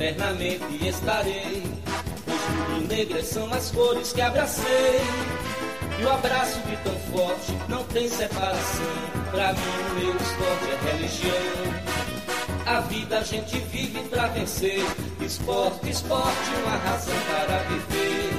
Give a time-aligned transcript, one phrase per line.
[0.00, 1.62] eternamente estarei.
[2.26, 5.00] Os rubro-negras são as cores que abracei.
[5.98, 8.86] E o abraço de tão forte não tem separação.
[9.30, 11.70] Pra mim, o meu esporte é religião.
[12.66, 14.82] A vida a gente vive pra vencer.
[15.20, 18.30] Esporte, esporte, uma razão para viver.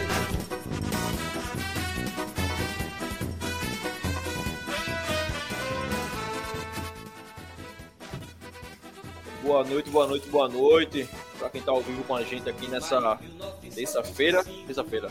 [9.44, 11.10] Boa noite, boa noite, boa noite.
[11.42, 13.18] Para quem está ao vivo com a gente aqui nessa
[13.74, 14.44] terça-feira.
[14.44, 15.10] Terça-feira.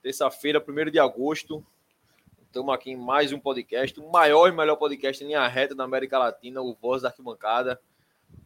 [0.00, 1.64] Terça-feira, 1 de agosto.
[2.46, 5.82] Estamos aqui em mais um podcast, o maior e melhor podcast em linha reta da
[5.82, 7.80] América Latina, o Voz da Arquibancada.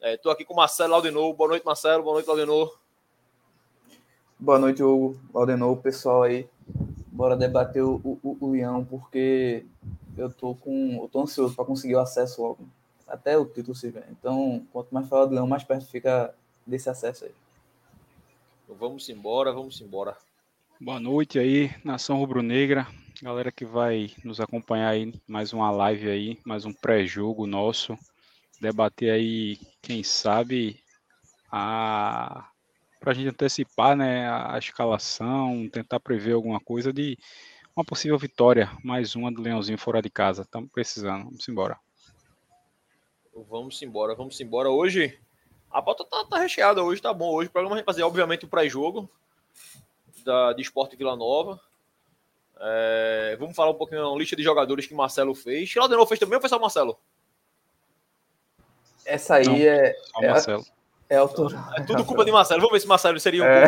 [0.00, 1.34] Estou é, aqui com o Marcelo Laudenor.
[1.34, 2.02] Boa noite, Marcelo.
[2.02, 2.78] Boa noite, Laudenor.
[4.38, 5.20] Boa noite, Hugo.
[5.34, 6.48] Laudenor, pessoal aí.
[7.08, 9.66] Bora debater o, o, o Leão, porque
[10.16, 10.98] eu tô com.
[11.02, 12.66] Eu tô ansioso para conseguir o acesso logo
[13.06, 14.04] até o título se vê.
[14.10, 16.32] Então, quanto mais fala do Leão, mais perto fica
[16.66, 17.32] desse acesso aí.
[18.68, 20.16] Vamos embora, vamos embora.
[20.80, 22.86] Boa noite aí, nação rubro-negra,
[23.20, 27.98] galera que vai nos acompanhar aí mais uma live aí, mais um pré-jogo nosso,
[28.60, 30.80] debater aí, quem sabe,
[31.50, 32.48] a
[33.00, 37.18] para a gente antecipar, né, a escalação, tentar prever alguma coisa de
[37.74, 40.42] uma possível vitória, mais uma do Leãozinho fora de casa.
[40.42, 41.78] Estamos precisando, vamos embora.
[43.48, 44.68] Vamos embora, vamos embora.
[44.68, 45.18] Hoje,
[45.70, 47.32] a pauta tá, tá recheada, hoje tá bom.
[47.32, 49.08] Hoje o programa vai fazer, obviamente, o pré-jogo
[50.24, 51.60] da, de Esporte Vila Nova.
[52.58, 55.72] É, vamos falar um pouquinho da lista de jogadores que Marcelo fez.
[55.72, 56.98] Claudenor fez também ou foi só Marcelo?
[59.04, 60.66] Essa aí Não, é, é, Marcelo.
[61.08, 61.54] é autor.
[61.76, 62.60] É tudo culpa de Marcelo.
[62.60, 63.66] Vamos ver se Marcelo seria um é.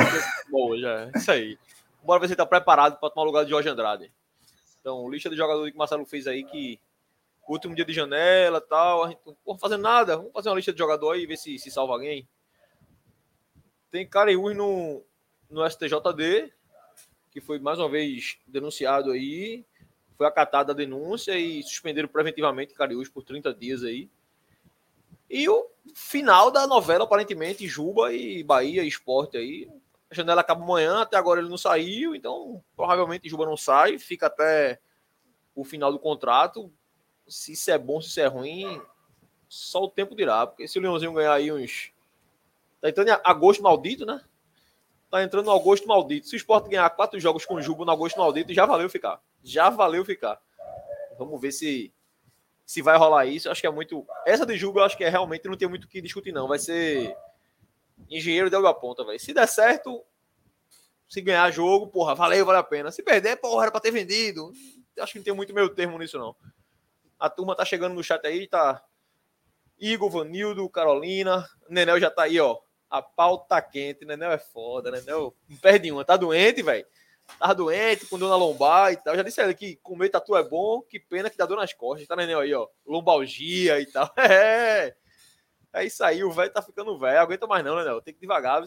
[0.51, 1.11] bom já.
[1.15, 1.59] Isso aí.
[2.03, 4.13] Bora ver se ele tá preparado para tomar o lugar de Jorge Andrade.
[4.81, 6.79] Então, lista de jogadores que Marcelo fez aí que
[7.49, 9.05] último dia de janela tal.
[9.05, 10.17] A gente não fazendo nada.
[10.17, 12.29] Vamos fazer uma lista de jogador aí e ver se, se salva alguém.
[13.91, 15.05] Tem Cariús no,
[15.51, 16.53] no STJD,
[17.31, 19.65] que foi mais uma vez denunciado aí.
[20.17, 24.09] Foi acatada a denúncia e suspenderam preventivamente Cariús por 30 dias aí.
[25.29, 29.69] E o final da novela, aparentemente, Juba e Bahia Esporte aí.
[30.11, 34.27] A janela acaba amanhã, até agora ele não saiu, então provavelmente Juba não sai, fica
[34.27, 34.79] até
[35.55, 36.71] o final do contrato
[37.33, 38.81] se isso é bom, se isso é ruim,
[39.49, 40.47] só o tempo dirá.
[40.47, 41.93] Porque se o Leãozinho ganhar aí uns.
[42.81, 44.23] Tá entrando em agosto maldito, né?
[45.11, 46.27] Tá entrando no agosto maldito.
[46.27, 49.21] Se o Sport ganhar quatro jogos com o Jubo no agosto maldito, já valeu ficar.
[49.43, 50.41] Já valeu ficar.
[51.19, 51.93] Vamos ver se
[52.65, 53.51] se vai rolar isso.
[53.51, 54.07] Acho que é muito.
[54.27, 56.49] Essa de Jubo, eu acho que é realmente não tem muito o que discutir, não.
[56.49, 57.15] Vai ser
[58.09, 59.21] engenheiro de a ponta, velho.
[59.21, 60.03] Se der certo,
[61.09, 62.91] se ganhar jogo, porra, valeu, vale a pena.
[62.91, 64.53] Se perder, porra, era pra ter vendido.
[64.99, 66.35] Acho que não tem muito meio termo nisso, não.
[67.23, 68.83] A turma tá chegando no chat aí, tá?
[69.79, 71.49] Igor, Vanildo, Carolina.
[71.69, 72.59] Nenel já tá aí, ó.
[72.91, 74.05] A pauta tá quente.
[74.05, 76.05] Nenel é foda, Nenel não perde uma.
[76.05, 76.85] Tá doente, velho.
[77.39, 79.15] Tá doente, com dor na lombar e tal.
[79.15, 82.09] Já disse ele que comer tatu é bom, que pena que dá dor nas costas.
[82.09, 82.67] Tá, Nenel aí, ó.
[82.85, 84.13] Lombalgia e tal.
[84.19, 84.93] É.
[85.73, 87.21] É isso aí, o velho tá ficando velho.
[87.21, 88.03] Aguenta mais não, Nenel.
[88.03, 88.65] Tem que devagar.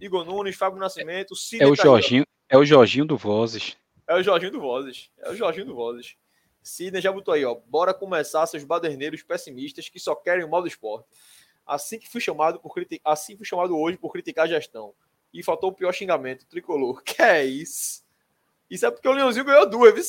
[0.00, 3.76] Igor Nunes, Fábio Nascimento, É o tá Jorginho, aí, é o Jorginho do Vozes.
[4.08, 5.10] É o Jorginho do Vozes.
[5.18, 6.16] É o Jorginho do Vozes.
[6.62, 7.54] Sidney já botou aí, ó.
[7.54, 11.08] Bora começar seus baderneiros pessimistas que só querem o mal do esporte.
[11.66, 14.94] Assim que fui chamado por criticar, assim fui chamado hoje por criticar a gestão.
[15.32, 17.02] E faltou o pior xingamento, tricolor.
[17.04, 18.04] Que é isso?
[18.68, 20.04] Isso é porque o Leãozinho ganhou duas, viu?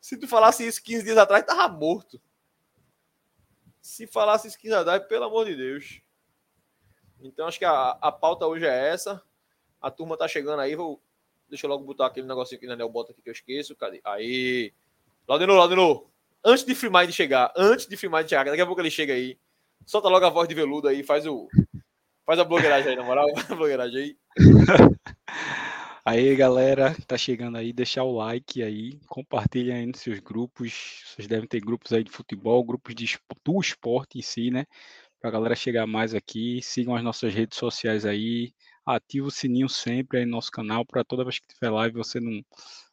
[0.00, 2.20] Se tu falasse isso 15 dias atrás, tava morto.
[3.80, 6.00] Se falasse isso 15 dias atrás, pelo amor de Deus.
[7.20, 9.22] Então acho que a, a pauta hoje é essa.
[9.80, 10.74] A turma tá chegando aí.
[10.74, 11.02] Vou,
[11.48, 13.76] deixa eu logo botar aquele negocinho que o Daniel bota aqui que eu esqueço.
[13.76, 14.00] Cadê?
[14.04, 14.72] Aí.
[15.28, 16.06] Laudenor, Laudenor,
[16.42, 19.12] antes de filmar de chegar, antes de filmar de chegar, daqui a pouco ele chega
[19.12, 19.38] aí,
[19.84, 21.46] solta logo a voz de veludo aí, faz o.
[22.24, 24.16] Faz a blogueiragem aí, na moral, faz a blogueiragem aí.
[26.04, 31.02] Aí, galera, tá chegando aí, deixar o like aí, compartilha aí nos seus grupos.
[31.04, 34.64] Vocês devem ter grupos aí de futebol, grupos de, do esporte em si, né?
[35.20, 36.62] Pra galera chegar mais aqui.
[36.62, 38.54] Sigam as nossas redes sociais aí.
[38.86, 42.18] Ativa o sininho sempre aí no nosso canal para toda vez que tiver live você
[42.18, 42.42] não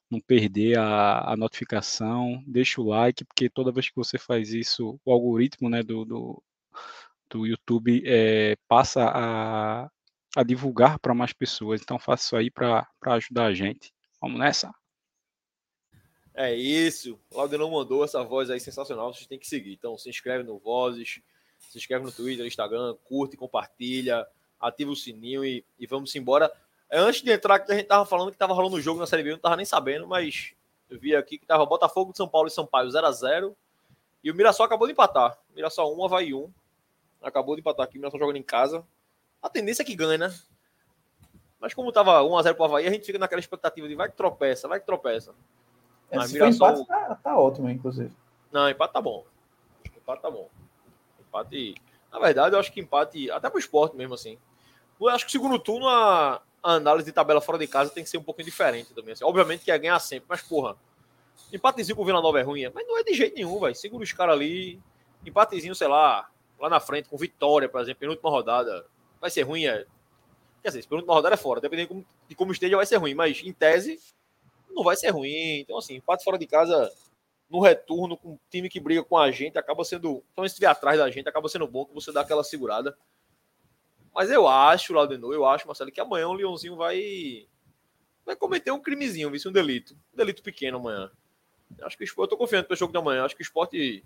[0.10, 5.00] não perder a, a, notificação, deixa o like, porque toda vez que você faz isso,
[5.04, 6.44] o algoritmo né, do, do,
[7.30, 9.90] do YouTube é, passa a,
[10.36, 11.82] a divulgar para mais pessoas.
[11.82, 13.94] Então faça isso aí para ajudar a gente.
[14.22, 14.74] Vamos nessa?
[16.34, 17.20] É isso.
[17.32, 19.14] O Laudenão mandou essa voz aí sensacional.
[19.14, 19.74] Vocês têm que seguir.
[19.74, 21.22] Então se inscreve no Vozes,
[21.58, 24.28] se inscreve no Twitter, no Instagram, curte, compartilha,
[24.60, 26.52] ativa o sininho e, e vamos embora.
[26.90, 29.08] É, antes de entrar aqui, a gente tava falando que tava rolando o jogo na
[29.08, 30.54] Série B, eu não tava nem sabendo, mas
[30.90, 33.56] eu vi aqui que tava Botafogo de São Paulo e São Paulo 0x0.
[34.24, 35.38] E o Mirassol acabou de empatar.
[35.56, 36.52] Mirassol 1, Havaí 1.
[37.22, 38.84] Acabou de empatar aqui, o Mirassol jogando em casa.
[39.42, 40.34] a tendência é que ganhe, né?
[41.60, 44.68] Mas como tava 1x0 pro Havaí, a gente fica naquela expectativa de vai que tropeça,
[44.68, 45.34] vai que tropeça.
[46.10, 46.70] É, se Mirassol...
[46.70, 48.16] empate, tá, tá ótimo, inclusive.
[48.52, 49.26] Não, empate tá bom.
[49.98, 50.50] Empate tá bom.
[51.20, 51.76] Empate.
[52.12, 54.38] Na verdade, eu acho que empate, até pro esporte mesmo, assim.
[55.00, 58.04] Eu acho que o segundo turno, a, a análise de tabela fora de casa tem
[58.04, 59.14] que ser um pouquinho diferente também.
[59.14, 59.24] Assim.
[59.24, 60.76] Obviamente que ia ganhar sempre, mas, porra,
[61.54, 63.76] empatezinho com o Vila Nova é ruim, mas não é de jeito nenhum, velho.
[63.76, 64.82] Segura os caras ali.
[65.24, 66.28] Empatezinho, sei lá,
[66.60, 68.88] lá na frente, com vitória, por exemplo, penúltima rodada.
[69.22, 69.86] Vai ser ruim, é.
[70.64, 73.54] Quer dizer, penúltima rodada é fora, dependendo de como esteja, vai ser ruim, mas em
[73.54, 74.00] tese,
[74.72, 75.60] não vai ser ruim.
[75.60, 76.92] Então, assim, empate fora de casa
[77.48, 80.66] no retorno com um time que briga com a gente, acaba sendo, então se estiver
[80.66, 82.98] atrás da gente, acaba sendo bom que você dá aquela segurada.
[84.16, 87.46] Mas eu acho, Laudenor, eu acho, Marcelo, que amanhã o Leãozinho vai
[88.26, 89.94] vai cometer um crimezinho, um delito.
[90.14, 91.12] Um delito pequeno amanhã.
[91.82, 93.26] Acho que o esporte, eu tô confiante pro jogo da manhã.
[93.26, 94.04] Acho que o esporte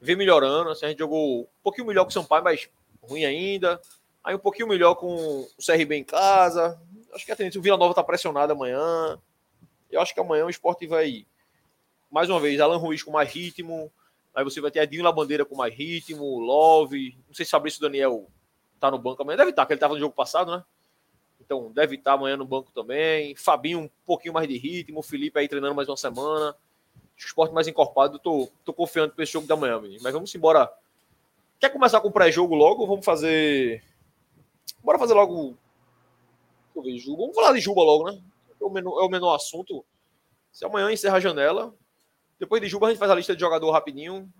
[0.00, 0.70] vem melhorando.
[0.70, 2.70] Assim, a gente jogou um pouquinho melhor com o São Paulo, mas
[3.02, 3.80] ruim ainda.
[4.24, 6.80] Aí um pouquinho melhor com o CRB em casa.
[7.12, 9.20] Acho que a tendência, o Vila Nova tá pressionado amanhã.
[9.90, 11.26] Eu acho que amanhã o esporte vai
[12.10, 13.92] mais uma vez, Alan Ruiz com mais ritmo.
[14.34, 17.16] Aí você vai ter Adinho Labandeira com mais ritmo, Love.
[17.26, 18.30] Não sei se Fabrício Daniel
[18.78, 19.36] tá no banco amanhã.
[19.36, 20.64] Deve estar, tá, porque ele estava no jogo passado, né?
[21.40, 23.34] Então deve estar tá amanhã no banco também.
[23.34, 25.02] Fabinho um pouquinho mais de ritmo.
[25.02, 26.52] Felipe aí treinando mais uma semana.
[26.52, 28.18] O esporte mais encorpado.
[28.18, 30.02] Tô, tô confiando para esse jogo da manhã, menino.
[30.02, 30.70] Mas vamos embora.
[31.58, 33.82] Quer começar com o pré-jogo logo vamos fazer.
[34.82, 35.56] Bora fazer logo.
[36.74, 37.22] Deixa ver, Juba.
[37.22, 38.20] Vamos falar de Juba logo, né?
[38.60, 39.84] É o menor, é o menor assunto.
[40.52, 41.74] Se amanhã encerra a janela,
[42.38, 44.32] depois de Juba, a gente faz a lista de jogador rapidinho.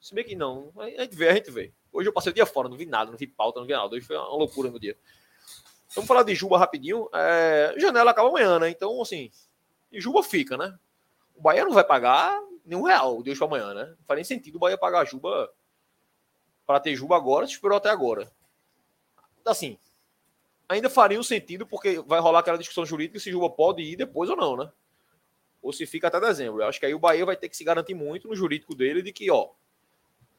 [0.00, 0.72] Se bem que não.
[0.76, 1.72] A gente vê, a gente vê.
[1.92, 3.94] Hoje eu passei o dia fora, não vi nada, não vi pauta, não vi nada.
[3.94, 4.96] Hoje foi uma loucura no dia.
[5.94, 7.08] Vamos falar de Juba rapidinho.
[7.12, 7.74] É...
[7.76, 8.70] Janela acaba amanhã, né?
[8.70, 9.30] Então, assim,
[9.92, 10.78] Juba fica, né?
[11.34, 13.84] O Bahia não vai pagar nenhum real de hoje para amanhã, né?
[13.98, 15.52] Não faz nem sentido o Bahia pagar Juba
[16.66, 18.32] para ter Juba agora, se esperou até agora.
[19.44, 19.76] Assim,
[20.68, 24.30] ainda faria um sentido, porque vai rolar aquela discussão jurídica se Juba pode ir depois
[24.30, 24.70] ou não, né?
[25.62, 26.60] ou se fica até dezembro.
[26.60, 29.00] Eu acho que aí o Bahia vai ter que se garantir muito no jurídico dele
[29.00, 29.50] de que, ó,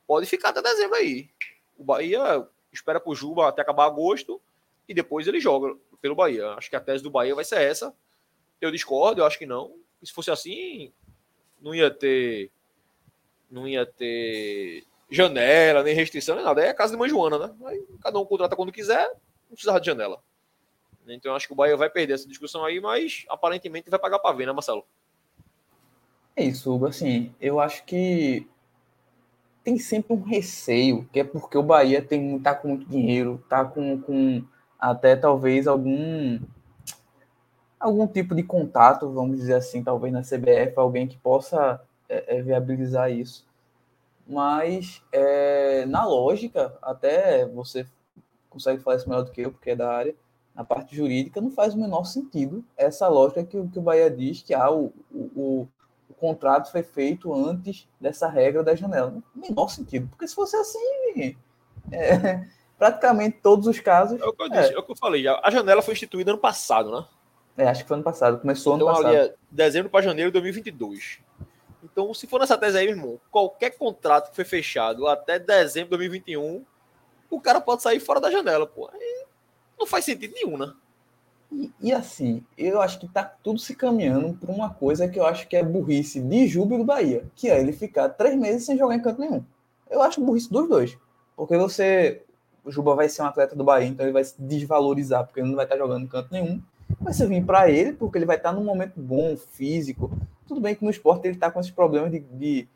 [0.07, 1.29] pode ficar até dezembro aí.
[1.77, 4.41] O Bahia espera pro Juba até acabar agosto
[4.87, 6.51] e depois ele joga pelo Bahia.
[6.51, 7.95] Acho que a tese do Bahia vai ser essa.
[8.59, 9.75] Eu discordo, eu acho que não.
[10.01, 10.91] E se fosse assim,
[11.61, 12.51] não ia ter
[13.49, 16.61] não ia ter janela, nem restrição, nem nada.
[16.61, 17.55] É a casa de mãe Joana, né?
[17.65, 19.07] Aí cada um contrata quando quiser,
[19.47, 20.21] não precisava de janela.
[21.07, 24.35] Então acho que o Bahia vai perder essa discussão aí, mas aparentemente vai pagar para
[24.35, 24.85] ver, né, Marcelo?
[26.35, 26.87] É isso, Hugo.
[26.87, 28.47] Assim, eu acho que
[29.63, 33.63] tem sempre um receio, que é porque o Bahia tem, tá com muito dinheiro, tá
[33.63, 34.43] com, com
[34.77, 36.39] até talvez algum
[37.79, 42.41] algum tipo de contato, vamos dizer assim, talvez na CBF, alguém que possa é, é,
[42.41, 43.45] viabilizar isso.
[44.25, 47.85] Mas é, na lógica, até você
[48.49, 50.15] consegue falar isso melhor do que eu, porque é da área,
[50.55, 54.41] na parte jurídica, não faz o menor sentido essa lógica que, que o Bahia diz
[54.41, 55.67] que ah, o, o, o
[56.23, 59.11] contrato foi feito antes dessa regra da janela.
[59.35, 61.35] No menor sentido, porque se fosse assim,
[61.91, 62.47] é,
[62.79, 64.21] praticamente todos os casos.
[64.21, 65.27] É o que eu disse, é, é o que eu falei.
[65.27, 67.05] A janela foi instituída ano passado, né?
[67.57, 69.15] É, acho que foi ano passado, começou ano então, passado.
[69.15, 71.19] Ali é dezembro para janeiro de 2022.
[71.83, 75.89] Então, se for nessa tese aí, meu irmão, qualquer contrato que foi fechado até dezembro
[75.89, 76.65] de 2021,
[77.29, 78.89] o cara pode sair fora da janela, pô.
[79.77, 80.73] Não faz sentido nenhum, né?
[81.53, 85.25] E, e, assim, eu acho que tá tudo se caminhando para uma coisa que eu
[85.25, 88.75] acho que é burrice de e do Bahia, que é ele ficar três meses sem
[88.75, 89.43] jogar em canto nenhum.
[89.89, 90.97] Eu acho burrice dos dois.
[91.35, 92.23] Porque você.
[92.65, 95.49] O Juba vai ser um atleta do Bahia, então ele vai se desvalorizar, porque ele
[95.49, 96.61] não vai estar jogando em canto nenhum.
[96.99, 100.09] Vai servir para ele, porque ele vai estar num momento bom, físico.
[100.47, 102.67] Tudo bem que no esporte ele está com esses problemas de, de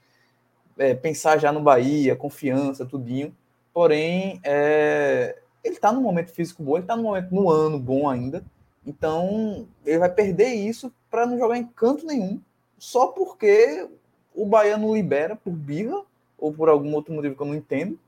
[0.77, 3.34] é, pensar já no Bahia, confiança, tudinho.
[3.74, 8.10] Porém, é, ele está num momento físico bom, ele está num momento no ano bom
[8.10, 8.43] ainda.
[8.88, 12.39] Então, ele vai perder isso para não jogar em canto nenhum,
[12.79, 13.86] só porque
[14.34, 16.01] o Bahia não libera por birra
[16.38, 18.00] ou por algum outro motivo que eu não entendo,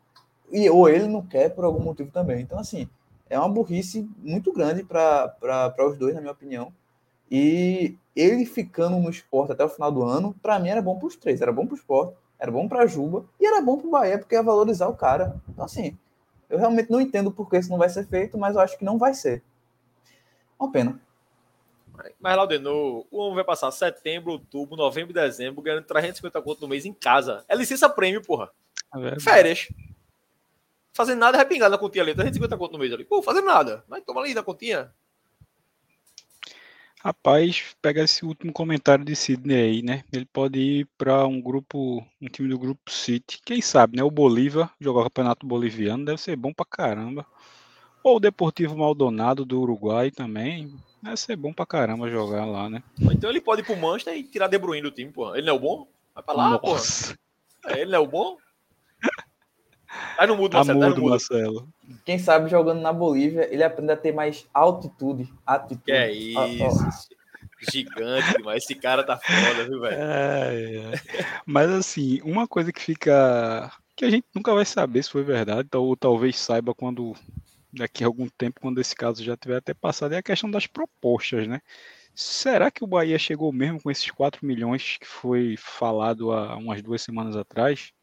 [0.50, 2.42] e ou ele não quer por algum motivo também.
[2.42, 2.88] Então, assim,
[3.30, 6.72] é uma burrice muito grande para os dois, na minha opinião.
[7.30, 11.08] E ele ficando no esporte até o final do ano, para mim era bom para
[11.08, 11.42] os três.
[11.42, 13.92] Era bom para o esporte, era bom para a Juba e era bom para o
[13.92, 15.36] Bahia, porque ia valorizar o cara.
[15.50, 15.98] Então, assim,
[16.50, 18.86] eu realmente não entendo por que isso não vai ser feito, mas eu acho que
[18.86, 19.44] não vai ser.
[20.60, 21.00] Uma pena.
[22.20, 26.68] Mas, Laudenor, o homem vai passar setembro, outubro, novembro e dezembro ganhando 350 conto no
[26.68, 27.44] mês em casa.
[27.48, 28.50] É licença prêmio, porra.
[28.96, 29.68] É Férias.
[30.94, 32.14] Fazendo nada, repingado na continha ali.
[32.14, 33.06] 350 conto no mês ali.
[33.06, 33.84] Pô, fazendo nada.
[33.88, 34.94] Mas toma ali na continha.
[37.02, 40.04] Rapaz, pega esse último comentário de Sidney aí, né?
[40.12, 43.40] Ele pode ir para um grupo, um time do grupo City.
[43.46, 44.04] Quem sabe, né?
[44.04, 47.26] O Bolívar, jogar o campeonato boliviano, deve ser bom pra caramba.
[48.04, 50.74] Ou o Deportivo Maldonado do Uruguai também.
[51.02, 52.84] Vai ser bom pra caramba jogar lá, né?
[53.00, 55.34] Então ele pode ir pro Manchester e tirar De Bruyne do time, pô.
[55.36, 55.88] Ele não é o bom?
[56.14, 56.76] Vai pra lá, pô.
[57.68, 58.38] É, ele não é o bom?
[60.18, 60.80] Aí não muda, Marcelo.
[60.80, 61.70] Tá mudo, Marcelo.
[62.06, 65.82] Quem sabe jogando na Bolívia, ele aprende a ter mais altitude, atitude.
[65.86, 66.64] Que é isso.
[66.64, 67.20] Oh,
[67.72, 68.64] Gigante demais.
[68.64, 69.98] Esse cara tá foda, viu, velho?
[69.98, 71.02] É, é.
[71.46, 73.72] Mas assim, uma coisa que fica.
[73.96, 77.14] que a gente nunca vai saber se foi verdade, ou talvez saiba quando.
[77.72, 80.68] Daqui a algum tempo, quando esse caso já tiver até passado, é a questão das
[80.68, 81.62] propostas, né?
[82.14, 86.82] Será que o Bahia chegou mesmo com esses 4 milhões que foi falado há umas
[86.82, 87.94] duas semanas atrás?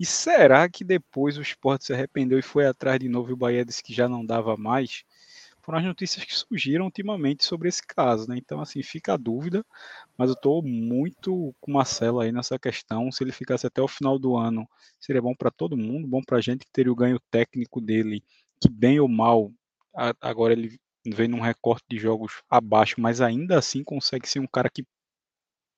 [0.00, 3.36] E será que depois o esporte se arrependeu e foi atrás de novo e o
[3.36, 5.04] Bahia disse que já não dava mais?
[5.62, 8.36] Foram as notícias que surgiram ultimamente sobre esse caso, né?
[8.36, 9.64] Então, assim, fica a dúvida,
[10.18, 13.12] mas eu estou muito com o Marcelo aí nessa questão.
[13.12, 16.38] Se ele ficasse até o final do ano, seria bom para todo mundo, bom para
[16.38, 18.24] a gente que teria o ganho técnico dele,
[18.62, 19.52] que bem ou mal,
[20.20, 24.70] agora ele vem num recorte de jogos abaixo, mas ainda assim consegue ser um cara
[24.70, 24.84] que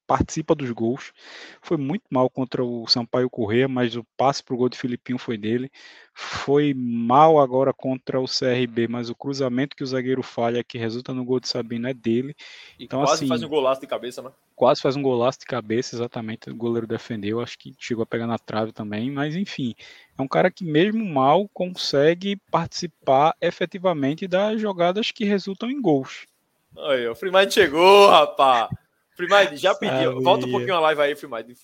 [0.07, 1.13] participa dos gols.
[1.61, 5.19] Foi muito mal contra o Sampaio Corrêa, mas o passe para o gol de Filipinho
[5.19, 5.71] foi dele.
[6.13, 11.13] Foi mal agora contra o CRB, mas o cruzamento que o zagueiro falha, que resulta
[11.13, 12.35] no gol de Sabino, é dele.
[12.79, 14.31] E então, quase assim, faz um golaço de cabeça, né?
[14.55, 16.49] Quase faz um golaço de cabeça, exatamente.
[16.49, 19.75] O goleiro defendeu, acho que chegou a pegar na trave também, mas enfim,
[20.17, 26.27] é um cara que mesmo mal consegue participar efetivamente das jogadas que resultam em gols.
[26.77, 28.69] Aí, o Freeman chegou, rapaz.
[29.15, 30.07] Freemind, já pedi.
[30.23, 31.57] Volta um pouquinho a live aí, Freemind.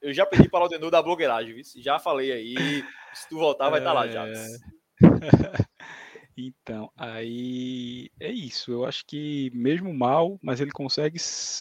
[0.00, 1.64] Eu já pedi para o Aldenor da blogueiragem, viu?
[1.76, 2.84] já falei aí.
[3.14, 4.26] Se tu voltar, vai estar tá lá já.
[4.26, 4.44] É.
[6.36, 8.72] Então, aí é isso.
[8.72, 11.16] Eu acho que mesmo mal, mas ele consegue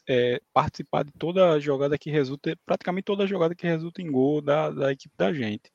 [0.10, 4.12] é, participar de toda a jogada que resulta, praticamente toda a jogada que resulta em
[4.12, 5.72] gol da, da equipe da gente.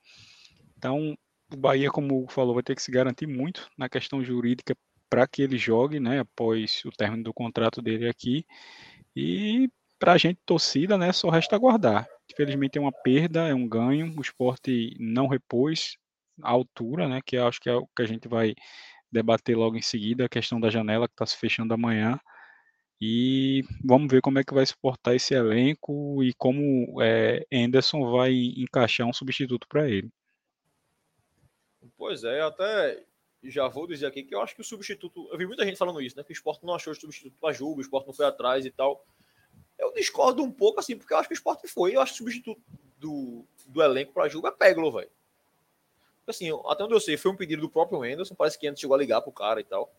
[0.76, 1.16] Então,
[1.52, 4.76] o Bahia, como falou, vai ter que se garantir muito na questão jurídica
[5.08, 8.44] para que ele jogue, né, após o término do contrato dele aqui.
[9.20, 12.08] E para a gente, torcida, né, só resta aguardar.
[12.30, 14.14] Infelizmente é uma perda, é um ganho.
[14.16, 15.96] O esporte não repôs
[16.40, 18.54] a altura, né, que acho que é o que a gente vai
[19.10, 22.20] debater logo em seguida, a questão da janela que está se fechando amanhã.
[23.00, 28.32] E vamos ver como é que vai suportar esse elenco e como é, Anderson vai
[28.32, 30.12] encaixar um substituto para ele.
[31.96, 33.02] Pois é, até
[33.42, 35.28] já vou dizer aqui que eu acho que o substituto.
[35.30, 36.24] Eu vi muita gente falando isso, né?
[36.24, 38.70] Que o esporte não achou o substituto para Juba, o esporte não foi atrás e
[38.70, 39.04] tal.
[39.78, 41.94] Eu discordo um pouco, assim, porque eu acho que o esporte foi.
[41.94, 42.60] Eu acho que o substituto
[42.98, 45.10] do, do elenco para Juba é Peglo, velho.
[46.26, 48.34] Assim, até onde eu sei, foi um pedido do próprio Anderson.
[48.34, 49.90] Parece que antes chegou a ligar pro cara e tal.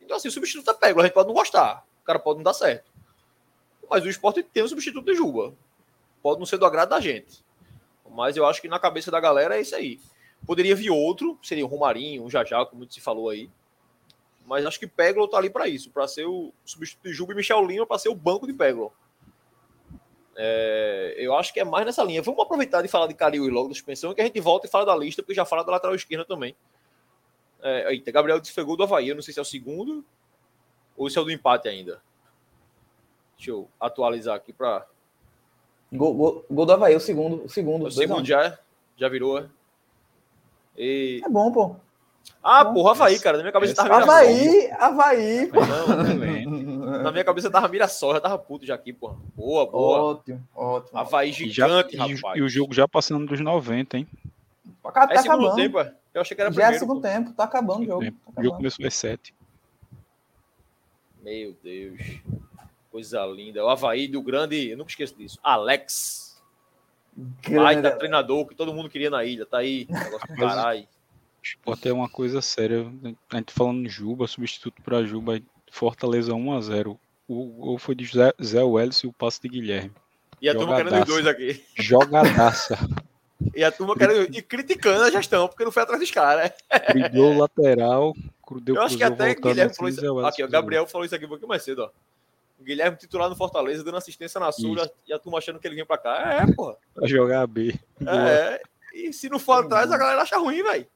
[0.00, 1.00] Então, assim, o substituto é Peglo.
[1.00, 1.86] A gente pode não gostar.
[2.02, 2.90] O cara pode não dar certo.
[3.88, 5.54] Mas o esporte tem um substituto de Juba.
[6.20, 7.44] Pode não ser do agrado da gente.
[8.10, 10.00] Mas eu acho que na cabeça da galera é isso aí.
[10.46, 13.50] Poderia vir outro, seria o Romarinho, um Jajá, como muito se falou aí.
[14.46, 17.36] Mas acho que Peglo tá ali para isso, para ser o substituto de Juba e
[17.36, 18.92] Michel Lima para ser o banco de Peglo.
[20.36, 22.22] É, eu acho que é mais nessa linha.
[22.22, 24.70] Vamos aproveitar de falar de Calil e logo da suspensão, que a gente volta e
[24.70, 26.54] fala da lista, porque já fala da lateral esquerda também.
[27.60, 30.04] É, eita, Gabriel desfegou do Havaí, eu não sei se é o segundo
[30.96, 32.00] ou se é o do empate ainda.
[33.36, 34.86] Deixa eu atualizar aqui para.
[35.92, 37.44] Gol, gol, gol do Havaí, o segundo.
[37.44, 38.58] O segundo, o segundo já,
[38.96, 39.48] já virou, é?
[40.76, 41.22] E...
[41.24, 41.76] É bom, pô.
[42.42, 42.74] Ah, bom.
[42.74, 43.36] porra, Havaí, cara.
[43.36, 45.60] Na minha cabeça tava Havaí, Havaí, pô.
[45.64, 49.16] Não, na minha cabeça tava Mirassol, já tava puto já aqui, pô.
[49.34, 50.02] Boa, boa.
[50.12, 50.98] Ótimo, ótimo.
[50.98, 52.36] Havaí gigante, e já, rapaz.
[52.36, 54.08] E, o jogo já passando dos 90, hein?
[54.82, 55.56] Tá, é segundo acabando.
[55.56, 55.92] tempo, é.
[56.14, 56.72] Eu achei que era já primeiro.
[56.72, 57.08] Já é segundo pô.
[57.08, 58.04] tempo, tá acabando o jogo.
[58.04, 59.34] Tá o jogo começou às 7.
[61.22, 62.00] Meu Deus.
[62.92, 63.64] Coisa linda.
[63.64, 65.38] O Havaí do grande, eu nunca esqueço disso.
[65.42, 66.25] Alex.
[67.16, 67.64] Grande...
[67.64, 69.46] Baita treinador que todo mundo queria na ilha.
[69.46, 70.86] Tá aí, negócio do caralho.
[71.64, 72.86] Pode ter uma coisa séria.
[73.30, 76.98] A gente falando Juba, substituto para Juba, Fortaleza 1x0.
[77.28, 79.92] O gol foi de Zé, Zé Welles e o passe de Guilherme.
[80.40, 80.76] E a Jogadaça.
[80.76, 81.64] turma querendo os dois aqui.
[81.76, 82.78] Jogadaça.
[83.54, 84.36] e a turma querendo.
[84.36, 86.52] E criticando a gestão, porque não foi atrás dos caras.
[86.92, 88.14] Driblou lateral.
[88.62, 90.18] Deu Eu acho que até Guilherme falou isso.
[90.20, 91.90] Aqui, o Gabriel falou isso aqui um pouquinho mais cedo, ó.
[92.60, 95.86] Guilherme titular no Fortaleza, dando assistência na Sul e a turma achando que ele vinha
[95.86, 96.42] pra cá.
[96.42, 96.76] É, porra.
[96.94, 97.78] Pra jogar a B.
[98.06, 98.60] É,
[98.94, 100.86] e se não for atrás, a galera acha ruim, velho.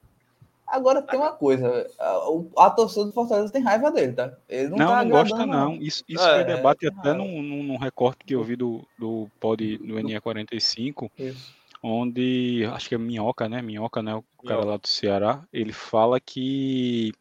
[0.71, 4.33] Agora tem uma coisa, a, a torcida do Fortaleza tem raiva dele, tá?
[4.47, 5.75] Ele não, não, tá não gosta não.
[5.75, 9.29] Isso, isso é, foi debate é, até num, num, recorte que eu vi do, do
[9.37, 11.53] pod do NE45, isso.
[11.83, 13.61] onde acho que é Minhoca, né?
[13.61, 14.15] Minhoca, né?
[14.15, 17.11] O cara lá do Ceará, ele fala que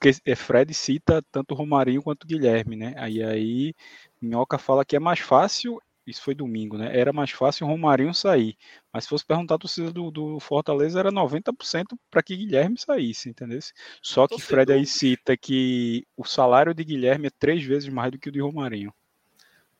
[0.00, 2.94] porque é, Fred cita tanto o Romarinho quanto Guilherme, né?
[2.96, 3.74] Aí aí
[4.20, 6.98] Minhoca fala que é mais fácil isso foi domingo, né?
[6.98, 8.56] Era mais fácil o Romarinho sair.
[8.92, 13.28] Mas se fosse perguntar a torcida do, do Fortaleza, era 90% para que Guilherme saísse,
[13.28, 13.60] entendeu?
[14.02, 14.40] Só que.
[14.40, 18.32] Fred aí cita que o salário de Guilherme é três vezes mais do que o
[18.32, 18.92] de Romarinho.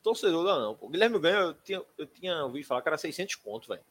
[0.02, 0.78] Torcedor não, não.
[0.80, 3.82] O Guilherme ganha, eu tinha, eu tinha ouvido falar que era 600 conto, velho.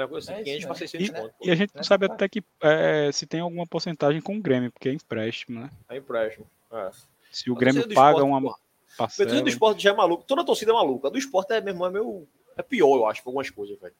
[0.00, 1.34] Era coisa assim, é 500 para 600 e, conto.
[1.42, 4.72] E a gente não sabe até que é, se tem alguma porcentagem com o Grêmio,
[4.72, 5.70] porque é empréstimo, né?
[5.90, 6.46] É empréstimo.
[6.72, 6.90] É.
[7.30, 8.58] Se o Grêmio paga esporte, uma parcela...
[8.98, 10.24] A torcida do esporte já é maluco.
[10.24, 11.08] Toda a torcida é maluca.
[11.08, 12.26] A do esporte é, mesmo, é, meio,
[12.56, 13.94] é pior, eu acho, por algumas coisas, velho.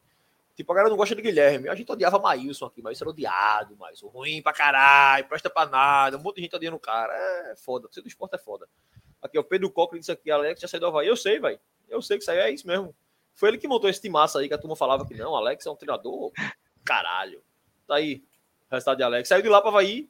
[0.57, 1.69] Tipo, a galera não gosta de Guilherme.
[1.69, 5.66] A gente odiava Maílson aqui, mas isso era odiado, mas ruim pra caralho, presta pra
[5.66, 6.16] nada.
[6.16, 7.12] Um monte de gente odiando o cara.
[7.50, 7.85] É foda.
[7.85, 8.66] A torcida do esporte é foda.
[9.21, 11.07] Aqui, o Pedro Coque disse aqui, Alex já saiu do Havaí.
[11.07, 11.61] Eu sei, velho.
[11.90, 12.95] Eu sei que saiu, é isso mesmo.
[13.35, 15.71] Foi ele que montou esse massa aí, que a turma falava que não, Alex é
[15.71, 16.33] um treinador.
[16.85, 17.43] Caralho.
[17.87, 18.23] Tá aí.
[18.71, 19.29] O resultado de Alex.
[19.29, 20.09] Saiu de lá pra Havaí.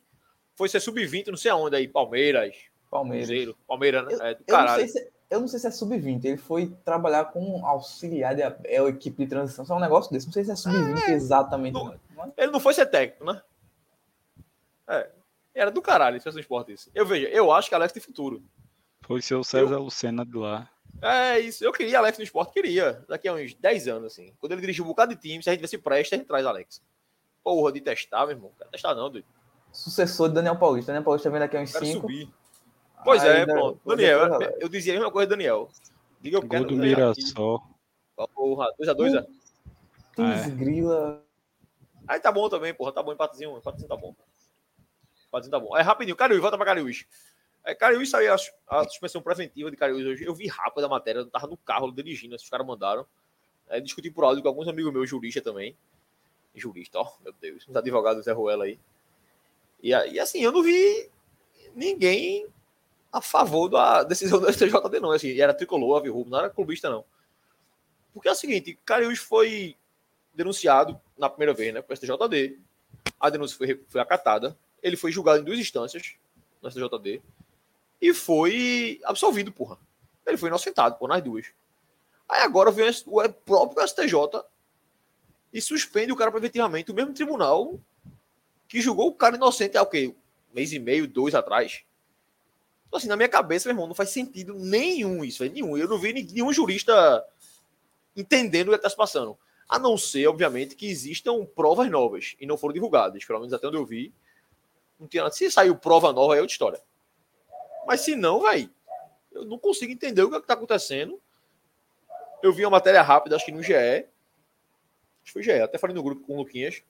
[0.55, 1.89] Foi ser sub-20, não sei aonde aí.
[1.89, 2.55] Palmeiras.
[2.91, 3.29] Palmeiras.
[3.29, 3.57] Cruzeiro.
[3.67, 4.15] Palmeiras, né?
[4.15, 6.25] Eu, é, eu, não sei se, eu não sei se é sub-20.
[6.25, 9.65] Ele foi trabalhar com auxiliar de Abel, equipe de transição.
[9.65, 10.27] Só um negócio desse.
[10.27, 11.75] Não sei se é sub-20 é, exatamente.
[11.75, 11.99] Não.
[12.37, 13.41] Ele não foi ser técnico, né?
[14.89, 15.11] É.
[15.55, 16.91] Era do caralho se fosse um esporte isso.
[16.95, 18.43] Eu vejo, eu acho que Alex tem futuro.
[19.03, 19.83] Foi seu César eu...
[19.83, 20.69] Lucena de lá.
[21.03, 21.65] É isso.
[21.65, 23.05] Eu queria Alex no esporte, queria.
[23.09, 24.35] Daqui a uns 10 anos, assim.
[24.39, 26.27] Quando ele dirigir um bocado de time, se a gente vê se presta, a gente
[26.27, 26.83] traz Alex.
[27.43, 28.51] Porra, de testar, meu irmão.
[28.51, 29.27] Não quero testar, não, doido.
[29.73, 30.93] Sucessor de Daniel Paulista.
[30.93, 32.01] Daniel Paulista vem daqui a uns 5.
[32.01, 32.29] subir.
[33.05, 33.81] Pois é, pronto.
[33.87, 35.71] Daniel, eu, eu dizia a mesma coisa, Daniel.
[36.21, 36.65] Diga eu quero.
[36.65, 37.63] Gol do Mirassol.
[38.35, 39.27] Porra, 2x2,
[40.19, 40.51] é?
[40.51, 41.25] grila.
[42.07, 42.93] Aí tá bom também, porra.
[42.93, 43.57] Tá bom, empatezinho.
[43.57, 44.15] Empatezinho tá bom.
[45.29, 45.77] Empatezinho tá bom.
[45.77, 46.17] É rapidinho.
[46.17, 47.07] Cariús, volta pra Cariús.
[47.65, 48.37] É, Cariús saiu a,
[48.69, 50.25] a, suspensão preventiva de Cariús hoje.
[50.25, 53.07] Eu vi rápido a matéria, eu tava no carro dirigindo, esses caras mandaram.
[53.69, 55.77] É, discuti por áudio com alguns amigos meus, jurista também.
[56.55, 58.79] Jurista, ó, meu Deus, os advogados Zé Ruela aí.
[59.83, 61.09] E, e assim, eu não vi
[61.75, 62.47] ninguém
[63.13, 65.13] a favor da decisão do STJD, não.
[65.13, 67.05] Assim, era tricolor, avirrubo, não era clubista, não.
[68.13, 69.77] Porque é o seguinte, Cariús foi
[70.35, 72.59] denunciado na primeira vez, né, com o STJD.
[73.19, 74.57] A denúncia foi, foi acatada.
[74.83, 76.15] Ele foi julgado em duas instâncias
[76.63, 77.23] no STJD
[78.01, 79.79] e foi absolvido, porra.
[80.27, 81.47] Ele foi inocentado, por nas duas.
[82.29, 84.43] Aí agora vem o próprio STJ
[85.53, 86.91] e suspende o cara preventivamente.
[86.91, 87.79] O mesmo tribunal
[88.69, 90.15] que julgou o cara inocente há o quê?
[90.51, 91.83] Um mês e meio, dois atrás.
[92.87, 95.77] Então, assim, na minha cabeça, meu irmão, não faz sentido nenhum isso, nenhum.
[95.77, 97.25] Eu não vi nenhum jurista
[98.17, 99.37] entendendo o que está se passando.
[99.69, 103.25] A não ser, obviamente, que existam provas novas e não foram divulgadas.
[103.25, 104.13] Pelo menos até onde eu vi.
[104.99, 105.35] Não tinha nada.
[105.35, 106.81] Se saiu prova nova, é outra história.
[107.87, 108.71] Mas se não, vai.
[109.33, 111.21] Eu não consigo entender o que é está acontecendo.
[112.43, 113.75] Eu vi uma matéria rápida, acho que no GE.
[113.75, 114.07] Acho
[115.25, 116.83] que foi GE, até falei no grupo com o Luquinhas.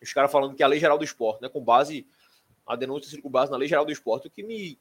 [0.00, 2.06] Os caras falando que a Lei Geral do Esporte, né, com base.
[2.66, 4.78] A denúncia com base na Lei Geral do Esporte, o que me,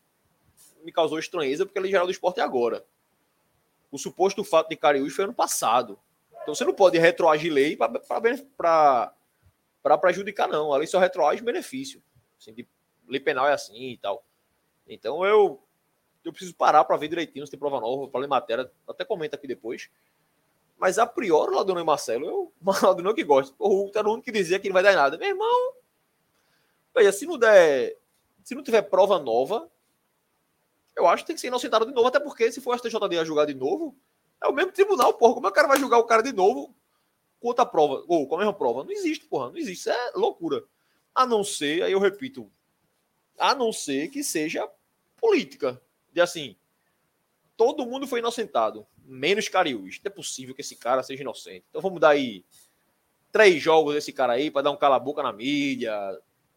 [0.83, 2.85] me causou estranheza, porque a Lei Geral do Esporte é agora.
[3.91, 5.99] O suposto fato de Cariús foi ano passado.
[6.41, 9.13] Então você não pode retroagir lei para
[9.99, 10.73] prejudicar, não.
[10.73, 12.01] A lei só retroage benefício.
[12.37, 12.67] Assim, de,
[13.07, 14.23] lei penal é assim e tal.
[14.87, 15.61] Então eu
[16.23, 19.35] eu preciso parar para ver direitinho se tem prova nova, para ler matéria, até comenta
[19.35, 19.89] aqui depois.
[20.77, 23.53] Mas a priori, o Ladrão e Marcelo, eu, o Ladrão que gosta.
[23.59, 25.17] O Hulk era o único que dizia que não vai dar nada.
[25.17, 25.73] Meu irmão,
[26.95, 27.97] veja, se não der,
[28.43, 29.69] se não tiver prova nova,
[30.95, 33.19] eu acho que tem que ser inocentado de novo, até porque se for a STJD
[33.19, 33.95] a julgar de novo,
[34.41, 35.33] é o mesmo tribunal, porra.
[35.35, 36.73] Como é que o cara vai julgar o cara de novo
[37.39, 38.83] com outra prova, ou com a mesma prova?
[38.83, 39.81] Não existe, porra, não existe.
[39.81, 40.63] Isso é loucura.
[41.13, 42.51] A não ser, aí eu repito,
[43.43, 44.65] a não ser que seja
[45.17, 45.81] política.
[46.13, 46.55] De assim,
[47.57, 49.99] todo mundo foi inocentado, menos Cariús.
[50.01, 51.65] Não é possível que esse cara seja inocente.
[51.69, 52.45] Então vamos dar aí
[53.33, 55.93] três jogos desse cara aí para dar um cala-boca na mídia,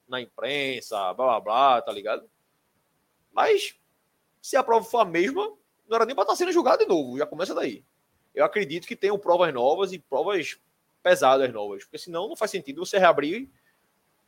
[0.06, 2.30] na imprensa, blá blá blá, tá ligado?
[3.32, 3.74] Mas
[4.40, 5.42] se a prova for a mesma,
[5.88, 7.84] não era nem para estar tá sendo julgado de novo, já começa daí.
[8.32, 10.56] Eu acredito que tenham provas novas e provas
[11.02, 13.50] pesadas novas, porque senão não faz sentido você reabrir,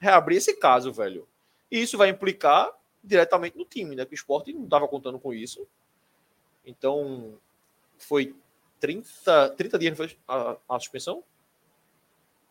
[0.00, 1.28] reabrir esse caso, velho.
[1.70, 2.70] E isso vai implicar
[3.02, 4.04] diretamente no time, né?
[4.04, 5.66] Que o esporte não estava contando com isso.
[6.64, 7.34] Então,
[7.98, 8.34] foi
[8.80, 11.22] 30, 30 dias foi a, a, suspensão?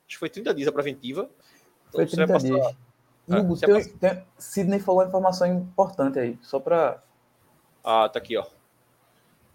[0.07, 1.29] Acho que foi 30 dias a preventiva.
[1.89, 2.47] Então, foi 30 passar...
[2.47, 2.75] dias.
[3.29, 7.03] Ah, Hugo, tem, tem, Sidney falou uma informação importante aí, só para.
[7.83, 8.45] Ah, tá aqui, ó.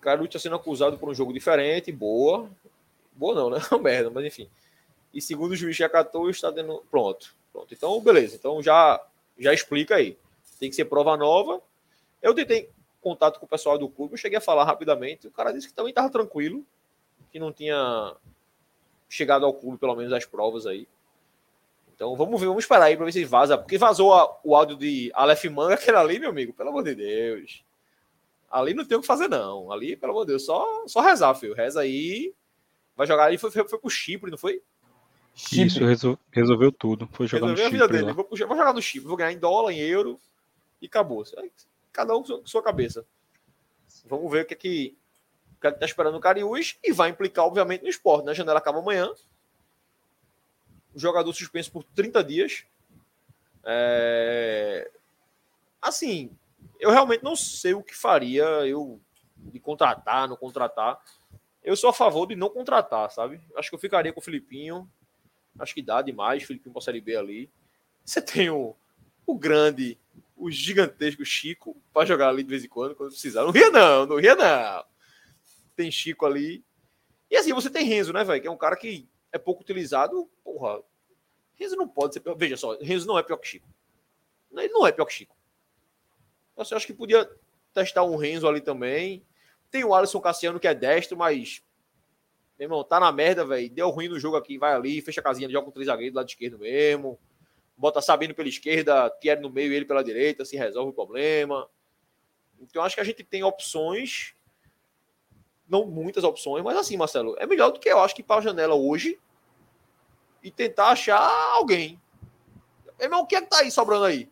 [0.01, 2.51] Caruti está sendo acusado por um jogo diferente, boa.
[3.15, 3.59] Boa não, né?
[3.71, 4.49] Uma merda, mas enfim.
[5.15, 6.83] E segundo o juiz que acatou, está dando.
[6.91, 7.35] Pronto.
[7.53, 7.73] Pronto.
[7.73, 8.35] Então, beleza.
[8.35, 9.01] Então já
[9.43, 10.17] já explica aí.
[10.59, 11.61] Tem que ser prova nova.
[12.21, 15.27] Eu tentei contato com o pessoal do clube, eu cheguei a falar rapidamente.
[15.27, 16.65] O cara disse que também estava tranquilo,
[17.31, 18.15] que não tinha
[19.09, 20.87] chegado ao clube, pelo menos, as provas aí.
[21.95, 23.59] Então vamos ver, vamos esperar aí para ver se vaza.
[23.59, 26.95] Porque vazou a, o áudio de Aleph Manga, aquele ali, meu amigo, pelo amor de
[26.95, 27.65] Deus.
[28.51, 29.73] Ali não tem o que fazer, não.
[29.73, 31.55] Ali, pelo amor de Deus, só, só rezar, filho.
[31.55, 32.35] Reza aí.
[32.95, 34.63] Vai jogar ali, foi, foi, foi pro Chipre, não foi?
[35.35, 35.67] Chipre.
[35.67, 37.09] Isso, resol, resolveu tudo.
[37.13, 37.85] Foi jogar resolveu no Chipre.
[37.85, 38.13] A vida dele.
[38.13, 40.21] Vou, vou, jogar no Chipre, vou ganhar em dólar, em euro
[40.81, 41.25] e acabou.
[41.93, 43.07] Cada um com sua cabeça.
[44.07, 44.97] Vamos ver o que é que,
[45.57, 48.25] o que, é que tá esperando o Cariús e vai implicar, obviamente, no esporte.
[48.25, 48.33] Né?
[48.33, 49.11] A janela acaba amanhã.
[50.95, 52.65] O jogador suspenso por 30 dias.
[53.65, 54.91] É...
[55.81, 56.37] Assim,
[56.79, 59.01] eu realmente não sei o que faria eu
[59.37, 61.01] de contratar, não contratar.
[61.63, 63.41] Eu sou a favor de não contratar, sabe?
[63.57, 64.91] Acho que eu ficaria com o Filipinho.
[65.59, 67.51] Acho que dá demais, Filipinho para Série B ali.
[68.05, 68.75] Você tem o,
[69.27, 69.99] o grande,
[70.37, 73.43] o gigantesco Chico para jogar ali de vez em quando, quando precisar.
[73.45, 74.85] Não ria não, não ria não.
[75.77, 76.65] Tem Chico ali.
[77.31, 78.41] E assim, você tem Renzo, né, velho?
[78.41, 80.29] Que é um cara que é pouco utilizado.
[80.45, 80.83] Porra,
[81.55, 82.35] Renzo não pode ser pior.
[82.35, 83.69] Veja só, Renzo não é pior que Chico.
[84.53, 85.37] Ele não é pior que Chico.
[86.57, 87.29] Eu acho que podia
[87.73, 89.25] testar um Renzo ali também.
[89.71, 91.63] Tem o Alisson Cassiano que é destro, mas.
[92.63, 93.69] Meu irmão, tá na merda, velho.
[93.69, 96.17] Deu ruim no jogo aqui, vai ali, fecha a casinha, joga com três zagueiros do
[96.19, 97.19] lado esquerdo mesmo.
[97.77, 101.69] Bota Sabino pela esquerda, Thierry no meio e ele pela direita, se resolve o problema.
[102.61, 104.37] Então acho que a gente tem opções.
[105.69, 108.43] Não muitas opções, mas assim, Marcelo, é melhor do que eu acho que para a
[108.45, 109.19] janela hoje
[110.41, 111.21] e tentar achar
[111.55, 112.01] alguém.
[112.97, 114.31] Meu irmão, o que é que tá aí sobrando aí?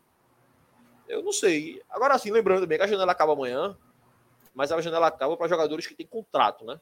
[1.08, 1.82] Eu não sei.
[1.90, 3.76] Agora sim, lembrando também que a janela acaba amanhã,
[4.54, 6.80] mas a janela acaba para jogadores que têm contrato, né?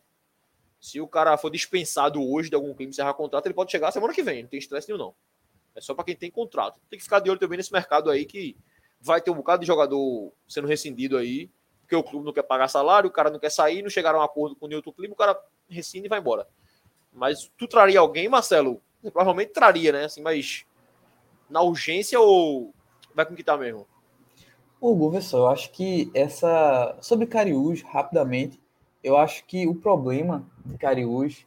[0.80, 4.12] Se o cara for dispensado hoje de algum clube encerrar contrato, ele pode chegar semana
[4.12, 5.14] que vem, não tem estresse nenhum, não.
[5.74, 6.80] É só para quem tem contrato.
[6.88, 8.56] Tem que ficar de olho também nesse mercado aí que
[9.00, 12.68] vai ter um bocado de jogador sendo rescindido aí, porque o clube não quer pagar
[12.68, 15.14] salário, o cara não quer sair, não chegaram a um acordo com o Newton Clima,
[15.14, 16.46] o cara rescinde e vai embora.
[17.12, 18.82] Mas tu traria alguém, Marcelo?
[19.02, 20.04] Provavelmente traria, né?
[20.04, 20.64] Assim, mas
[21.48, 22.74] na urgência ou
[23.14, 23.86] vai com que tá mesmo?
[24.80, 26.96] Hugo, vê só, eu acho que essa.
[27.00, 28.60] Sobre Cariús, rapidamente,
[29.02, 31.46] eu acho que o problema de Cariús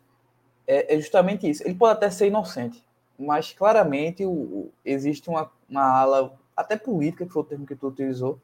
[0.68, 1.64] é, é, justamente isso.
[1.64, 2.84] Ele pode até ser inocente,
[3.18, 7.88] mas claramente o, existe uma, uma ala, até política, que foi o termo que tu
[7.88, 8.40] utilizou,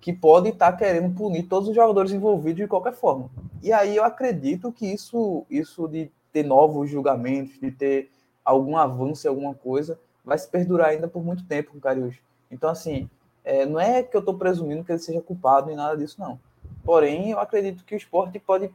[0.00, 3.30] que pode estar tá querendo punir todos os jogadores envolvidos de qualquer forma.
[3.62, 8.10] E aí eu acredito que isso, isso de ter novos julgamentos, de ter
[8.44, 12.20] algum avanço em alguma coisa, vai se perdurar ainda por muito tempo com o.
[12.50, 13.08] Então, assim,
[13.44, 16.40] é, não é que eu estou presumindo que ele seja culpado nem nada disso, não.
[16.84, 18.70] Porém, eu acredito que o esporte pode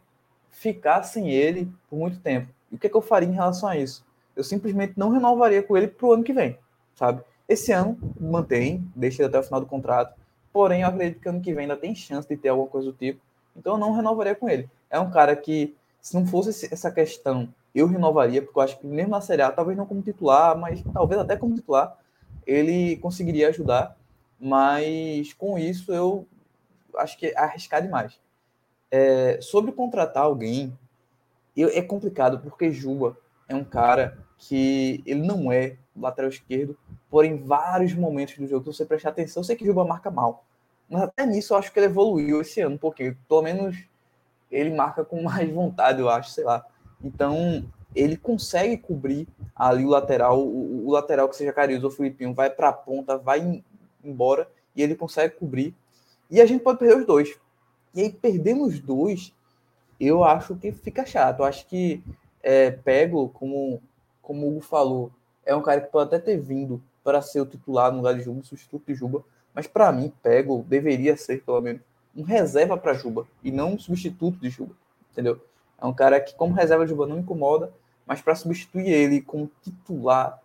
[0.49, 2.51] ficar sem ele por muito tempo.
[2.71, 4.05] E o que, é que eu faria em relação a isso?
[4.35, 6.57] Eu simplesmente não renovaria com ele para o ano que vem,
[6.95, 7.21] sabe?
[7.47, 10.13] Esse ano mantém, deixa ele até o final do contrato.
[10.51, 12.97] Porém, eu acredito que ano que vem ainda tem chance de ter alguma coisa do
[12.97, 13.19] tipo.
[13.55, 14.69] Então, eu não renovaria com ele.
[14.89, 18.85] É um cara que, se não fosse essa questão, eu renovaria, porque eu acho que
[18.85, 21.97] mesmo na Série A, talvez não como titular, mas talvez até como titular,
[22.45, 23.97] ele conseguiria ajudar
[24.39, 26.25] mas com isso eu
[26.97, 28.19] acho que é arriscar demais.
[28.89, 30.77] É, sobre contratar alguém,
[31.55, 36.77] eu, é complicado, porque Juba é um cara que ele não é lateral esquerdo,
[37.09, 40.11] porém, em vários momentos do jogo, se você prestar atenção, eu sei que Juba marca
[40.11, 40.45] mal.
[40.89, 43.17] Mas até nisso eu acho que ele evoluiu esse ano pouquinho.
[43.27, 43.75] Pelo menos
[44.51, 46.65] ele marca com mais vontade, eu acho, sei lá.
[47.03, 52.33] Então, ele consegue cobrir ali o lateral, o, o lateral que seja Carius ou Filipinho,
[52.33, 53.63] vai para a ponta, vai
[54.03, 55.75] embora e ele consegue cobrir.
[56.29, 57.37] E a gente pode perder os dois.
[57.93, 59.33] E aí, perdendo os dois,
[59.99, 61.39] eu acho que fica chato.
[61.39, 62.03] Eu acho que
[62.43, 63.81] é, Pego, como,
[64.21, 65.11] como o Hugo falou,
[65.45, 68.21] é um cara que pode até ter vindo para ser o titular no lugar de
[68.21, 69.23] Juba, substituto de Juba.
[69.53, 71.81] Mas para mim, Pego deveria ser, pelo menos,
[72.15, 74.73] um reserva para Juba e não um substituto de Juba.
[75.11, 75.41] Entendeu?
[75.79, 77.71] É um cara que, como reserva de Juba, não incomoda,
[78.05, 80.41] mas para substituir ele como titular,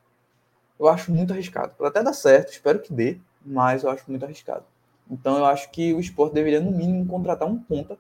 [0.79, 1.75] eu acho muito arriscado.
[1.77, 4.65] Pode até dar certo, espero que dê, mas eu acho muito arriscado.
[5.11, 7.99] Então eu acho que o esporte deveria, no mínimo, contratar um ponta,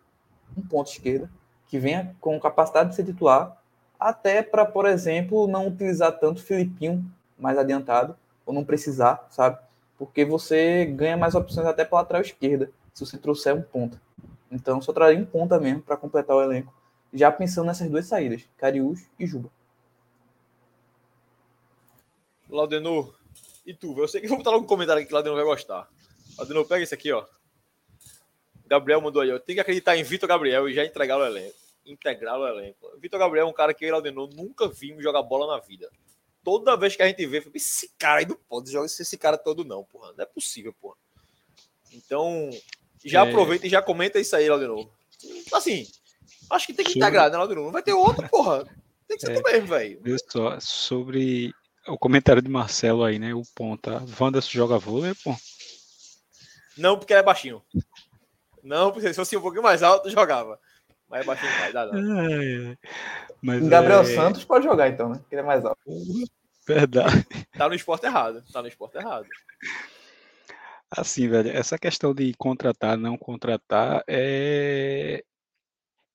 [0.56, 1.30] um ponto esquerda,
[1.66, 3.60] que venha com capacidade de ser titular,
[3.98, 7.04] até para, por exemplo, não utilizar tanto o Filipinho
[7.38, 9.58] mais adiantado, ou não precisar, sabe?
[9.98, 14.00] Porque você ganha mais opções até para lateral esquerda, se você trouxer um ponta.
[14.50, 16.74] Então só traria um ponta mesmo para completar o elenco,
[17.12, 19.48] já pensando nessas duas saídas, Cariús e Juba.
[22.50, 23.14] Laudenor,
[23.64, 25.44] e tu, eu sei que vou botar logo um comentário aqui que lá não vai
[25.44, 25.88] gostar.
[26.38, 27.24] Lá pega esse aqui, ó.
[28.66, 29.38] Gabriel mandou aí, ó.
[29.38, 31.56] Tem que acreditar em Vitor Gabriel e já entregar o elenco.
[31.84, 32.90] Integrar o elenco.
[32.98, 35.90] Vitor Gabriel é um cara que eu e Laudenor nunca vimos jogar bola na vida.
[36.42, 39.64] Toda vez que a gente vê, esse cara aí não pode jogar esse cara todo,
[39.64, 40.12] não, porra.
[40.16, 40.96] Não é possível, porra.
[41.92, 42.50] Então,
[43.04, 43.28] já é...
[43.28, 44.88] aproveita e já comenta isso aí, Laudenor.
[45.52, 45.86] Assim,
[46.50, 47.64] acho que tem que integrar, né, Laudenor?
[47.64, 48.64] Não vai ter outro, porra.
[49.06, 49.40] Tem que ser é...
[49.40, 50.00] tu mesmo, velho.
[50.02, 51.52] Viu só, sobre
[51.86, 53.34] o comentário de Marcelo aí, né?
[53.34, 54.02] O ponta.
[54.18, 55.36] Wanderson joga vôlei, pô.
[56.82, 57.62] Não, porque ele é baixinho.
[58.60, 60.58] Não, porque se fosse um pouquinho mais alto, jogava.
[61.08, 62.76] Mas é baixinho demais, dá não.
[63.40, 64.04] Mas Gabriel é...
[64.04, 65.18] Santos pode jogar então, né?
[65.20, 65.80] Porque ele é mais alto.
[66.66, 67.24] Verdade.
[67.56, 68.42] Tá no esporte errado.
[68.52, 69.28] Tá no esporte errado.
[70.90, 75.22] Assim, velho, essa questão de contratar, não contratar, é.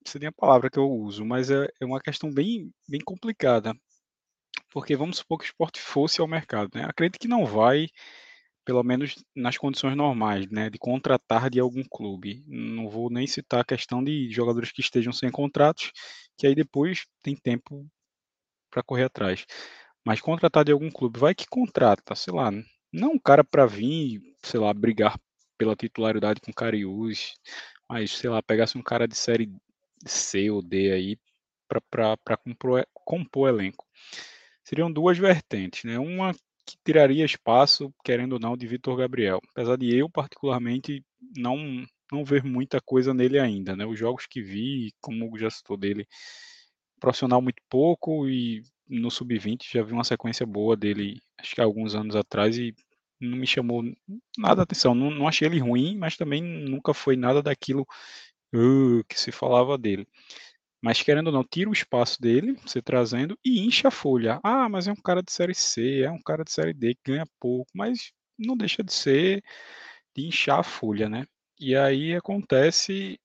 [0.06, 3.74] Seria a palavra que eu uso, mas é, é uma questão bem, bem complicada.
[4.72, 6.84] Porque vamos supor que o esporte fosse ao mercado, né?
[6.84, 7.88] Acredito que não vai,
[8.68, 10.70] pelo menos nas condições normais, né?
[10.70, 12.44] De contratar de algum clube.
[12.46, 15.90] Não vou nem citar a questão de jogadores que estejam sem contratos,
[16.38, 17.88] que aí depois tem tempo
[18.70, 19.46] para correr atrás.
[20.06, 22.52] Mas contratar de algum clube, vai que contrata, sei lá,
[22.92, 25.18] não um cara para vir, sei lá, brigar
[25.58, 27.36] pela titularidade com Cariús,
[27.90, 29.50] mas sei lá, pegasse um cara de série
[30.06, 31.18] C ou D aí
[31.70, 33.86] para compor, compor elenco.
[34.62, 35.98] Seriam duas vertentes, né?
[35.98, 36.36] Uma
[36.68, 39.40] que tiraria espaço, querendo ou não, de Vitor Gabriel.
[39.52, 41.04] Apesar de eu, particularmente,
[41.38, 43.86] não não ver muita coisa nele ainda, né?
[43.86, 46.08] Os jogos que vi, como já citou dele,
[47.00, 51.66] profissional muito pouco e no sub-20 já vi uma sequência boa dele, acho que há
[51.66, 52.74] alguns anos atrás e
[53.20, 53.84] não me chamou
[54.38, 54.96] nada a atenção.
[54.96, 57.86] Não, não achei ele ruim, mas também nunca foi nada daquilo
[58.54, 60.08] uh, que se falava dele.
[60.82, 64.40] Mas querendo ou não, tira o espaço dele, você trazendo, e incha a folha.
[64.44, 67.12] Ah, mas é um cara de série C, é um cara de série D que
[67.12, 69.44] ganha pouco, mas não deixa de ser
[70.16, 71.26] de inchar a folha, né?
[71.60, 73.20] E aí acontece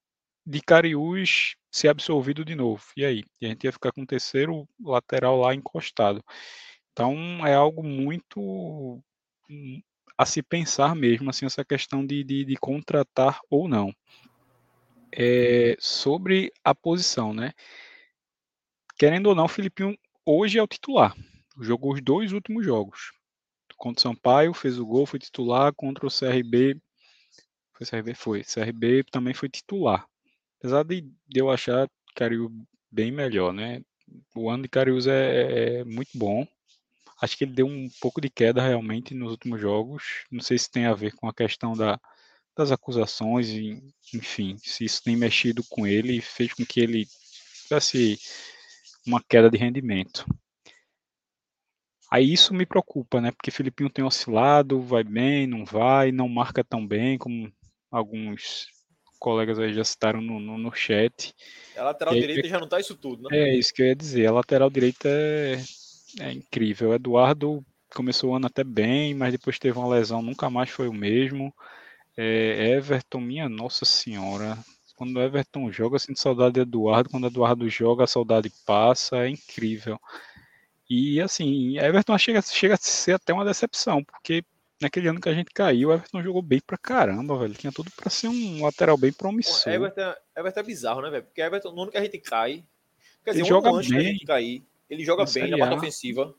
[0.47, 2.85] de Cariús ser absorvido de novo.
[2.97, 3.25] E aí?
[3.41, 6.23] E a gente ia ficar com o terceiro lateral lá encostado.
[6.93, 9.01] Então é algo muito
[9.51, 9.83] hum,
[10.17, 13.95] a se pensar mesmo, assim, essa questão de, de, de contratar ou não
[15.13, 17.53] é, sobre a posição, né?
[18.99, 21.15] Querendo ou não, o Filipinho hoje é o titular.
[21.61, 23.13] Jogou os dois últimos jogos.
[23.77, 25.73] Contra o Sampaio, fez o gol, foi titular.
[25.75, 26.81] Contra o CRB,
[27.75, 28.15] foi CRB?
[28.15, 28.45] Foi.
[28.45, 30.07] CRB também foi titular.
[30.59, 32.51] Apesar de, eu achar Cariú
[32.91, 33.83] bem melhor, né?
[34.35, 36.47] O ano de Cariús é, é muito bom.
[37.21, 40.25] Acho que ele deu um pouco de queda realmente nos últimos jogos.
[40.31, 41.99] Não sei se tem a ver com a questão da,
[42.57, 43.49] das acusações,
[44.15, 47.07] enfim, se isso tem mexido com ele e fez com que ele
[47.63, 48.19] tivesse
[49.07, 50.27] uma queda de rendimento.
[52.11, 53.31] Aí isso me preocupa, né?
[53.31, 57.51] Porque Filipinho tem oscilado, vai bem, não vai, não marca tão bem como
[57.91, 58.67] alguns
[59.19, 61.35] colegas aí já citaram no, no, no chat.
[61.75, 63.39] A lateral direita já não tá isso tudo, né?
[63.39, 64.27] É isso que eu ia dizer.
[64.27, 65.63] A lateral direita é,
[66.21, 66.91] é incrível.
[66.91, 70.89] O Eduardo começou o ano até bem, mas depois teve uma lesão, nunca mais foi
[70.89, 71.55] o mesmo.
[72.17, 74.59] É, Everton, minha Nossa Senhora.
[74.97, 77.11] Quando o Everton joga, eu sinto saudade de Eduardo.
[77.11, 79.19] Quando Eduardo joga, a saudade passa.
[79.19, 79.99] É incrível.
[80.89, 84.45] E assim, Everton chega, chega a ser até uma decepção, porque
[84.81, 87.55] naquele ano que a gente caiu, o Everton jogou bem pra caramba, velho.
[87.55, 89.73] Tinha tudo pra ser um lateral bem promissor.
[89.73, 91.25] Everton, Everton é bizarro, né, velho?
[91.25, 92.65] Porque Everton, no ano que a gente cai,
[93.25, 94.13] quer dizer, ele um joga antes bem.
[94.13, 96.35] gente cair, ele joga bem na parte ofensiva.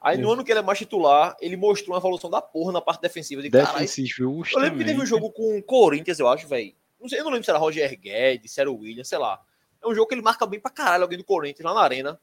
[0.00, 2.80] Aí no ano que ele é mais titular, ele mostrou uma evolução da porra na
[2.80, 3.42] parte defensiva.
[3.42, 6.72] De, Defensivo eu lembro que teve um jogo com o Corinthians, eu acho, velho.
[7.00, 9.40] Eu não lembro se era Roger Guedes, se era o William, sei lá.
[9.82, 12.20] É um jogo que ele marca bem pra caralho alguém do Corinthians lá na arena.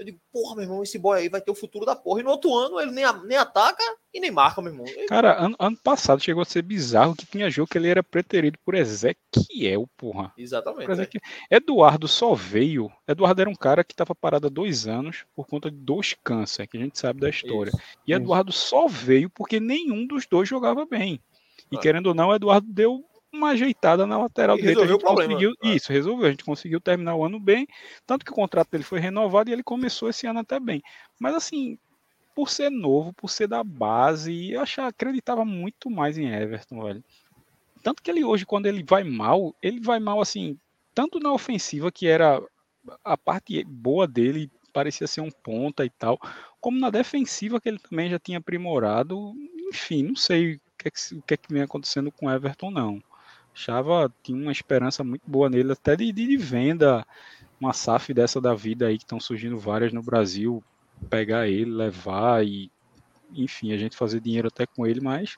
[0.00, 2.20] Eu digo, porra, meu irmão, esse boy aí vai ter o futuro da porra.
[2.20, 3.84] E no outro ano ele nem, nem ataca
[4.14, 4.86] e nem marca, meu irmão.
[4.88, 5.06] Ele...
[5.06, 8.58] Cara, ano, ano, passado chegou a ser bizarro que tinha jogo que ele era preterido
[8.64, 10.32] por Ezequiel, porra.
[10.38, 10.86] Exatamente.
[10.86, 11.20] Por Ezequiel.
[11.50, 11.56] É.
[11.56, 12.90] Eduardo só veio.
[13.06, 16.66] Eduardo era um cara que estava parado há dois anos por conta de dois câncer,
[16.66, 17.68] que a gente sabe da história.
[17.68, 17.82] Isso.
[18.06, 18.68] E Eduardo Isso.
[18.68, 21.20] só veio porque nenhum dos dois jogava bem.
[21.70, 21.78] E ah.
[21.78, 24.80] querendo ou não, Eduardo deu uma ajeitada na lateral e direita.
[24.80, 25.40] Resolveu o problema.
[25.40, 25.74] Né?
[25.74, 26.26] Isso, resolveu.
[26.26, 27.66] A gente conseguiu terminar o ano bem,
[28.06, 30.82] tanto que o contrato dele foi renovado e ele começou esse ano até bem.
[31.18, 31.78] Mas assim,
[32.34, 37.04] por ser novo, por ser da base, eu achava, acreditava muito mais em Everton, velho.
[37.82, 40.58] Tanto que ele hoje, quando ele vai mal, ele vai mal assim,
[40.94, 42.42] tanto na ofensiva, que era
[43.04, 46.18] a parte boa dele, parecia ser um ponta e tal,
[46.60, 49.32] como na defensiva, que ele também já tinha aprimorado.
[49.68, 52.70] Enfim, não sei o que é que, o que, é que vem acontecendo com Everton,
[52.70, 53.02] não.
[53.54, 57.06] Chava tinha uma esperança muito boa nele, até de, de venda,
[57.60, 60.62] uma SAF dessa da vida aí, que estão surgindo várias no Brasil,
[61.08, 62.70] pegar ele, levar e,
[63.34, 65.36] enfim, a gente fazer dinheiro até com ele, mas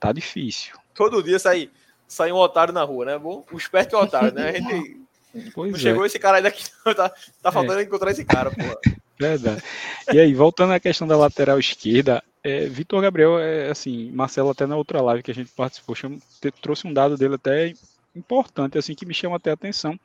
[0.00, 0.74] tá difícil.
[0.94, 1.70] Todo dia sai,
[2.06, 3.18] sai um otário na rua, né?
[3.18, 4.50] Bom, o esperto é o otário, né?
[4.50, 5.00] A gente.
[5.52, 5.82] Pois não é.
[5.82, 6.64] chegou esse cara aí daqui,
[6.96, 7.82] tá, tá faltando é.
[7.82, 8.56] encontrar esse cara, pô.
[9.20, 9.62] Verdade.
[10.10, 14.66] E aí, voltando à questão da lateral esquerda, é, Vitor Gabriel, é assim, Marcelo até
[14.66, 16.18] na outra live que a gente participou, chama,
[16.62, 17.72] trouxe um dado dele até
[18.14, 19.98] importante, assim, que me chama até a atenção,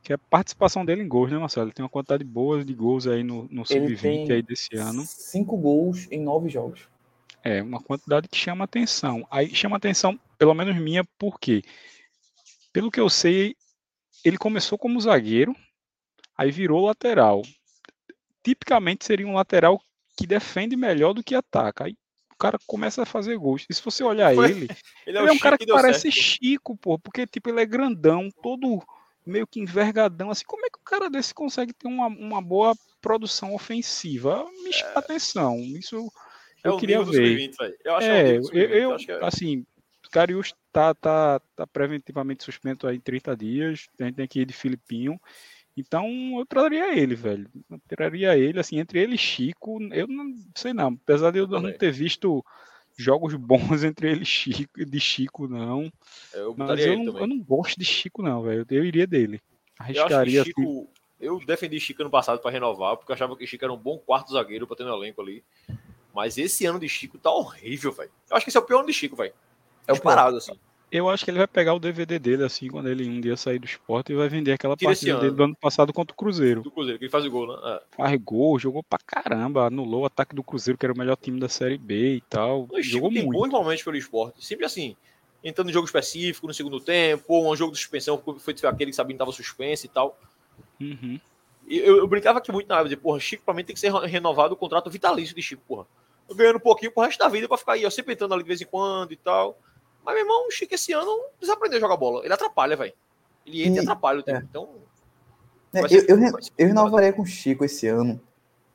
[0.00, 1.66] que é a participação dele em gols, né, Marcelo?
[1.66, 5.02] Ele tem uma quantidade boa de gols aí no, no Sub-20 aí desse ano.
[5.04, 6.88] Cinco gols em nove jogos.
[7.42, 9.26] É, uma quantidade que chama atenção.
[9.28, 11.64] Aí chama atenção, pelo menos minha, porque
[12.72, 13.56] Pelo que eu sei,
[14.24, 15.52] ele começou como zagueiro,
[16.38, 17.42] aí virou lateral.
[18.44, 19.82] Tipicamente seria um lateral
[20.16, 21.84] que defende melhor do que ataca.
[21.84, 21.96] Aí
[22.32, 23.64] o cara começa a fazer gols.
[23.68, 24.50] E se você olhar Foi.
[24.50, 24.68] ele,
[25.06, 26.16] ele, é, ele é um cara que parece certo.
[26.16, 28.82] Chico, pô, porque tipo ele é grandão, todo
[29.24, 32.74] meio que envergadão, assim, como é que o cara desse consegue ter uma, uma boa
[33.00, 34.44] produção ofensiva?
[34.64, 34.98] Me chama é...
[34.98, 35.58] atenção.
[35.58, 36.10] Isso
[36.64, 37.50] é eu queria ver.
[37.84, 39.24] eu acho é, eu, eu, é...
[39.26, 39.64] assim,
[40.10, 43.88] Carius tá, tá, tá preventivamente suspenso aí em 30 dias.
[43.98, 45.20] A gente tem aqui de Filipinho.
[45.76, 46.06] Então
[46.38, 47.48] eu traria ele, velho.
[47.70, 50.98] Eu traria ele, assim, entre ele e Chico, eu não sei não.
[51.02, 52.44] Apesar de eu não ter visto
[52.96, 55.90] jogos bons entre ele e Chico, de Chico, não.
[56.32, 58.66] Eu mas eu não, eu não, gosto de Chico, não, velho.
[58.70, 59.40] Eu iria dele.
[59.78, 60.40] Arriscaria.
[60.40, 60.88] Eu, Chico, assim...
[61.20, 63.98] eu defendi Chico ano passado para renovar, porque eu achava que Chico era um bom
[63.98, 65.42] quarto zagueiro para ter no elenco ali.
[66.14, 68.10] Mas esse ano de Chico tá horrível, velho.
[68.28, 69.32] Eu acho que esse é o pior ano de Chico, velho.
[69.86, 70.52] É o parado, assim.
[70.92, 73.58] Eu acho que ele vai pegar o DVD dele, assim, quando ele um dia sair
[73.58, 76.60] do esporte e vai vender aquela Tira partida dele do ano passado contra o Cruzeiro.
[76.60, 77.58] Do Cruzeiro, que ele faz o gol, né?
[77.64, 77.82] É.
[77.96, 81.40] Faz gol, jogou pra caramba, anulou o ataque do Cruzeiro, que era o melhor time
[81.40, 82.68] da Série B e tal.
[82.80, 83.40] Jogou tem muito.
[83.40, 84.44] bons momentos pelo esporte.
[84.44, 84.94] Sempre assim,
[85.42, 88.96] entrando em jogo específico, no segundo tempo, ou um jogo de suspensão, foi aquele que
[88.96, 90.18] sabia que tava suspenso e tal.
[90.78, 91.18] Uhum.
[91.66, 93.90] E eu, eu, brincava aqui muito na época, porra, Chico pra mim tem que ser
[93.92, 95.86] renovado o contrato vitalício de Chico, porra.
[96.34, 98.48] Ganhando um pouquinho pro resto da vida pra ficar aí, ó, sempre entrando ali de
[98.48, 99.58] vez em quando e tal.
[100.04, 102.24] Mas, meu irmão, o Chico esse ano desaprendeu a jogar bola.
[102.24, 102.92] Ele atrapalha, velho.
[103.46, 104.38] Ele entra e, e atrapalha o time.
[104.38, 104.40] É.
[104.40, 104.68] Então.
[105.74, 108.20] É, eu, eu, eu renovaria com o Chico esse ano.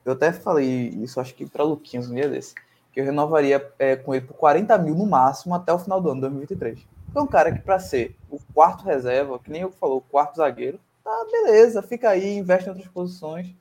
[0.04, 2.56] Eu até falei isso, acho que para Luquinhos um dia desse.
[2.94, 6.10] Que eu renovaria é, com ele por 40 mil no máximo até o final do
[6.10, 6.80] ano, 2023.
[7.10, 10.38] Então, um cara que para ser o quarto reserva, que nem eu falou, o quarto
[10.38, 13.54] zagueiro, tá beleza, fica aí, investe em outras posições.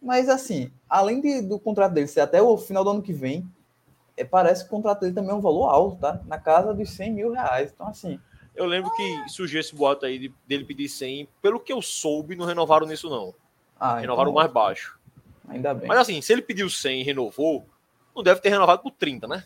[0.00, 3.44] Mas assim, além de, do contrato dele ser até o final do ano que vem,
[4.18, 6.20] é, parece que o contrato dele também é um valor alto, tá?
[6.26, 7.72] Na casa dos 100 mil reais.
[7.72, 8.20] Então, assim.
[8.54, 11.28] Eu lembro que surgiu esse boato aí de, dele pedir 100.
[11.40, 13.32] Pelo que eu soube, não renovaram nisso, não.
[13.78, 14.42] Ah, renovaram então...
[14.42, 14.98] mais baixo.
[15.48, 15.88] Ainda bem.
[15.88, 17.64] Mas assim, se ele pediu 100 e renovou,
[18.14, 19.44] não deve ter renovado por 30, né?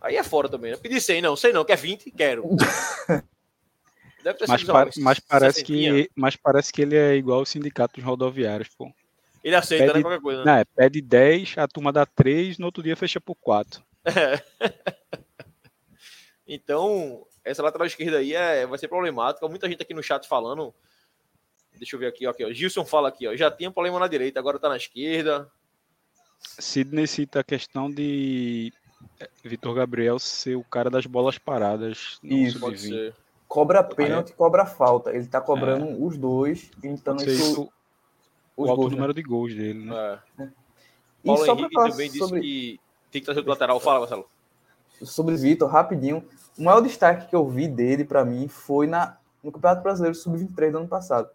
[0.00, 0.76] Aí é fora também, né?
[0.76, 2.44] Pedir 100, não, sei não, quer 20, quero.
[4.22, 7.96] Deve ter mas, pa mas parece que, mas parece que ele é igual o sindicato
[7.96, 8.88] dos rodoviários, pô.
[9.42, 10.02] Ele aceita, né, pede, né?
[10.04, 10.44] Qualquer coisa.
[10.44, 10.52] Né?
[10.52, 13.82] Não, é, pede 10, a turma dá 3, no outro dia fecha por 4.
[14.04, 14.42] É.
[16.46, 19.48] então, essa lateral esquerda aí é, vai ser problemática.
[19.48, 20.72] Muita gente aqui no chat falando.
[21.76, 22.52] Deixa eu ver aqui, ó, aqui ó.
[22.52, 23.34] Gilson fala aqui, ó.
[23.34, 25.50] Já tinha problema na direita, agora tá na esquerda.
[26.58, 28.72] Sidney cita a questão de
[29.18, 32.20] é, Vitor Gabriel ser o cara das bolas paradas.
[32.22, 33.14] Isso, pode ser.
[33.48, 35.10] Cobra pênalti, cobra falta.
[35.10, 35.96] Ele tá cobrando é.
[35.98, 37.70] os dois, então isso
[38.56, 39.14] o alto gols, número né?
[39.14, 40.18] de gols dele, né?
[40.38, 40.48] É.
[41.24, 42.40] E Paulo só Henrique também disse sobre...
[42.40, 43.78] que tem que trazer o lateral.
[43.80, 44.28] Fala, Marcelo.
[45.02, 46.24] Sobre Vitor, rapidinho.
[46.58, 50.70] O maior destaque que eu vi dele, para mim, foi na, no Campeonato Brasileiro Sub-23
[50.70, 51.30] do ano passado.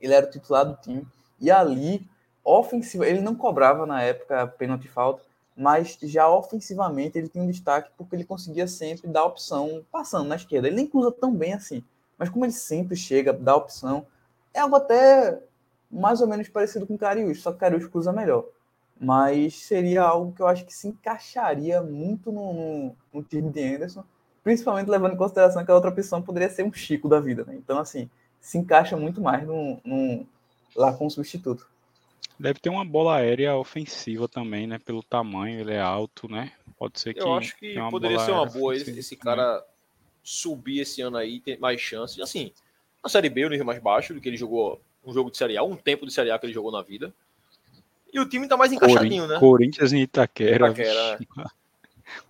[0.00, 1.06] Ele era o titular do time.
[1.40, 2.06] E ali,
[2.44, 5.22] ofensiva, ele não cobrava na época pênalti falta,
[5.56, 10.36] mas já ofensivamente ele tinha um destaque porque ele conseguia sempre dar opção passando na
[10.36, 10.68] esquerda.
[10.68, 11.84] Ele nem cruza tão bem assim,
[12.18, 14.06] mas como ele sempre chega, dá opção,
[14.54, 15.40] é algo até
[15.92, 18.46] mais ou menos parecido com o Cariús, só que o Cariús cruza melhor.
[18.98, 23.62] Mas seria algo que eu acho que se encaixaria muito no, no, no, time de
[23.62, 24.04] Anderson,
[24.42, 27.54] principalmente levando em consideração que a outra opção poderia ser um Chico da vida, né?
[27.56, 28.08] Então, assim,
[28.40, 30.26] se encaixa muito mais no, no,
[30.74, 31.68] lá com o substituto.
[32.38, 34.78] Deve ter uma bola aérea ofensiva também, né?
[34.78, 36.52] Pelo tamanho, ele é alto, né?
[36.78, 37.20] Pode ser que.
[37.20, 39.62] Eu acho que poderia ser uma boa esse, esse cara
[40.22, 42.18] subir esse ano aí, ter mais chances.
[42.20, 42.52] Assim,
[43.02, 45.56] na Série B, o nível mais baixo do que ele jogou um jogo de Série
[45.56, 47.12] A, um tempo de Série A que ele jogou na vida.
[48.12, 49.38] E o time tá mais encaixadinho, né?
[49.38, 50.68] Corinthians e Itaquera.
[50.68, 51.18] Itaquera.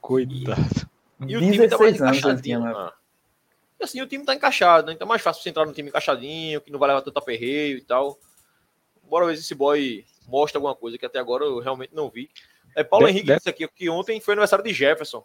[0.00, 0.88] Coitado.
[1.26, 2.60] E, e o time tá mais encaixadinho.
[2.60, 2.90] Né?
[3.81, 4.92] E assim, o time tá encaixado, né?
[4.92, 7.79] Então é mais fácil você entrar no time encaixadinho, que não vai levar tanto aperreio
[7.79, 8.16] e tal.
[9.08, 12.31] Bora ver se esse boy mostra alguma coisa que até agora eu realmente não vi.
[12.77, 13.35] É Paulo de, Henrique de...
[13.37, 15.25] disse aqui que ontem foi aniversário de Jefferson.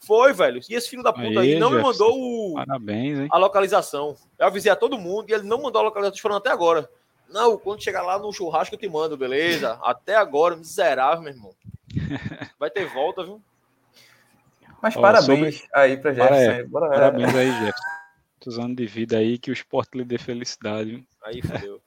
[0.00, 0.60] Foi, velho.
[0.68, 1.76] E esse filho da puta aí, aí não Jefferson.
[1.76, 2.54] me mandou o...
[2.54, 3.28] Parabéns, hein?
[3.30, 4.16] a localização.
[4.38, 6.16] Eu avisei a todo mundo e ele não mandou a localização.
[6.16, 6.88] Tô falando até agora.
[7.28, 9.78] Não, quando chegar lá no churrasco eu te mando, beleza?
[9.84, 11.54] Até agora, miserável, meu irmão.
[12.58, 13.42] Vai ter volta, viu?
[14.80, 15.70] Mas Ó, parabéns sobre...
[15.74, 16.50] aí pra Jefferson.
[16.50, 17.98] É, Bora, parabéns aí, Jefferson.
[18.34, 21.06] Muitos anos de vida aí, que o esporte lhe dê felicidade.
[21.22, 21.82] Aí fodeu.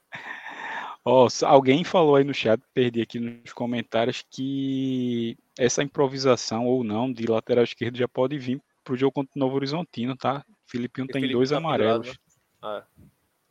[1.03, 7.11] Ó, alguém falou aí no chat, perdi aqui nos comentários, que essa improvisação ou não
[7.11, 10.45] de lateral esquerdo já pode vir pro jogo contra o Novo Horizontino, tá?
[10.65, 12.07] Filipinho tem Felipe dois tá amarelos.
[12.07, 12.13] Né?
[12.61, 12.83] Ah,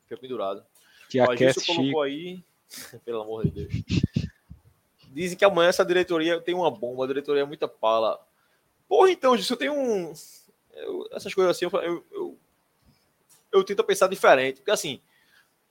[0.04, 0.64] fica pendurado.
[1.08, 2.42] Que Ó, aquece colocou aí,
[3.04, 3.74] pelo amor de Deus.
[5.08, 8.24] Dizem que amanhã essa diretoria tem uma bomba, a diretoria é muita pala.
[8.88, 10.12] Porra, então, se eu tenho um.
[10.72, 12.38] Eu, essas coisas assim, eu, eu, eu
[13.52, 14.56] eu tento pensar diferente.
[14.56, 15.00] Porque assim,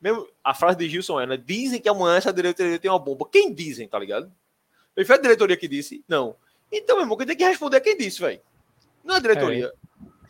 [0.02, 1.38] mesmo a frase de Gilson é, né?
[1.38, 3.28] Dizem que amanhã essa diretoria tem uma bomba.
[3.32, 4.32] Quem dizem, tá ligado?
[5.06, 6.04] Foi a diretoria que disse?
[6.08, 6.36] Não.
[6.72, 8.40] Então, meu irmão, quem tem que responder é quem disse, velho.
[9.04, 9.72] Não é a diretoria.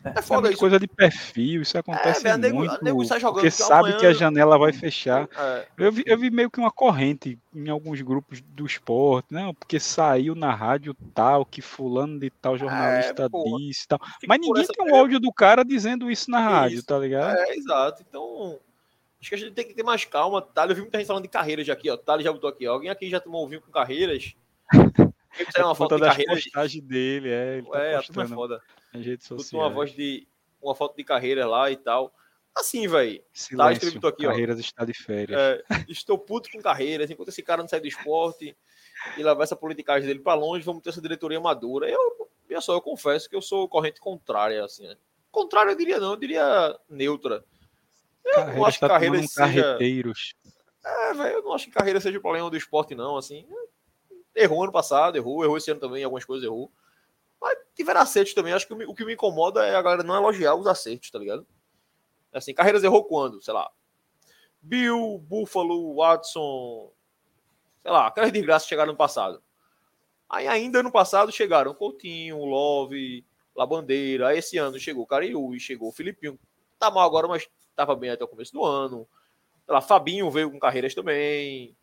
[0.04, 0.60] É, é foda é isso.
[0.60, 2.72] coisa de perfil, isso acontece é, véio, muito.
[2.82, 3.98] Nego, nego jogando porque sabe amanhã...
[3.98, 5.28] que a janela vai fechar.
[5.36, 5.66] É.
[5.76, 9.78] Eu, vi, eu vi meio que uma corrente em alguns grupos do esporte, não, porque
[9.78, 14.00] saiu na rádio tal, que fulano de tal jornalista é, disse tal.
[14.26, 16.86] Mas ninguém tem um áudio do cara dizendo isso na rádio, isso.
[16.86, 17.36] tá ligado?
[17.36, 18.02] É, exato.
[18.08, 18.58] Então,
[19.20, 20.40] acho que a gente tem que ter mais calma.
[20.40, 20.64] Tá?
[20.64, 21.96] Eu vi muita gente falando de carreiras já aqui, ó.
[21.96, 22.66] Thales já botou aqui.
[22.66, 22.72] Ó.
[22.72, 24.34] Alguém aqui já tomou ouvido com carreiras?
[25.56, 26.74] É uma foto de carreiras.
[26.82, 27.58] dele, é.
[27.58, 28.62] Ele tá é, a turma é foda.
[29.20, 29.52] Sociais.
[29.52, 30.26] uma voz de
[30.60, 32.12] uma foto de carreira lá e tal.
[32.54, 33.22] Assim, velho.
[33.56, 34.60] Tá escrito aqui, Carreiras ó.
[34.60, 35.38] está de férias.
[35.38, 37.10] É, estou puto com carreiras.
[37.10, 38.56] Enquanto esse cara não sai do esporte
[39.16, 41.88] e levar essa politicagem dele para longe, vamos ter essa diretoria madura.
[41.88, 44.86] Eu, eu só, eu confesso que eu sou corrente contrária, assim.
[44.86, 44.96] Né?
[45.30, 47.44] Contrária eu diria não, eu diria neutra.
[48.24, 49.62] Eu Carreira não acho que tá carreiras seja...
[49.62, 50.34] carreteiros.
[50.84, 53.46] É, velho, eu não acho que carreira seja o problema do esporte, não, assim.
[54.34, 56.70] Errou ano passado, errou, errou esse ano também, algumas coisas errou.
[57.40, 58.52] Mas tiveram acertos também.
[58.52, 61.46] Acho que o, que me incomoda é a galera não elogiar os acertos, tá ligado?
[62.32, 63.42] Assim, Carreiras errou quando?
[63.42, 63.70] Sei lá.
[64.60, 66.92] Bill, Buffalo, Watson.
[67.82, 69.42] Sei lá, aquelas desgraças chegaram no passado.
[70.28, 73.24] Aí ainda no passado chegaram Coutinho, Love,
[73.56, 74.28] Labandeira.
[74.28, 76.38] Aí esse ano chegou Cariús, chegou o Filipinho.
[76.78, 79.06] Tá mal agora, mas tava bem até o começo do ano.
[79.66, 81.76] Lá, Fabinho veio com carreiras também.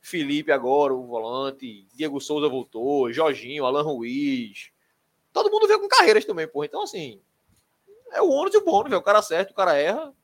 [0.00, 1.86] Felipe agora, o volante.
[1.94, 3.12] Diego Souza voltou.
[3.12, 4.72] Jorginho, Alan Ruiz
[5.34, 6.66] todo mundo veio com carreiras também, porra.
[6.66, 7.20] Então, assim,
[8.12, 9.00] é o ônus e o bônus, velho.
[9.00, 10.14] O cara acerta, o cara erra.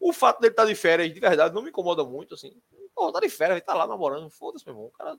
[0.00, 2.56] O fato dele estar tá de férias, de verdade, não me incomoda muito, assim.
[2.94, 4.30] Pô, tá de férias, ele tá lá namorando.
[4.30, 4.86] Foda-se, meu irmão.
[4.86, 5.16] O cara,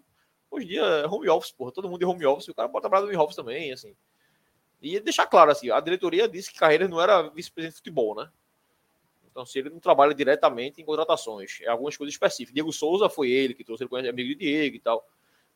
[0.49, 1.71] hoje em dia, é home office, porra.
[1.71, 2.47] Todo mundo de home office.
[2.47, 3.95] O cara pode trabalhar no home office também, assim.
[4.81, 8.27] E deixar claro, assim, a diretoria disse que Carreiras não era vice-presidente de futebol, né?
[9.31, 12.53] Então, se ele não trabalha diretamente em contratações, é algumas coisas específicas.
[12.53, 15.07] Diego Souza foi ele que trouxe, ele conhece amigo de Diego e tal.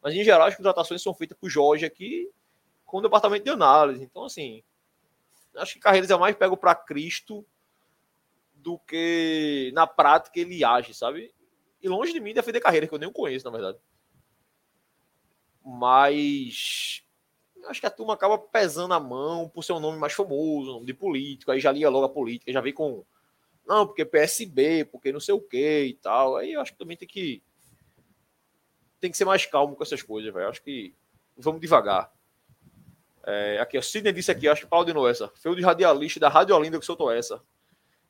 [0.02, 2.32] Mas, em geral, as contratações são feitas por Jorge aqui
[2.86, 4.04] com o departamento de análise.
[4.04, 4.64] Então, assim,
[5.56, 7.46] acho que Carreiras é mais pego para Cristo
[8.54, 11.34] do que na prática ele age, sabe?
[11.82, 13.78] E longe de mim defender Carreiras, que eu nem conheço, na verdade.
[15.64, 17.04] Mas
[17.68, 20.86] acho que a turma acaba pesando a mão por ser um nome mais famoso, nome
[20.86, 23.04] de político, aí já lia logo a política, já vem com
[23.68, 26.38] não, porque PSB, porque não sei o que e tal.
[26.38, 27.42] Aí eu acho que também tem que
[29.00, 30.50] tem que ser mais calmo com essas coisas, velho.
[30.50, 30.96] Acho que
[31.38, 32.12] vamos devagar.
[33.26, 35.32] É, aqui, o Sidney disse aqui, acho que Paulo de novo essa.
[35.36, 37.42] Foi o de radialista da Rádio Olinda que soltou essa.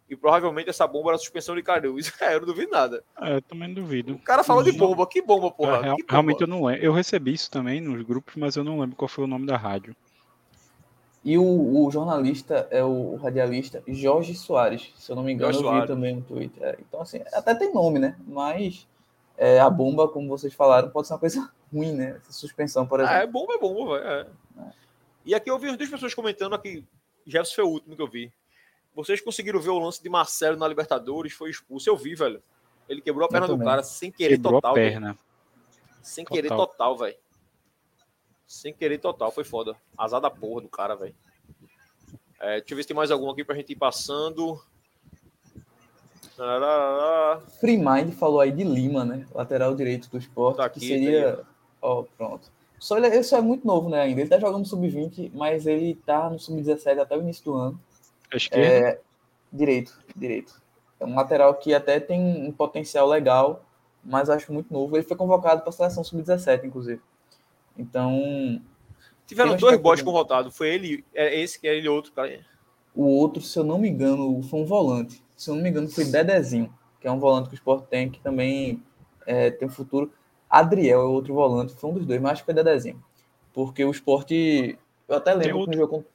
[0.07, 2.11] E provavelmente essa bomba era suspensão de Cariús.
[2.21, 3.03] É, eu não duvido nada.
[3.19, 4.13] É, eu também duvido.
[4.13, 5.07] O cara falou de bomba.
[5.07, 5.77] Que bomba, porra?
[5.77, 6.11] É, real, bomba?
[6.11, 6.83] Realmente eu não lembro.
[6.83, 9.57] Eu recebi isso também nos grupos, mas eu não lembro qual foi o nome da
[9.57, 9.95] rádio.
[11.25, 14.93] E o, o jornalista é o radialista Jorge Soares.
[14.95, 15.95] Se eu não me engano, Jorge eu vi Soares.
[15.95, 16.63] também no Twitter.
[16.63, 18.15] É, então, assim, até tem nome, né?
[18.27, 18.87] Mas
[19.35, 22.15] é, a bomba, como vocês falaram, pode ser uma coisa ruim, né?
[22.21, 23.17] Essa suspensão, por exemplo.
[23.17, 24.07] É, bomba é bomba, velho.
[24.07, 24.27] É.
[25.25, 26.85] E aqui eu vi as duas pessoas comentando aqui.
[27.25, 28.31] Jefferson foi o último que eu vi.
[28.93, 31.33] Vocês conseguiram ver o lance de Marcelo na Libertadores?
[31.33, 31.89] Foi expulso.
[31.89, 32.41] Eu vi, velho.
[32.87, 34.71] Ele quebrou a perna do cara sem querer quebrou total.
[34.71, 35.17] A perna.
[36.03, 36.35] Sem total.
[36.35, 37.15] querer total, velho.
[38.47, 39.31] Sem querer total.
[39.31, 39.75] Foi foda.
[39.97, 41.15] Azar da porra do cara, velho.
[42.39, 44.61] É, deixa eu ver se tem mais algum aqui pra gente ir passando.
[47.59, 49.25] Free Mind falou aí de Lima, né?
[49.33, 50.57] Lateral direito do esporte.
[50.57, 51.39] Tá aqui, que seria.
[51.81, 52.51] Ó, oh, pronto.
[52.77, 54.21] Só ele, ele só é muito novo, né, ainda.
[54.21, 57.79] Ele tá jogando sub-20, mas ele tá no sub-17 até o início do ano.
[58.33, 58.99] Acho que é.
[59.51, 60.61] Direito, direito.
[60.99, 63.63] É um lateral que até tem um potencial legal,
[64.03, 64.95] mas acho muito novo.
[64.95, 67.01] Ele foi convocado para a seleção sub-17, inclusive.
[67.77, 68.61] Então.
[69.25, 70.55] Tiveram dois boys convocados.
[70.55, 72.39] Foi ele, é esse que é ele outro, cara.
[72.93, 75.23] O outro, se eu não me engano, foi um volante.
[75.35, 76.71] Se eu não me engano, foi Dedezinho,
[77.01, 78.81] que é um volante que o Sport tem, que também
[79.25, 80.11] é, tem futuro.
[80.49, 83.03] Adriel é outro volante, foi um dos dois, mas acho que foi Dedezinho.
[83.53, 84.77] Porque o esporte.
[85.07, 85.71] Eu até lembro outro...
[85.71, 86.05] que no jogo.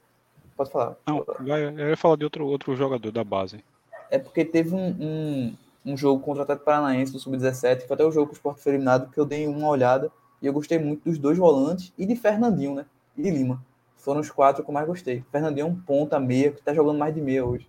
[0.55, 0.95] Pode falar.
[1.07, 3.63] Não, eu ia falar de outro, outro jogador da base.
[4.09, 5.53] É porque teve um, um,
[5.85, 8.37] um jogo contra o Atlético Paranaense do Sub-17, que foi até o jogo que o
[8.37, 10.11] esporte foi eliminado, que eu dei uma olhada
[10.41, 12.85] e eu gostei muito dos dois volantes e de Fernandinho, né?
[13.15, 13.63] E de Lima.
[13.97, 15.23] Foram os quatro que eu mais gostei.
[15.31, 17.67] Fernandinho é um ponta meia, que tá jogando mais de meia hoje.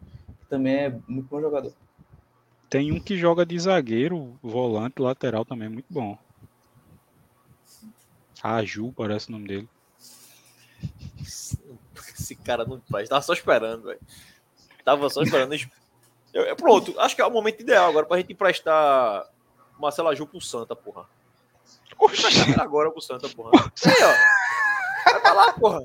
[0.48, 1.72] Também é muito bom jogador.
[2.70, 6.16] Tem um que joga de zagueiro, volante, lateral também, muito bom.
[8.42, 9.68] Aju, parece o nome dele.
[11.20, 13.08] Esse cara não faz.
[13.08, 14.00] Tava só esperando, velho.
[14.84, 15.54] Tava só esperando.
[16.32, 19.28] Eu, pronto, acho que é o momento ideal agora pra gente emprestar
[19.78, 21.06] Marcelo Aju pro Santa, porra.
[22.04, 22.60] Oxi.
[22.60, 23.50] Agora pro Santa, porra.
[23.84, 25.10] Aí, ó.
[25.10, 25.80] Vai pra lá, porra.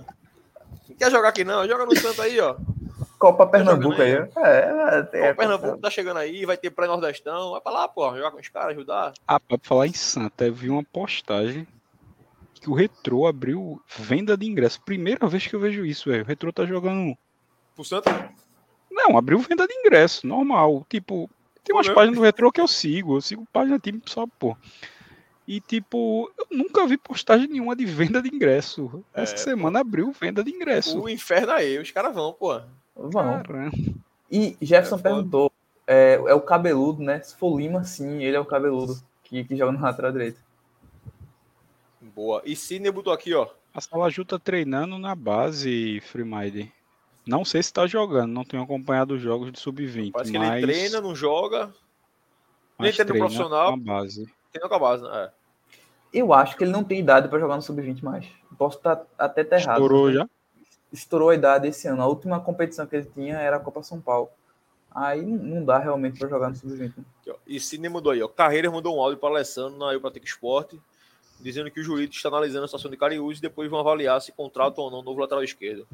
[0.89, 1.67] Não quer jogar aqui não?
[1.67, 2.55] Joga no Santa aí, ó.
[3.19, 4.11] Copa Pernambuco aí.
[4.11, 7.51] É, é, tem Copa Pernambuco tá chegando aí, vai ter pré-nordestão.
[7.51, 9.13] Vai pra lá, pô, jogar com os caras, ajudar.
[9.27, 11.67] Ah, pra falar em Santa, eu vi uma postagem
[12.53, 14.81] que o Retrô abriu venda de ingresso.
[14.81, 16.23] Primeira vez que eu vejo isso, velho.
[16.23, 17.17] O Retrô tá jogando.
[17.75, 18.31] Pro Santa?
[18.91, 20.85] Não, abriu venda de ingresso, normal.
[20.89, 21.29] Tipo,
[21.63, 23.17] tem umas páginas do Retrô que eu sigo.
[23.17, 24.55] Eu sigo página time só, pô.
[25.47, 29.03] E, tipo, eu nunca vi postagem nenhuma de venda de ingresso.
[29.13, 29.87] Essa é, semana pô.
[29.87, 31.01] abriu venda de ingresso.
[31.01, 32.59] O inferno aí, os caras vão, pô.
[32.93, 33.41] Vão.
[34.29, 35.51] E Jefferson é, perguntou:
[35.87, 37.21] é, é, o cabeludo, né?
[37.21, 40.41] Se for Lima, sim, ele é o cabeludo que, que joga no lateral direito.
[42.01, 42.41] Boa.
[42.43, 43.47] E Sidney botou aqui, ó.
[43.73, 46.67] A Salaju tá treinando na base, Freemind.
[47.25, 50.11] Não sei se tá jogando, não tenho acompanhado os jogos de sub-20.
[50.11, 50.49] Parece mas...
[50.49, 51.73] que ele treina, não joga.
[52.79, 53.67] Nem treina no profissional.
[53.67, 54.36] Com a base.
[54.51, 55.09] Treina com a base, né?
[55.33, 55.37] É.
[56.13, 58.27] Eu acho que ele não tem idade para jogar no sub-20 mais.
[58.57, 59.81] Posso estar tá, até ter errado.
[59.81, 60.27] Estourou já?
[60.91, 62.01] Estourou a idade esse ano.
[62.01, 64.29] A última competição que ele tinha era a Copa São Paulo.
[64.95, 66.93] Aí não dá realmente para jogar no sub-20.
[67.45, 68.27] E Sidney mudou aí, ó.
[68.27, 70.79] Carreira mandou um áudio para Alessandro na Eupatic Esporte,
[71.39, 74.31] dizendo que o juiz está analisando a situação de Cariús e depois vão avaliar se
[74.31, 75.85] contrata ou não o novo lateral esquerdo.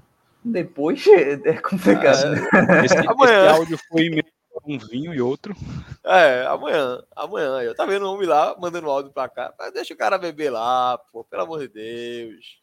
[0.44, 2.36] Depois é complicado.
[2.36, 4.33] É, esse, esse áudio foi meio
[4.66, 5.56] um vinho e outro.
[6.04, 7.62] É, amanhã, amanhã.
[7.62, 9.54] Eu tá vendo um homem lá mandando áudio pra cá.
[9.58, 12.62] Mas deixa o cara beber lá, pô, pelo amor de Deus.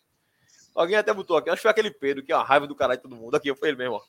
[0.75, 2.99] Alguém até botou aqui, acho que foi aquele Pedro, que é uma raiva do caralho
[2.99, 3.35] de todo mundo.
[3.35, 4.03] Aqui, foi ele mesmo, ó.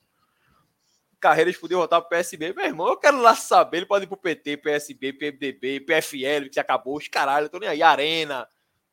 [1.19, 2.53] Carreiras podia voltar pro PSB.
[2.53, 3.77] Meu irmão, eu quero lá saber.
[3.77, 6.97] Ele pode ir pro PT, PSB, PMDB, PFL, que acabou.
[6.97, 7.84] Os caralho, tô nem aí.
[7.84, 8.47] Arena.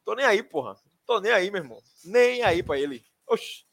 [0.05, 0.77] Tô nem aí, porra.
[1.07, 1.79] Tô nem aí, meu irmão.
[2.05, 3.03] Nem aí pra ele.
[3.27, 3.65] Oxi.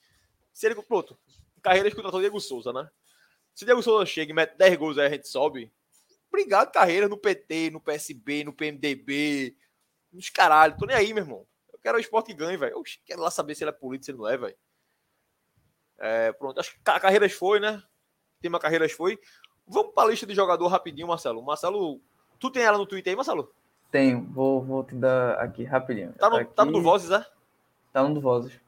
[0.54, 0.76] Se ele.
[0.84, 1.18] Pronto.
[1.62, 2.90] Carreiras contratou o Diego Souza, né?
[3.56, 5.72] Se Diego Souza chega e mete 10 gols aí, a gente sobe.
[6.28, 9.56] Obrigado, carreira no PT, no PSB, no PMDB,
[10.12, 10.76] nos caralho.
[10.78, 11.48] Tô nem aí, meu irmão.
[11.72, 12.84] Eu quero o esporte que ganhe, velho.
[13.06, 14.58] Quero lá saber se ele é político, se ele não é, velho.
[15.98, 17.82] É, pronto, acho que a Carreiras foi, né?
[18.42, 19.18] Tema Carreiras foi.
[19.66, 21.42] Vamos para a lista de jogador rapidinho, Marcelo.
[21.42, 22.02] Marcelo,
[22.38, 23.54] tu tem ela no Twitter aí, Marcelo?
[23.90, 26.12] Tenho, vou, vou te dar aqui rapidinho.
[26.20, 26.54] Tá no, aqui...
[26.54, 27.26] tá no do Vozes, é?
[27.94, 28.60] Tá no do Vozes.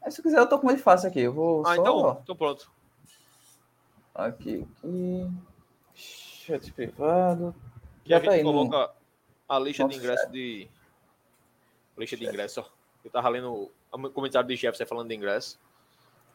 [0.00, 1.20] Mas se quiser, eu tô com ele fácil aqui.
[1.20, 1.80] Eu vou ah, só...
[1.82, 2.77] então, então pronto.
[4.18, 5.30] Aqui, aqui.
[5.94, 7.54] Chat privado.
[8.04, 8.92] E a tá gente aí, coloca
[9.48, 10.68] a lista Nossa, de ingresso de.
[11.96, 12.64] Lista de ingresso, ó.
[13.04, 15.56] Eu tava lendo o comentário de Jefferson falando de ingresso.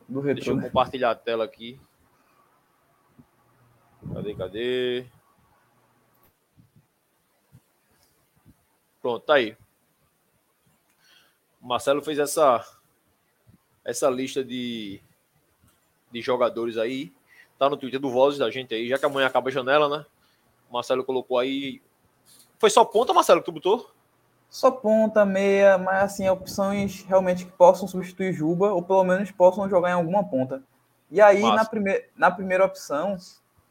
[0.07, 0.63] Do retrô, Deixa eu né?
[0.63, 1.77] compartilhar a tela aqui.
[4.13, 5.05] Cadê, cadê?
[9.01, 9.57] Pronto, tá aí.
[11.61, 12.65] O Marcelo fez essa
[13.84, 15.01] essa lista de,
[16.09, 17.11] de jogadores aí.
[17.57, 20.05] Tá no Twitter do Vozes da gente aí, já que amanhã acaba a janela, né?
[20.69, 21.81] O Marcelo colocou aí.
[22.59, 23.89] Foi só ponta, Marcelo, que tu botou?
[24.49, 29.67] Só ponta, meia, mas assim, opções realmente que possam substituir Juba, ou pelo menos possam
[29.69, 30.63] jogar em alguma ponta.
[31.09, 33.17] E aí, na, prime na primeira opção,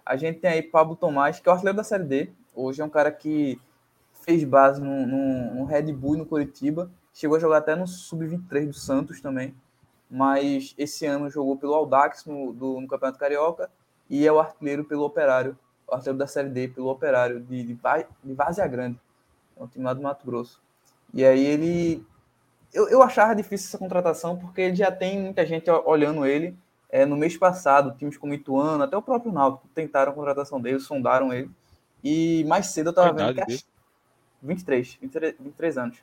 [0.05, 2.33] a gente tem aí Pablo Tomás, que é o artilheiro da Série D.
[2.55, 3.61] Hoje é um cara que
[4.13, 6.91] fez base no, no, no Red Bull no Curitiba.
[7.13, 9.55] Chegou a jogar até no Sub-23 do Santos também
[10.13, 13.71] mas esse ano jogou pelo Audax no, do, no Campeonato Carioca
[14.11, 15.57] e é o artilheiro pelo Operário,
[15.89, 17.75] o artilheiro da Série D pelo Operário de, de,
[18.23, 19.01] de Vazia Grande,
[19.57, 20.61] é um time lá do Mato Grosso.
[21.15, 22.07] E aí ele.
[22.75, 26.55] Eu, eu achava difícil essa contratação porque ele já tem muita gente olhando ele.
[26.91, 30.79] É, no mês passado, times como Ituano, até o próprio Náutico tentaram a contratação dele,
[30.79, 31.51] sondaram ele.
[32.05, 33.41] E mais cedo eu estava vendo que.
[33.41, 33.47] A...
[34.43, 35.99] 23, 23, 23 anos.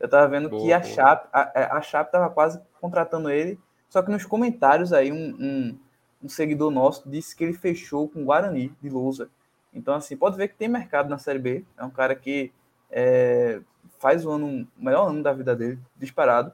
[0.00, 4.02] Eu tava vendo boa, que a Chape, a, a Chape tava quase contratando ele, só
[4.02, 5.78] que nos comentários aí um, um,
[6.24, 9.28] um, seguidor nosso disse que ele fechou com o Guarani de Lousa.
[9.74, 11.64] Então, assim, pode ver que tem mercado na Série B.
[11.76, 12.52] É um cara que
[12.90, 13.60] é,
[13.98, 16.52] faz o ano, o melhor ano da vida dele, disparado.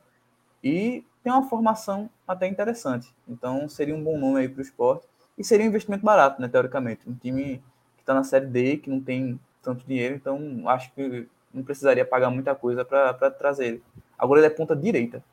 [0.62, 3.14] E tem uma formação até interessante.
[3.28, 5.06] Então, seria um bom nome aí para o esporte.
[5.38, 7.08] E seria um investimento barato, né, teoricamente.
[7.08, 7.62] Um time
[7.96, 10.14] que está na Série D, que não tem tanto dinheiro.
[10.14, 13.82] Então, acho que não precisaria pagar muita coisa para trazer ele.
[14.18, 15.24] Agora ele é ponta direita,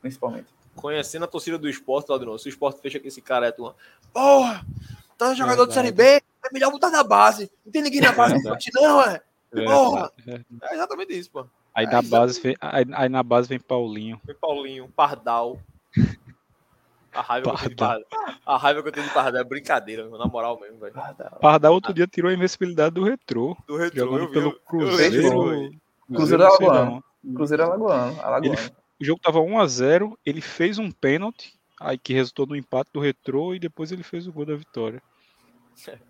[0.00, 0.46] principalmente.
[0.76, 3.74] Conhecendo a torcida do esporte, Claudio, se o esporte fecha com esse cara, é tu.
[4.12, 4.64] Porra!
[5.18, 7.50] Tá jogador de Série B, é melhor botar na base.
[7.66, 8.40] Não tem ninguém na base é
[8.80, 9.20] não, é?
[9.50, 10.12] Porra!
[10.62, 11.44] É exatamente isso, pô.
[11.74, 14.20] Aí, na base vem, aí, aí, na base vem Paulinho.
[14.24, 15.58] Vem Paulinho, Pardal.
[17.12, 18.04] A raiva, que eu tenho de Pardal.
[18.46, 20.92] a raiva que eu tenho de Pardal é brincadeira, na moral mesmo, velho.
[20.92, 21.38] Pardal.
[21.40, 23.56] Pardal outro dia tirou a invencibilidade do Retrô.
[23.66, 25.62] Do Retrô, jogando eu vi, pelo eu, Cruzeiro.
[25.62, 25.70] Eu
[26.14, 27.04] Cruzeiro Alagoano.
[27.34, 28.20] Cruzeiro Alagoano.
[28.22, 28.58] Alagoano.
[28.58, 33.00] Ele, o jogo tava 1x0, ele fez um pênalti, aí que resultou no empate do
[33.00, 35.02] Retrô e depois ele fez o gol da vitória.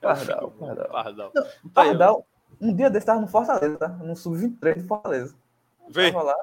[0.00, 0.88] Pardal, Pardal.
[0.90, 1.32] Pardal.
[1.34, 2.26] Não, Pardal,
[2.60, 3.88] um dia desse tava no Fortaleza, tá?
[3.88, 5.34] No Sub-23 do Fortaleza.
[5.88, 6.12] Vem.
[6.12, 6.36] Tava lá.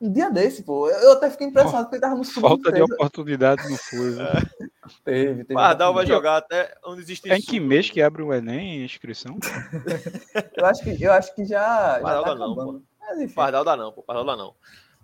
[0.00, 0.88] Um dia desse, pô.
[0.88, 4.20] Eu até fiquei impressionado porque ele tava no Falta de oportunidade no foi.
[4.20, 4.68] É.
[5.04, 5.54] Teve, teve.
[5.54, 9.36] Pardal vai jogar até onde existe É em que mês que abre o Enem inscrição?
[10.56, 11.96] Eu acho que, eu acho que já.
[11.96, 12.82] já Pardal tá dá não.
[13.00, 13.34] Mas enfim.
[13.34, 14.02] Pardal dá não, pô.
[14.02, 14.54] Pardal dá não.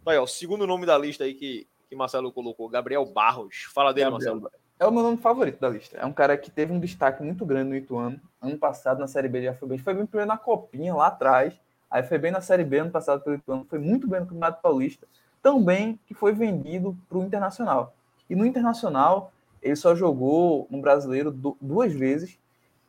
[0.06, 3.66] Aí, ó, o segundo nome da lista aí que, que Marcelo colocou, Gabriel Barros.
[3.74, 4.64] Fala dele, Gabriel Marcelo.
[4.78, 5.96] É o meu nome favorito da lista.
[5.96, 8.20] É um cara que teve um destaque muito grande no Ituano.
[8.40, 9.78] Ano passado, na Série B, já foi bem.
[9.78, 11.54] Foi bem primeiro na Copinha, lá atrás.
[11.94, 13.66] Aí foi bem na Série B ano passado pelo Ituano.
[13.70, 15.06] Foi muito bem no Campeonato Paulista.
[15.42, 17.94] Tão bem que foi vendido para o Internacional.
[18.28, 19.32] E no Internacional,
[19.62, 22.38] ele só jogou no Brasileiro du- duas vezes.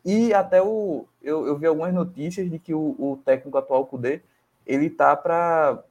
[0.06, 1.06] E até o.
[1.22, 4.22] Eu, eu vi algumas notícias de que o, o técnico atual, Kudê,
[4.66, 5.84] ele tá para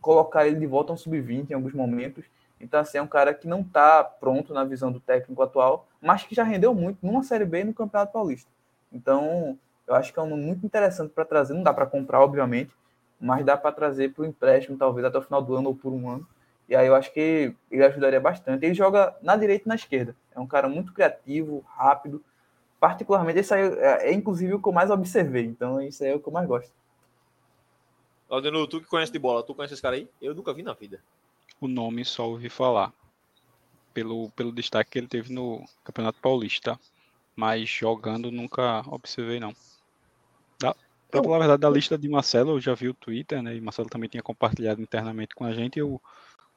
[0.00, 2.24] colocar ele de volta ao sub-20 em alguns momentos.
[2.60, 6.24] Então, assim, é um cara que não está pronto na visão do técnico atual, mas
[6.24, 8.50] que já rendeu muito numa Série B e no Campeonato Paulista.
[8.92, 11.54] Então, eu acho que é um nome muito interessante para trazer.
[11.54, 12.70] Não dá para comprar, obviamente,
[13.20, 15.92] mas dá para trazer para o empréstimo, talvez até o final do ano ou por
[15.92, 16.26] um ano.
[16.68, 18.64] E aí eu acho que ele ajudaria bastante.
[18.64, 20.16] Ele joga na direita e na esquerda.
[20.34, 22.24] É um cara muito criativo, rápido.
[22.80, 25.44] Particularmente, esse aí é, é inclusive o que eu mais observei.
[25.44, 26.72] Então, isso aí é o que eu mais gosto.
[28.28, 30.08] Aldeno, tu que conhece de bola, tu conhece esse cara aí?
[30.20, 31.00] Eu nunca vi na vida.
[31.60, 32.92] O nome só ouvi falar.
[33.92, 36.80] Pelo, pelo destaque que ele teve no Campeonato Paulista.
[37.36, 39.54] Mas jogando nunca observei, não.
[41.14, 43.54] Pra falar a verdade, da lista de Marcelo, eu já vi o Twitter, né?
[43.54, 45.78] E Marcelo também tinha compartilhado internamente com a gente.
[45.78, 46.00] Eu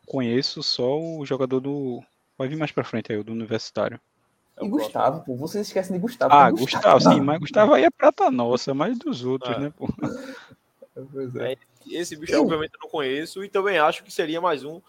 [0.05, 2.03] conheço só o jogador do.
[2.37, 3.99] Vai vir mais pra frente aí, o do Universitário.
[4.57, 5.35] É e o Gustavo, pô.
[5.35, 6.33] Vocês esquecem de Gustavo.
[6.33, 9.59] Ah, Tem Gustavo, sim, mas Gustavo aí é prata nossa, mais dos outros, É.
[9.59, 9.87] né, pô?
[11.11, 11.53] Pois é.
[11.53, 11.57] É,
[11.91, 14.81] Esse bicho, eu, obviamente, eu não conheço e também acho que seria mais um.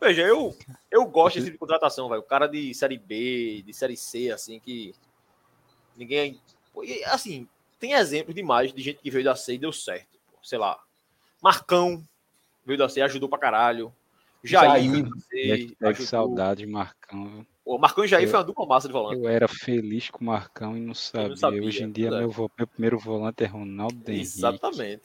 [0.00, 0.56] Veja, eu,
[0.90, 2.20] eu gosto desse tipo de contratação, velho.
[2.20, 4.92] O cara de Série B, de Série C, assim, que
[5.96, 6.40] ninguém.
[7.06, 7.46] Assim,
[7.82, 10.18] tem exemplos demais de gente que veio da C e deu certo.
[10.40, 10.78] Sei lá.
[11.42, 12.00] Marcão
[12.64, 13.92] veio da C, ajudou pra caralho.
[14.44, 14.90] Jair, Jair.
[14.92, 16.06] veio da C, É que, é que ajudou.
[16.06, 17.44] saudade, Marcão.
[17.64, 19.20] O Marcão e Jair Eu- foi uma dupla massa de volante.
[19.22, 21.36] Eu era feliz com o Marcão e não sabia.
[21.36, 22.10] sabia, Hoje em dia, é.
[22.10, 24.20] meu, meu primeiro volante é Ronaldo Henrique.
[24.22, 25.02] Exatamente.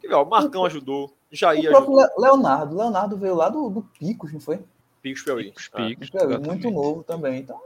[0.00, 2.16] Que legal, o Marcão ajudou, Jair O próprio ajudou.
[2.18, 2.76] Le- Leonardo.
[2.76, 4.60] Leonardo veio lá do, do Picos, não foi?
[5.02, 5.44] Picos Piauí.
[5.46, 5.86] Picos, Ah.
[5.86, 6.46] picos, exatamente.
[6.46, 7.40] muito novo também.
[7.40, 7.58] Então,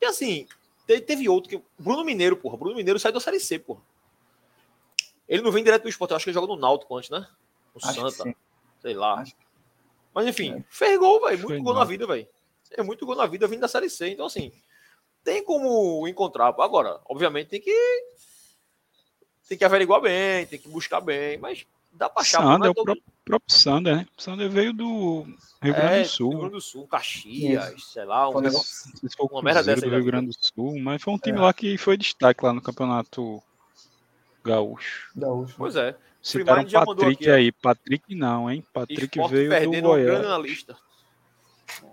[0.00, 0.46] E assim,
[0.86, 1.62] te- teve outro que.
[1.78, 2.56] Bruno Mineiro, porra.
[2.56, 3.80] Bruno Mineiro saiu da Série C, porra.
[5.28, 7.26] Ele não vem direto do esporte, eu acho que ele joga no Náutico antes, né?
[7.74, 8.36] No acho Santa,
[8.80, 9.20] sei lá.
[9.20, 9.34] Acho
[10.14, 10.64] Mas enfim, É.
[10.68, 11.38] fez gol, velho.
[11.48, 12.28] Muito gol na vida, velho.
[12.72, 14.08] É muito gol na vida vindo da Série C.
[14.10, 14.52] Então, assim,
[15.22, 16.48] tem como encontrar.
[16.58, 18.04] Agora, obviamente, tem que.
[19.48, 22.40] Tem que averiguar bem, tem que buscar bem, mas dá pra achar.
[22.42, 24.06] Sander, não é o todo- próprio, próprio Sander, né?
[24.16, 25.22] O Sander veio do
[25.62, 26.30] Rio Grande é, do Sul.
[26.30, 28.28] Rio Grande do Sul, Caxias, sei lá.
[28.28, 30.04] Um negócio- se Uma merda dessa do Rio.
[30.04, 31.40] Grande do Sul, mas foi um time É.
[31.42, 33.42] lá que foi destaque lá no campeonato
[34.44, 35.10] gaúcho.
[35.16, 35.54] Gaúcho.
[35.56, 35.96] Pois é.
[36.22, 37.34] Citaram Primário já mandou Patrick aqui, ó.
[37.34, 37.52] aí.
[37.52, 38.64] Patrick não, hein?
[38.72, 40.66] Patrick Esporte veio do perdendo Goiás.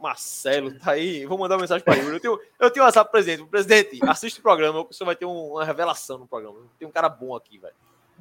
[0.01, 1.25] Marcelo, tá aí.
[1.25, 2.15] Vou mandar uma mensagem para ele.
[2.15, 3.49] Eu tenho, eu tenho um WhatsApp pro presidente.
[3.49, 4.83] Presidente, assiste o programa.
[4.83, 6.59] Você vai ter um- uma revelação no programa.
[6.77, 7.73] Tem um cara bom aqui, velho.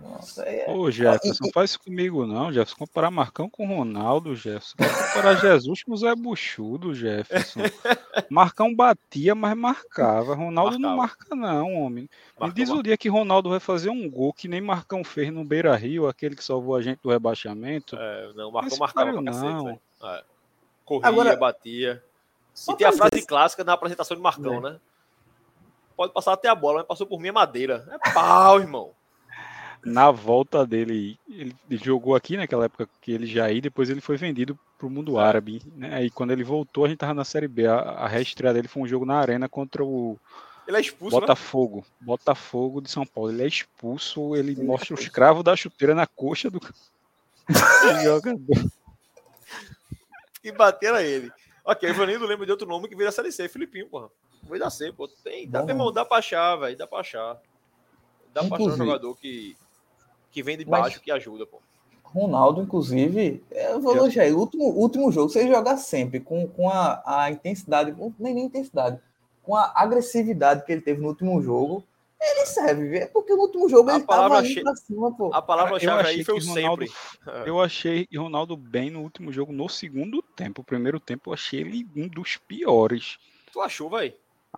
[0.03, 2.76] Nossa, é, Ô, Jefferson, não faz isso comigo não, Jefferson.
[2.78, 4.76] Comparar Marcão com Ronaldo, Jefferson.
[4.78, 7.61] Comparar Jesus com o Zé Buchudo, Jefferson.
[8.30, 10.34] Marcão batia, mas marcava.
[10.34, 12.09] Ronaldo não marca não, homem.
[12.40, 15.44] Me diz o dia que Ronaldo vai fazer um gol que nem Marcão fez no
[15.44, 17.96] Beira Rio, aquele que salvou a gente do rebaixamento.
[17.96, 19.64] É, não, Marcão Mas marcava pra cacete, não.
[19.64, 19.80] velho.
[20.03, 20.24] É.
[20.84, 22.03] Corria, Agora- batia.
[22.68, 24.61] E tem a frase dizer- clássica na apresentação de Marcão, É.
[24.72, 24.80] né?
[25.96, 27.86] Pode passar até a bola, mas passou por mim é madeira.
[27.92, 28.90] É pau, irmão.
[29.85, 34.16] Na volta dele, ele jogou aqui naquela época que ele já ia, depois ele foi
[34.16, 35.22] vendido pro mundo É.
[35.22, 35.62] árabe.
[35.74, 35.95] Né?
[35.95, 37.66] Aí quando ele voltou, a gente tava na Série B.
[37.66, 40.18] A, a reestreia dele foi um jogo na arena contra o
[40.68, 41.20] Ele é expulso, né?
[41.20, 41.85] Botafogo.
[42.01, 43.31] Botafogo de São Paulo.
[43.31, 45.03] Ele é expulso, ele Ele é mostra o expulso.
[45.05, 46.68] escravo da chuteira na coxa do do
[48.05, 48.70] jogador.
[50.43, 51.31] E bater a ele.
[51.64, 54.09] Ok, Ivanildo lembra de outro nome que veio da Série C, Filipinho, porra.
[54.45, 55.07] Veio da C, pô.
[55.09, 56.76] Tem, dá, irmão, dá pra achar, velho.
[56.76, 57.35] Dá pra achar.
[58.33, 58.78] Dá pra achar um Inclusive.
[58.87, 59.57] jogador que,
[60.31, 61.59] que vem de Mas- baixo, que ajuda, pô.
[62.05, 64.35] Ronaldo, inclusive, é, eu vou elogiar ele.
[64.35, 68.45] O último, último jogo, se ele jogar sempre com, com a, a intensidade, nem, nem
[68.47, 68.99] intensidade,
[69.45, 71.85] com a agressividade que ele teve no último jogo,
[72.20, 72.99] ele serve.
[72.99, 75.31] É porque no último jogo A ele palavra tava indo che- pra cima, pô.
[75.33, 77.49] A palavra-chave Eu achei aí foi o que Ronaldo- sempre.
[77.49, 80.62] Eu achei Ronaldo bem no último jogo, no segundo tempo.
[80.62, 83.18] O primeiro tempo eu achei ele um dos piores.
[83.53, 84.12] Tu achou, velho?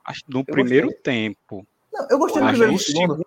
[0.05, 1.67] Acho- No primeiro tempo.
[1.93, 3.27] Não, eu gostei do Mas primeiro segundo.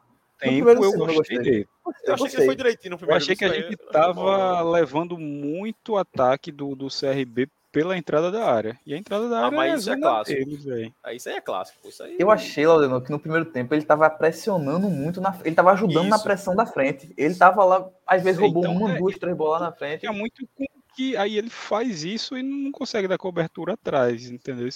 [0.50, 1.68] Tempo eu segundo eu gostei dele.
[2.06, 3.24] Eu achei que ele foi direitinho no Eu primeiro.
[3.24, 8.46] achei que a gente eu tava levando muito ataque do, do CRB pela entrada da
[8.50, 8.80] área.
[8.86, 10.46] E a entrada da Ah, área mas é isso é clássico.
[10.46, 10.94] deles.
[11.04, 11.88] Ah, Isso aí é clássico.
[11.90, 12.16] Isso aí.
[12.18, 16.08] Eu achei, Laudenor, que no primeiro tempo ele tava pressionando muito, na, ele tava ajudando
[16.08, 16.24] na Isso.
[16.24, 17.12] pressão da frente.
[17.18, 20.00] Ele tava lá, às vezes roubou Então, uma, é- duas, três bolas na frente.
[20.00, 20.66] Tinha muito com,
[20.96, 24.70] que aí ele faz isso e não consegue dar cobertura atrás, entendeu?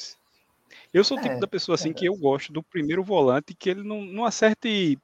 [0.93, 1.93] Eu sou o tipo É, da pessoa assim é.
[1.93, 4.99] que eu gosto do primeiro volante que ele não, não acerte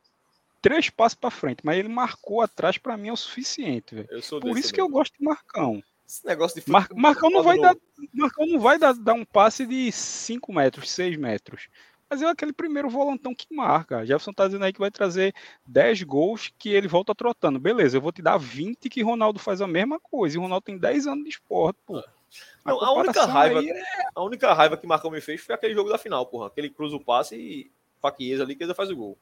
[0.69, 4.07] três passos para frente, mas ele marcou atrás para mim é o suficiente, velho.
[4.09, 4.99] Eu sou Por isso que eu também.
[4.99, 5.83] gosto de Marcão.
[6.07, 7.75] Esse negócio de Mar Marcão não vai dar,
[8.13, 11.67] Marcão não vai dar, dar um passe de 5 metros, 6 metros.
[12.09, 14.05] Mas é aquele primeiro volantão que marca.
[14.05, 15.33] Jefferson tá dizendo aí que vai trazer
[15.65, 17.59] 10 gols que ele volta trotando.
[17.59, 20.35] Beleza, eu vou te dar 20 que Ronaldo faz a mesma coisa.
[20.35, 22.03] E o Ronaldo tem 10 anos de esporte, pô.
[22.63, 23.83] Não, a única raiva- é-
[24.15, 26.47] A única raiva que Marcão me fez foi aquele jogo da final, porra.
[26.47, 29.17] Aquele cruza o passe e Paquiesa ali que ele faz o gol.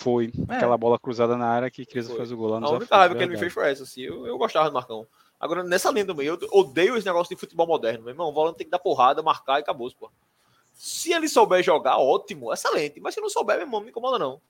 [0.00, 0.54] Foi É.
[0.56, 3.14] aquela bola cruzada na área que Cris faz o gol lá A nos única raiva
[3.14, 4.00] que ele me fez foi essa, assim.
[4.02, 5.06] Eu, eu gostava do Marcão.
[5.38, 8.00] Agora, nessa linha também, eu odeio esse negócio de futebol moderno.
[8.04, 10.10] Meu irmão, o volante tem que dar porrada, marcar e acabou, pô.
[10.72, 12.98] Se ele souber jogar, ótimo, excelente.
[13.00, 14.40] Mas se não souber, meu irmão, não me incomoda, não.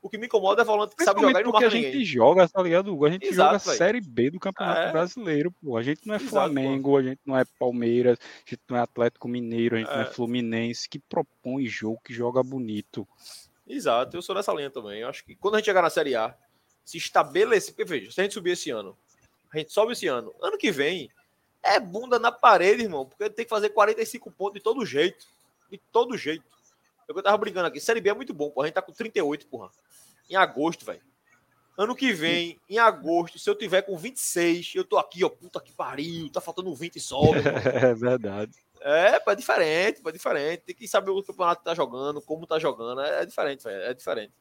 [0.00, 1.86] O que me incomoda é volante que sabe jogar e não porque marca a gente
[1.92, 2.04] ninguém.
[2.04, 2.92] joga, tá ligado?
[2.92, 3.06] Hugo?
[3.06, 3.78] A gente Exato, joga a velho.
[3.78, 4.90] Série B do Campeonato É.
[4.92, 5.76] Brasileiro, pô.
[5.76, 8.80] A gente não é Exato, Flamengo, a gente não é Palmeiras, a gente não é
[8.80, 10.06] Atlético Mineiro, a gente não é É.
[10.06, 13.06] Fluminense, que propõe jogo, que joga bonito.
[13.72, 15.00] Exato, eu sou dessa linha também.
[15.00, 16.36] Eu acho que quando a gente chegar na Série A,
[16.84, 17.74] se estabelecer.
[17.74, 18.96] Porque veja, se a gente subir esse ano,
[19.52, 20.34] a gente sobe esse ano.
[20.42, 21.10] Ano que vem,
[21.62, 23.06] é bunda na parede, irmão.
[23.06, 25.26] Porque tem que fazer 45 pontos de todo jeito.
[25.70, 26.44] De todo jeito.
[27.08, 27.80] É eu tava brincando aqui.
[27.80, 28.62] Série B é muito bom, pô.
[28.62, 29.70] A gente tá com 38, porra.
[30.28, 31.00] Em agosto, velho.
[31.78, 35.58] Ano que vem, em agosto, se eu tiver com 26, eu tô aqui, ó, puta
[35.58, 37.38] que pariu, tá faltando 20 e sobe.
[37.38, 37.52] irmão.
[37.72, 38.52] É verdade.
[38.84, 40.62] É, pô, é diferente, pô, é diferente.
[40.62, 43.00] Tem que saber o campeonato tá jogando, como tá jogando.
[43.00, 43.82] É, é diferente, velho.
[43.82, 44.32] É diferente.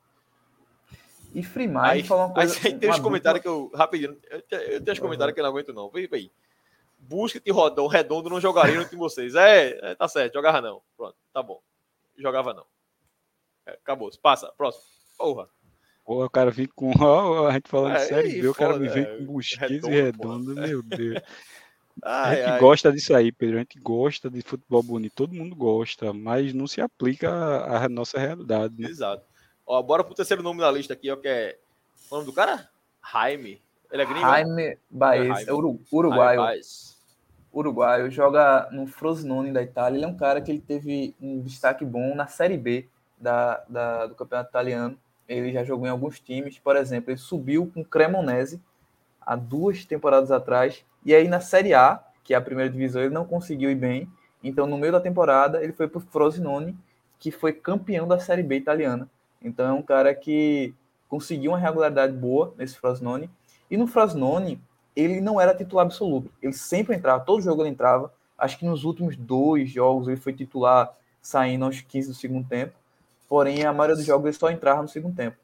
[1.33, 2.59] E Freemar Aí, falou uma aí coisa.
[2.79, 3.71] tem uns comentários que eu.
[3.73, 5.89] Rapidinho, eu, eu tenho uns comentários que eu não aguento, não.
[5.89, 6.31] Vem, vem.
[6.99, 9.33] Busca de rodão, redondo não jogaria no time de vocês.
[9.35, 10.81] É, é, tá certo, jogava não.
[10.95, 11.61] Pronto, tá bom.
[12.17, 12.65] Jogava não.
[13.65, 14.11] É, acabou.
[14.21, 14.83] Passa, próximo.
[15.17, 15.49] Porra.
[16.05, 16.91] Pô, o cara vem com.
[16.99, 19.25] ó, a gente falando É, de Série aí, B, o cara me vem é, com
[19.25, 21.21] busquets e redondo, redondo, meu Deus.
[22.03, 22.59] A Ai, gente ai.
[22.59, 23.57] gosta disso aí, Pedro.
[23.57, 27.29] A gente gosta de futebol bonito, todo mundo gosta, mas não se aplica
[27.65, 28.89] à nossa realidade, né?
[28.89, 29.23] Exato.
[29.65, 31.57] Ó, bora pro terceiro nome da lista aqui, ó, que é.
[32.09, 32.69] O nome do cara?
[33.11, 33.61] Jaime.
[33.91, 34.21] Ele é gringo?
[34.21, 36.41] Jaime Baez, é uru- uruguaio.
[37.53, 39.97] Uruguaio, joga no Frosinone da Itália.
[39.97, 42.87] Ele é um cara que ele teve um destaque bom na Série B
[43.17, 44.97] da, da- do campeonato italiano.
[45.27, 48.61] Ele já jogou em alguns times, por exemplo, ele subiu com o Cremonese
[49.19, 50.85] há duas temporadas atrás.
[51.05, 54.09] E aí na Série A, que é a primeira divisão, ele não conseguiu ir bem.
[54.43, 56.77] Então no meio da temporada ele foi para o Frosinone,
[57.19, 59.09] que foi campeão da Série B italiana.
[59.41, 60.73] Então é um cara que
[61.07, 63.29] conseguiu uma regularidade boa nesse Frosinone.
[63.69, 64.61] E no Frosinone,
[64.95, 66.31] ele não era titular absoluto.
[66.41, 68.13] Ele sempre entrava, todo jogo ele entrava.
[68.37, 70.91] Acho que nos últimos dois jogos ele foi titular
[71.21, 72.73] saindo aos 15 do segundo tempo.
[73.27, 75.37] Porém, a maioria dos jogos ele só entrava no segundo tempo.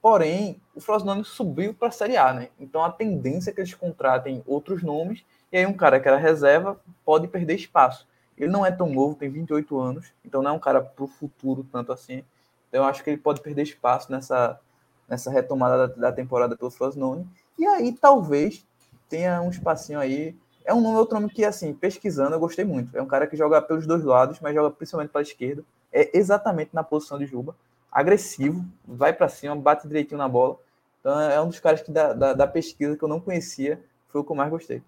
[0.00, 2.48] Porém, o Frosinone subiu para a Série A, né?
[2.60, 6.16] Então a tendência é que eles contratem outros nomes e aí um cara que era
[6.16, 8.06] reserva pode perder espaço.
[8.36, 11.08] Ele não é tão novo, tem 28 anos, então não é um cara para o
[11.08, 12.22] futuro tanto assim.
[12.68, 14.60] Então eu acho que ele pode perder espaço nessa,
[15.08, 17.26] nessa retomada da, da temporada pelo Frosinone.
[17.58, 18.66] E aí talvez
[19.08, 20.36] tenha um espacinho aí.
[20.64, 22.96] É um nome, outro nome que, assim, pesquisando, eu gostei muito.
[22.96, 25.64] É um cara que joga pelos dois lados, mas joga principalmente pela esquerda.
[25.92, 27.54] É exatamente na posição de Juba.
[27.96, 30.58] Agressivo, vai para cima, bate direitinho na bola.
[31.00, 34.20] Então é um dos caras que da, da, da pesquisa que eu não conhecia, foi
[34.20, 34.82] o que eu mais gostei.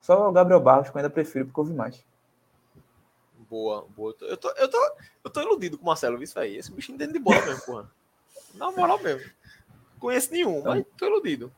[0.00, 2.02] Só o Gabriel Barros, que eu ainda prefiro, porque eu vi mais.
[3.50, 4.16] Boa, boa.
[4.22, 4.78] Eu tô, eu tô,
[5.24, 6.56] eu tô iludido com o Marcelo, viu isso aí?
[6.56, 7.90] Esse bicho entende de bola mesmo, porra.
[8.54, 9.30] Na moral mesmo.
[9.98, 11.52] Conheço nenhum, mas tô iludido.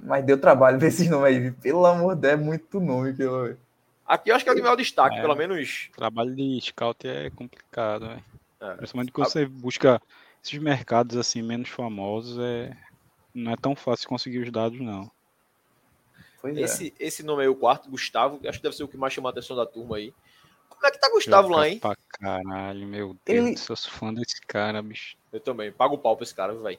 [0.00, 1.52] Mas deu trabalho ver esses nomes aí.
[1.52, 3.56] Pelo amor de Deus, é muito nome que eu.
[4.04, 5.20] Aqui eu acho que é o de maior destaque, É.
[5.20, 5.90] pelo menos.
[5.94, 8.20] Trabalho de scout é complicado, né?
[8.64, 8.76] É.
[8.76, 10.00] Principalmente quando você busca
[10.42, 12.76] esses mercados assim menos famosos, é...
[13.34, 15.10] não é tão fácil conseguir os dados, não.
[16.40, 16.60] Pois é.
[16.60, 19.28] Esse, esse nome aí, o quarto, Gustavo, acho que deve ser o que mais chamou
[19.28, 20.14] a atenção da turma aí.
[20.68, 21.78] Como é que tá Gustavo Joga lá, hein?
[21.78, 25.16] Pra caralho, meu Deus, Ele- do céu, sou fã desse cara, bicho.
[25.32, 25.72] Eu também.
[25.72, 26.78] Pago o pau pra esse cara, velho.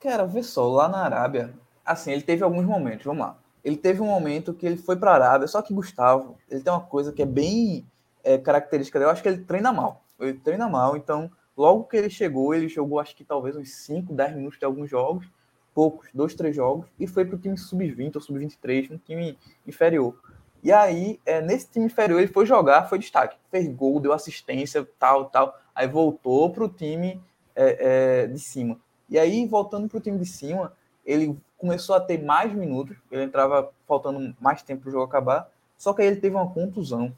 [0.00, 1.52] Cara, vê só, lá na Arábia,
[1.84, 3.38] assim, ele teve alguns momentos, vamos lá.
[3.62, 6.72] Ele teve um momento que ele foi para a Arábia, só que Gustavo, ele tem
[6.72, 7.86] uma coisa que é bem
[8.24, 10.02] é, característica dele, eu acho que ele treina mal.
[10.20, 14.12] Ele treina mal, então, logo que ele chegou, ele jogou acho que talvez uns 5,
[14.12, 15.26] 10 minutos de alguns jogos,
[15.74, 20.14] poucos, dois, três jogos, e foi pro time sub-20 ou sub-23, um time inferior.
[20.62, 23.36] E aí, é, nesse time inferior, ele foi jogar, foi destaque.
[23.50, 25.58] Fez gol, deu assistência, tal, tal.
[25.74, 27.20] Aí voltou pro time
[27.54, 28.78] é, é, de cima.
[29.08, 30.72] E aí, voltando pro time de cima,
[31.04, 35.50] ele começou a ter mais minutos, ele entrava faltando mais tempo para o jogo acabar,
[35.76, 37.12] só que aí ele teve uma contusão.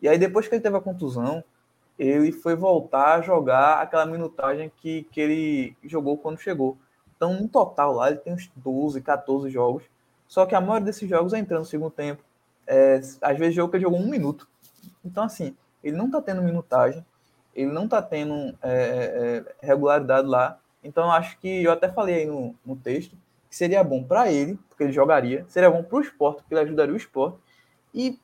[0.00, 1.44] E aí, depois que ele teve a contusão,
[1.98, 6.76] ele foi voltar a jogar aquela minutagem que, que ele jogou quando chegou.
[7.16, 9.84] Então, no total lá, ele tem uns 12, 14 jogos.
[10.28, 12.22] Só que a maioria desses jogos é entrando no segundo tempo.
[12.66, 14.46] É, às vezes jogo que ele jogou um minuto.
[15.04, 17.04] Então, assim, ele não tá tendo minutagem,
[17.54, 20.58] ele não tá tendo é, é, regularidade lá.
[20.84, 23.16] Então, acho que eu até falei aí no, no texto
[23.48, 26.62] que seria bom para ele, porque ele jogaria, seria bom para o esporte, porque ele
[26.62, 27.38] ajudaria o esporte.
[27.94, 28.18] E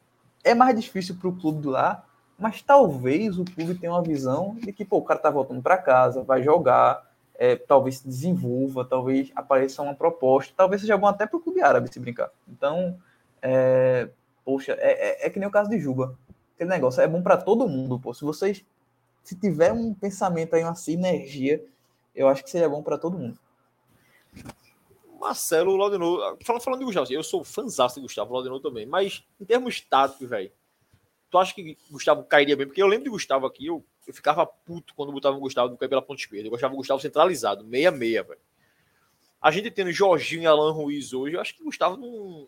[0.44, 2.04] é mais difícil para o clube do lá,
[2.42, 5.78] mas talvez o clube tenha uma visão de que pô, o cara tá voltando para
[5.78, 11.24] casa, vai jogar, é, talvez se desenvolva, talvez apareça uma proposta, talvez seja bom até
[11.24, 12.30] para o clube árabe se brincar.
[12.48, 12.98] Então,
[13.40, 14.08] é,
[14.44, 16.18] poxa, é, é, é, que nem o caso de Juba.
[16.56, 18.12] Aquele negócio é bom para todo mundo, pô.
[18.12, 18.64] Se vocês
[19.22, 21.64] se tiver um pensamento aí, uma sinergia,
[22.14, 23.38] eu acho que seria bom para todo mundo.
[25.20, 29.44] Marcelo Laudenor, falando, falando de Gustavo, eu sou fãzão de Gustavo Laudenor também, mas em
[29.44, 30.50] termos táticos, velho,
[31.32, 32.66] tu acha que Gustavo cairia bem?
[32.66, 35.78] Porque eu lembro de Gustavo aqui, eu, eu ficava puto quando botava o Gustavo no
[35.78, 36.46] pela ponta esquerda.
[36.46, 38.38] Eu gostava do Gustavo centralizado, meia-meia, velho.
[39.40, 42.46] A gente tendo Jorginho e Alan Ruiz hoje, eu acho que Gustavo não,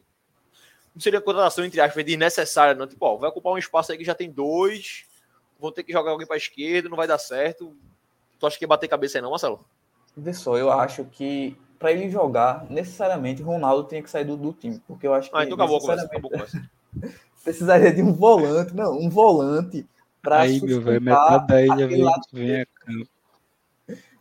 [0.94, 2.86] não seria contratação, entre aspas, desnecessária, não.
[2.86, 5.06] Tipo, ó, vai ocupar um espaço aí que já tem dois,
[5.58, 7.74] vão ter que jogar alguém para esquerda, não vai dar certo.
[8.38, 9.64] Tu acha que ia bater cabeça aí, não, Marcelo?
[10.14, 14.52] Vê só, eu acho que para ele jogar, necessariamente Ronaldo tinha que sair do, do
[14.52, 15.36] time, porque eu acho que.
[15.36, 16.30] Ah, então acabou, acabou
[17.44, 19.86] precisaria de um volante, não, um volante
[20.22, 23.08] para Aí, meu velho, metade da ilha vem, lado vem a campo.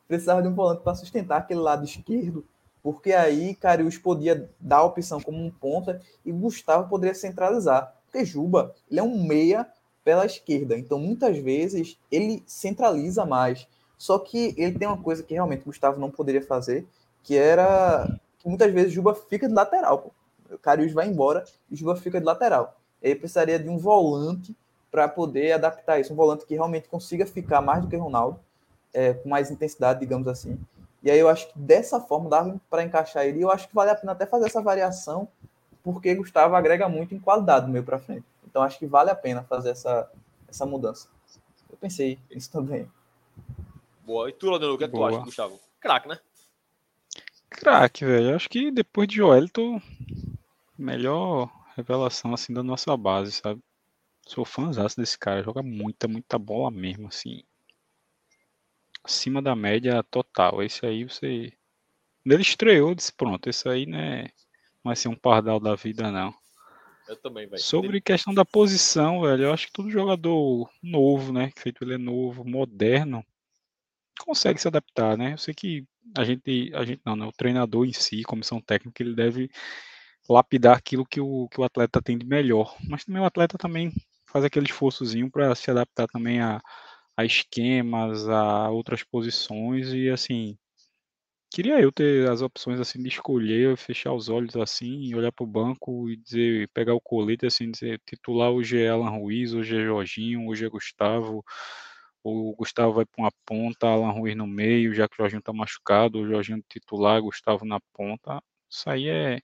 [0.06, 2.46] Precisava de um volante para sustentar aquele lado esquerdo,
[2.84, 7.96] porque aí Carius podia dar a opção como um ponta e Gustavo poderia centralizar.
[8.06, 9.66] Porque Juba, ele é um meia
[10.04, 13.66] pela esquerda, então muitas vezes ele centraliza mais.
[13.98, 16.86] Só que ele tem uma coisa que realmente Gustavo não poderia fazer,
[17.24, 20.00] que era que muitas vezes Juba fica de lateral.
[20.00, 20.58] Pô.
[20.62, 22.78] Carius vai embora e Juba fica de lateral.
[23.04, 24.56] Ele precisaria de um volante
[24.90, 28.40] para poder adaptar isso, um volante que realmente consiga ficar mais do que Ronaldo,
[28.94, 30.58] é, com mais intensidade, digamos assim.
[31.04, 33.40] E aí eu acho que dessa forma dava para encaixar ele.
[33.40, 35.28] E eu acho que vale a pena até fazer essa variação,
[35.84, 38.24] porque Gustavo agrega muito em qualidade do meio para frente.
[38.48, 40.10] Então acho que vale a pena fazer essa,
[40.48, 41.10] essa mudança.
[41.70, 42.90] Eu pensei isso também.
[44.06, 44.30] Boa.
[44.30, 45.60] E tu, Laudano, o que, é que tu acha, Gustavo?
[45.82, 46.20] Craque, né?
[47.50, 48.36] Craque, velho.
[48.36, 49.82] Acho que depois de Joelito,
[50.78, 53.62] melhor revelação assim da nossa base, sabe?
[54.28, 57.44] Sou fãzão desse cara, joga muita, muita bola mesmo, assim.
[59.04, 60.64] Acima da média total.
[60.64, 61.52] Esse aí você.
[62.24, 64.24] Quando ele estreou, disse, pronto, esse aí né,
[64.84, 66.34] não vai ser um pardal da vida, não.
[67.08, 67.62] Eu também, velho.
[67.62, 71.52] Sobre questão da posição, velho, eu acho que todo jogador novo, né?
[71.58, 73.26] Feito ele é novo, moderno,
[74.20, 75.34] consegue se adaptar, né?
[75.34, 75.86] Eu sei que
[76.18, 77.26] a gente, a gente não, né?
[77.26, 79.52] O treinador em si, comissão técnica, ele deve
[80.30, 82.76] lapidar aquilo que o, que o atleta tem de melhor.
[82.90, 83.92] Mas também o atleta também
[84.26, 86.62] faz aquele esforçozinho para se adaptar também a,
[87.18, 90.58] a esquemas, a outras posições e assim.
[91.52, 95.48] Queria eu ter as opções assim de escolher, fechar os olhos assim, olhar para o
[95.48, 99.86] banco e dizer, pegar o colete assim, dizer titular hoje é Alan Ruiz, hoje é
[99.86, 101.46] Jorginho, hoje é Gustavo,
[102.24, 105.54] o Gustavo vai para uma ponta, Alan Ruiz no meio, já que o Jorginho está
[105.54, 108.42] machucado, o Jorginho titular, Gustavo na ponta.
[108.70, 109.40] Isso aí é.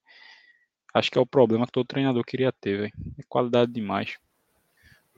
[0.94, 2.94] Acho que é o problema que todo treinador queria ter, velho.
[3.18, 4.18] É qualidade demais.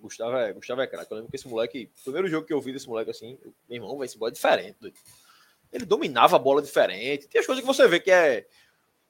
[0.02, 1.12] Gustavo é, Gustavo é craque.
[1.12, 3.38] Eu lembro que esse moleque, primeiro jogo que eu vi desse moleque assim,
[3.70, 4.78] meu irmão, vai esse bola é diferente.
[4.80, 4.96] Doido.
[5.72, 7.28] Ele dominava a bola diferente.
[7.28, 8.46] Tem as coisas que você vê que é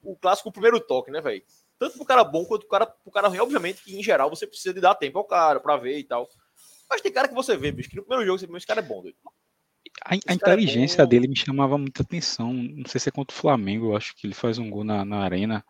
[0.03, 1.41] o clássico primeiro toque, né, velho?
[1.79, 3.39] Tanto pro cara bom quanto pro cara, pro cara ruim.
[3.39, 6.29] Obviamente que, em geral, você precisa de dar tempo ao cara pra ver e tal.
[6.89, 8.81] Mas tem cara que você vê, bicho, que no primeiro jogo você vê, esse cara
[8.81, 9.15] é bom, doido.
[10.03, 12.53] A, a é inteligência é dele me chamava muita atenção.
[12.53, 15.03] Não sei se é contra o Flamengo, eu acho que ele faz um gol na,
[15.05, 15.65] na arena,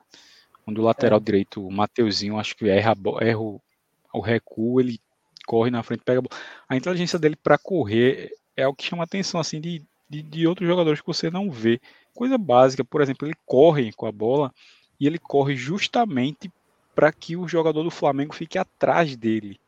[0.66, 1.24] onde o lateral é.
[1.24, 3.62] direito, o Mateuzinho, acho que erra, erra o,
[4.14, 5.00] o recuo, ele
[5.46, 6.42] corre na frente, pega a bola.
[6.70, 10.68] A inteligência dele para correr é o que chama atenção, assim, de, de, de, outros
[10.68, 11.80] jogadores que você não vê.
[12.14, 14.54] Coisa básica, por exemplo, ele corre com a bola
[15.00, 16.52] e ele corre justamente
[16.94, 19.60] para que o jogador do Flamengo fique atrás dele.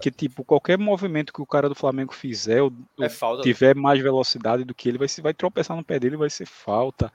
[0.00, 3.82] Que, tipo, qualquer movimento que o cara do Flamengo fizer, ou, é falta, tiver né?
[3.82, 7.12] mais velocidade do que ele, vai, vai tropeçar no pé dele, vai ser falta.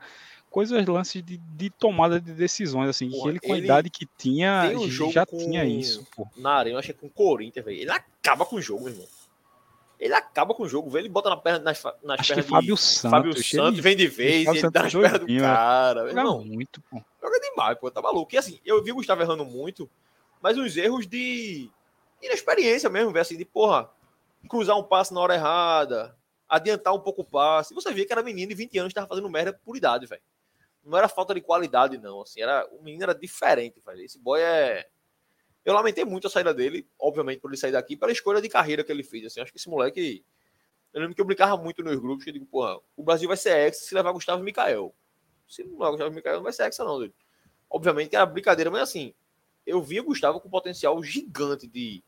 [0.56, 4.08] Coisas, lances de, de tomada de decisões, assim, Porra, que ele, com a idade que
[4.18, 6.08] tinha, um já com, tinha isso.
[6.16, 6.26] Pô.
[6.38, 7.78] Na arena, eu achei com o Corinthians, velho.
[7.78, 9.06] Ele acaba com o jogo, irmão.
[10.00, 11.02] Ele acaba com o jogo, velho.
[11.02, 13.12] Ele bota na perna, nas, nas Acho pernas que Fábio Santos.
[13.12, 16.08] Fábio Santos vem de vez, ele dá nas pernas do cara.
[16.08, 17.04] Joga muito, pô.
[17.22, 17.92] Joga demais, pô.
[17.92, 18.34] Tá maluco.
[18.34, 19.90] E assim, eu vi o Gustavo errando muito,
[20.42, 21.70] mas os erros de
[22.24, 23.90] inexperiência mesmo, ver assim, de porra,
[24.48, 26.16] cruzar um passe na hora errada,
[26.48, 27.74] adiantar um pouco o passe.
[27.74, 30.22] Você via que era menino de 20 anos que tava fazendo merda por idade, velho.
[30.86, 32.22] Não era falta de qualidade, não.
[32.22, 34.02] Assim, era, o menino era diferente, velho.
[34.02, 34.88] Esse boy é.
[35.66, 38.84] Eu lamentei muito a saída dele, obviamente, por ele sair daqui, pela escolha de carreira
[38.84, 39.26] que ele fez.
[39.26, 40.24] Assim, acho que esse moleque.
[40.94, 43.36] Eu lembro que eu brincava muito nos grupos, que eu digo, porra, o Brasil vai
[43.36, 44.96] ser ex se levar Gustavo e Mikael.
[45.48, 47.14] Se não levar Gustavo e Mikael, não vai ser ex, não, doido.
[47.70, 49.14] Obviamente que era brincadeira, mas assim,
[49.66, 52.04] eu via Gustavo com potencial gigante de.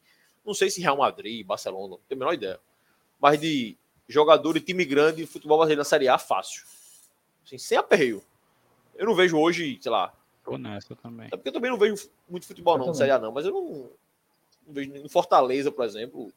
[0.46, 2.60] Não sei se Real Madrid, Barcelona, não tenho a menor ideia.
[3.20, 6.64] Mas de jogador de time grande de futebol brasileiro na Série A fácil.
[7.44, 8.24] Assim, sem aperreio.
[8.98, 10.14] Eu não vejo hoje, sei lá.
[10.44, 11.28] Tô nessa também.
[11.28, 13.32] É porque eu também não vejo muito futebol, eu não, na Série A, não.
[13.32, 13.90] Mas eu não,
[14.66, 16.32] não vejo no Fortaleza, por exemplo,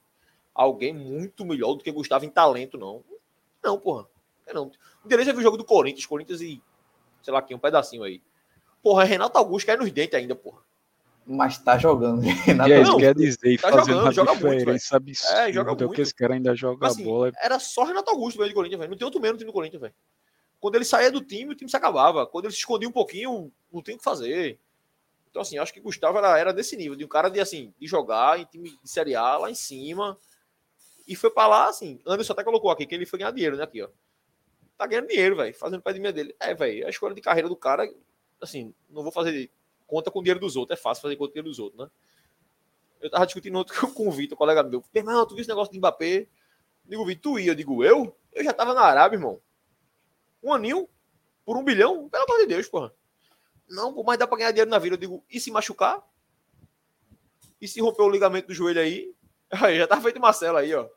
[0.55, 3.03] alguém muito melhor do que Gustavo em talento, não.
[3.63, 4.07] Não, porra.
[4.47, 4.67] É não.
[5.03, 6.61] O interesse é ver o jogo do Corinthians, Corinthians e,
[7.23, 8.21] sei lá, aqui, um pedacinho aí.
[8.83, 10.59] Porra, é Renato Augusto cai nos dentes ainda, porra.
[11.27, 12.23] Mas tá jogando.
[12.23, 12.97] Renato Augusto.
[12.97, 16.03] quer dizer, tá fazendo jogando, joga diferença muito, absurda, É, joga que muito.
[16.03, 17.31] esse cara ainda joga Assim, bola.
[17.41, 18.91] Era só Renato Augusto, velho, de Corinthians, velho.
[18.91, 19.95] Não tem outro menos no time do Corinthians, velho.
[20.61, 22.27] Quando ele saía do time, o time se acabava.
[22.27, 24.61] Quando ele se escondia um pouquinho, não tem o que fazer.
[25.31, 27.87] Então, assim, acho que Gustavo era, era desse nível, de um cara de, assim, de
[27.87, 30.19] jogar em time de Série A lá em cima.
[31.07, 33.63] E foi pra lá, assim, Anderson até colocou aqui que ele foi ganhar dinheiro, né,
[33.63, 33.89] aqui, ó.
[34.77, 36.35] Tá ganhando dinheiro, velho, fazendo pé de meia dele.
[36.39, 37.89] É, velho, a escolha de carreira do cara,
[38.41, 39.51] assim, não vou fazer
[39.87, 41.81] conta com o dinheiro dos outros, é fácil fazer conta com o dinheiro dos outros,
[41.81, 41.91] né?
[43.01, 44.85] Eu tava discutindo outro com o Vitor, colega meu.
[44.93, 46.27] Meu irmão, tu viu esse negócio de Mbappé?
[46.85, 47.53] Digo, Vitor, tu ia?
[47.53, 48.17] Eu digo, eu?
[48.33, 49.41] Eu já tava na Arábia, irmão.
[50.43, 50.89] Um aninho
[51.45, 52.09] por um bilhão?
[52.09, 52.93] Pelo amor de Deus, porra.
[53.69, 54.95] Não, pô, mas dá pra ganhar dinheiro na vida.
[54.95, 56.03] Eu digo, e se machucar?
[57.61, 59.15] E se romper o ligamento do joelho aí?
[59.53, 60.89] Aí, já tá feito Marcelo aí, ó.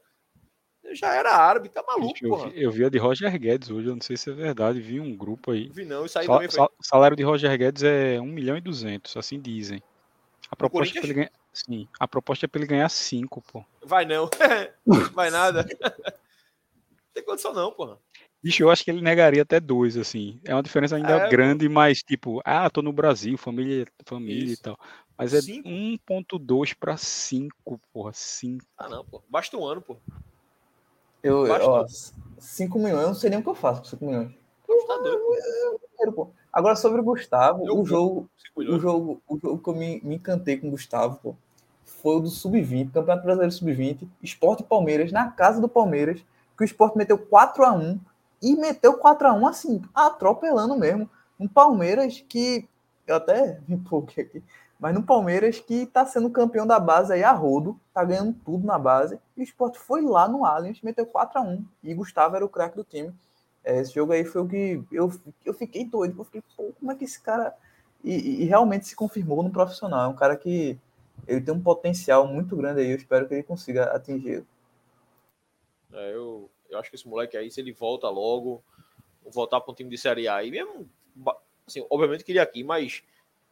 [0.92, 2.50] Já era árabe, tá maluco, eu, porra.
[2.52, 5.16] eu vi a de Roger Guedes hoje, eu não sei se é verdade, vi um
[5.16, 5.68] grupo aí.
[5.70, 6.58] Não vi não, isso aí Sal- também foi.
[6.58, 9.82] sal- salário de Roger Guedes é 1 milhão e 200, assim dizem.
[10.52, 13.66] A proposta é pra ele ganhar, sim, a proposta é pra ele ganhar 5, pô.
[13.82, 14.30] Vai não.
[15.14, 15.66] Vai nada.
[17.14, 17.98] Tem condição não, porra.
[18.44, 20.38] Bicho, eu acho que ele negaria até dois, assim.
[20.44, 24.54] É uma diferença ainda É, grande, mas tipo, ah, tô no Brasil, família, família e
[24.54, 24.62] Isso.
[24.62, 24.78] tal.
[25.18, 25.70] Mas é Cinco?
[25.70, 28.66] 1.2 pra 5, porra, 5.
[28.78, 29.24] Ah, não, pô.
[29.30, 29.96] Basta um ano, pô.
[31.24, 31.70] Eu, Basta.
[31.70, 31.86] ó,
[32.38, 34.32] 5 milhões, eu não sei nem o que eu faço com 5 milhões.
[34.88, 35.22] Tá doido.
[35.94, 36.30] Dinheiro, pô.
[36.52, 40.16] Agora, sobre o Gustavo, Eu o jogo, o jogo, o jogo que eu me, me
[40.16, 41.36] encantei com o Gustavo, pô,
[41.86, 46.20] foi o do Sub-20, Campeonato Brasileiro Sub-20, Esporte e Palmeiras, na casa do Palmeiras,
[46.58, 48.00] que o Esporte meteu 4x1
[48.44, 51.10] e meteu 4x1 assim, atropelando mesmo.
[51.40, 52.68] Um Palmeiras que,
[53.08, 54.44] eu até me empolguei aqui,
[54.80, 58.68] mas no Palmeiras que tá sendo campeão da base aí a rodo, tá ganhando tudo
[58.68, 62.50] na base, e o Esporte foi lá no Allianz, meteu 4x1, e Gustavo era o
[62.50, 63.14] craque do time.
[63.64, 65.12] É, esse jogo aí foi o que eu,
[65.46, 67.56] eu fiquei doido, eu fiquei, pô, como é que esse cara
[68.04, 70.04] e- e realmente se confirmou no profissional.
[70.06, 70.78] É um cara que
[71.28, 72.92] ele tem um potencial muito grande aí.
[72.92, 74.46] Eu espero que ele consiga atingir.
[75.92, 78.64] É, eu, eu acho que esse moleque aí, se ele volta logo,
[79.26, 83.04] voltar para um time de Série A, e mesmo, ba- assim, obviamente queria aqui, mas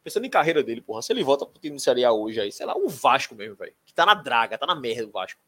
[0.04, 2.52] pensando em carreira dele, porra, se ele volta um time de Série A hoje aí,
[2.52, 5.40] sei lá, o Vasco mesmo, velho, que tá na draga, tá na merda do Vasco.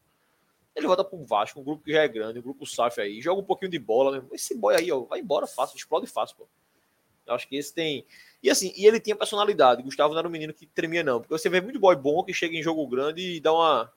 [0.75, 3.39] Ele volta um Vasco, um grupo que já é grande, um grupo SAF aí, joga
[3.39, 4.29] um pouquinho de bola mesmo.
[4.33, 6.47] Esse boy aí, ó, vai embora fácil, explode fácil, pô.
[7.25, 8.05] Eu acho que esse tem.
[8.43, 9.81] E assim, e ele tinha personalidade.
[9.81, 11.21] Gustavo não era um menino que tremia, não.
[11.21, 13.91] Porque você vê muito boy bom que chega em jogo grande e dá uma,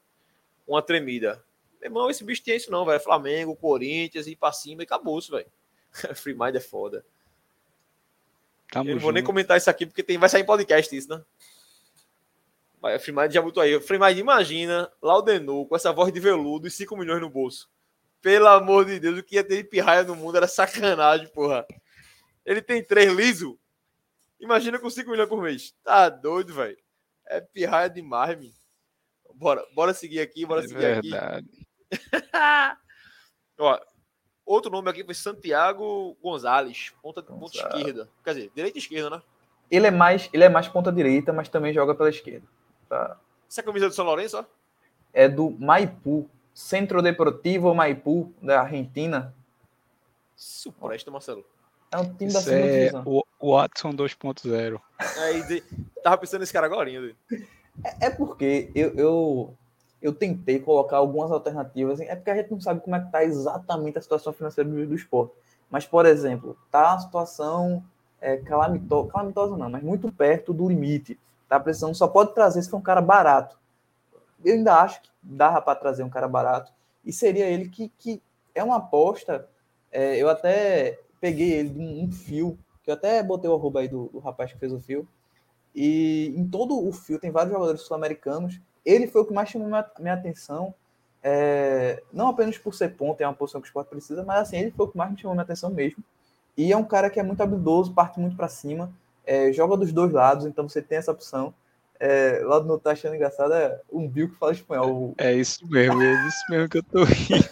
[0.68, 1.45] uma tremida.
[1.81, 3.01] Meu irmão, esse bicho tinha isso não, velho.
[3.01, 5.51] Flamengo, Corinthians, ir pra cima e acabou isso, velho.
[6.16, 7.05] Free Mind é foda.
[8.70, 11.09] Tamo Eu não vou nem comentar isso aqui porque tem, vai sair em podcast isso,
[11.09, 11.24] né?
[12.83, 13.81] A Free Mind já botou aí.
[13.81, 17.68] Free Mind, imagina Laudenou com essa voz de veludo e 5 milhões no bolso.
[18.20, 21.66] Pelo amor de Deus, o que ia ter de pirraia no mundo era sacanagem, porra.
[22.45, 23.59] Ele tem três liso.
[24.41, 25.74] Imagina com 5 milhões por mês.
[25.83, 26.76] Tá doido, velho.
[27.26, 28.51] É pirraia demais, meu.
[29.35, 31.68] Bora, bora seguir aqui, bora É seguir aqui.
[33.59, 33.80] Ó,
[34.47, 38.09] outro nome aqui foi Santiago Gonzalez, ponta, ponta esquerda.
[38.24, 39.22] Quer dizer, direita e esquerda, né?
[39.70, 42.47] Ele é mais, ele é mais ponta direita, mas também joga pela esquerda.
[42.89, 43.16] Tá?
[43.49, 44.45] Essa é a camisa do São Lourenço, ó.
[45.12, 49.34] É do Maipú, Centro Deportivo Maipú, da Argentina.
[50.36, 51.45] Isso presta, Marcelo.
[51.91, 53.03] É um time da segunda é divisão.
[53.07, 54.80] o, o Watson 2.0.
[55.18, 55.64] Aí, de-
[56.03, 57.14] tava pensando nesse cara agora ainda.
[57.84, 59.59] É é porque eu, eu,
[60.01, 62.01] eu tentei colocar algumas alternativas.
[62.01, 64.94] É porque a gente não sabe como é que tá exatamente a situação financeira do,
[64.94, 65.34] esporte.
[65.70, 67.84] Mas, por exemplo, tá uma situação
[68.20, 71.18] é, calamitosa, calamitosa não, mas muito perto do limite.
[71.49, 73.59] Tá precisando, só pode trazer se for um cara barato.
[74.44, 76.72] Eu ainda acho que dava para trazer um cara barato.
[77.05, 78.22] E seria ele que, que
[78.55, 79.49] é uma aposta.
[79.90, 83.80] é, eu até peguei ele de um, um fio, que eu até botei o arroba
[83.80, 85.09] aí do, do rapaz que fez o fio.
[85.74, 88.61] E em todo o fio tem vários jogadores sul-americanos.
[88.85, 90.74] Ele foi o que mais chamou minha, minha atenção.
[91.22, 94.59] é, não apenas por ser ponta, é uma posição que o esporte precisa, mas assim,
[94.59, 96.03] ele foi o que mais me chamou minha atenção mesmo.
[96.57, 98.93] E é um cara que é muito habilidoso, parte muito para cima,
[99.24, 101.53] é, joga dos dois lados, então você tem essa opção.
[102.01, 105.14] É, lá do tá achando engraçado é um Bill que fala espanhol.
[105.18, 107.49] É isso mesmo, é isso mesmo que eu tô rindo.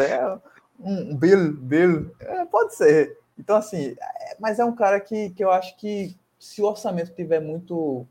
[0.00, 0.38] É,
[0.78, 3.18] um Bill, Bill, é, pode ser.
[3.38, 7.14] Então, assim, é, mas é um cara que, que eu acho que, se o orçamento
[7.14, 8.06] tiver muito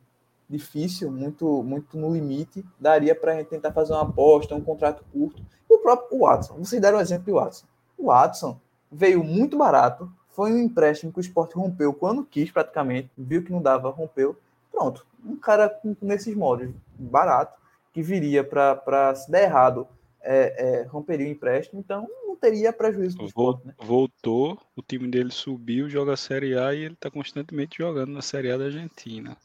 [0.52, 5.04] difícil, muito, muito no limite, daria para a gente tentar fazer uma aposta, um contrato
[5.12, 5.42] curto.
[5.70, 7.66] E o próprio Watson, vocês deram o exemplo do Watson.
[7.98, 8.60] O Watson
[8.92, 13.52] veio muito barato, foi um empréstimo que o esporte rompeu quando quis, praticamente, viu que
[13.52, 14.36] não dava, rompeu.
[14.72, 17.58] Pronto, um cara com, nesses modos, barato,
[17.94, 19.88] que viria para, se der errado,
[20.22, 23.68] é, é, romperia o empréstimo, então não teria prejuízo para o esporte.
[23.68, 23.74] Né?
[23.80, 28.22] Voltou, o time dele subiu, joga a Série A e ele está constantemente jogando na
[28.22, 29.38] Série A da Argentina.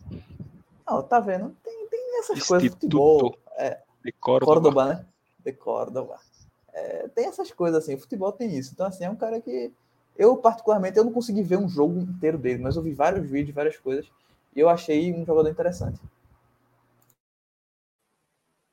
[0.87, 1.57] Não, tá vendo?
[1.65, 3.39] Tem, tem essas Instituto coisas de futebol.
[3.57, 4.53] É, de Córdoba.
[4.53, 5.07] Córdoba, né?
[5.41, 6.21] De Córdoba.
[6.73, 8.73] É, tem essas coisas assim, futebol tem isso.
[8.73, 9.73] Então, assim, é um cara que
[10.17, 13.55] eu, particularmente, eu não consegui ver um jogo inteiro dele, mas eu vi vários vídeos,
[13.55, 14.07] várias coisas,
[14.55, 16.01] e eu achei um jogador interessante.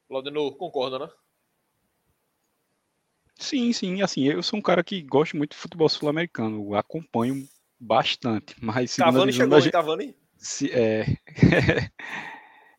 [0.10, 1.10] Laudenor, concorda, né?
[3.36, 7.48] Sim, sim, assim, eu sou um cara que gosto muito de futebol sul-americano, acompanho
[7.80, 8.96] bastante, mas...
[8.96, 9.72] Cavani chegou, da...
[9.72, 10.16] Cavani?
[10.44, 11.06] Se, é...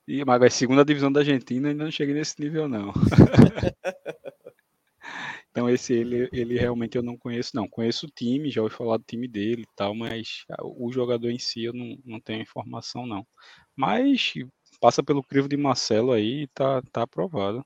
[0.06, 2.92] e, mas a segunda divisão da Argentina ainda não cheguei nesse nível, não.
[5.50, 7.66] então, esse ele, ele realmente eu não conheço, não.
[7.66, 11.38] Conheço o time, já ouvi falar do time dele e tal, mas o jogador em
[11.38, 13.26] si eu não, não tenho informação, não.
[13.74, 14.34] Mas
[14.78, 17.64] passa pelo crivo de Marcelo aí e tá, tá aprovado.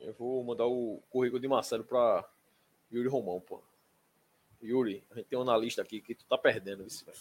[0.00, 2.28] Eu vou mandar o currículo de Marcelo para
[2.92, 3.62] Yuri Romão, pô.
[4.60, 7.18] Yuri, a gente tem um analista aqui que tu tá perdendo isso, velho.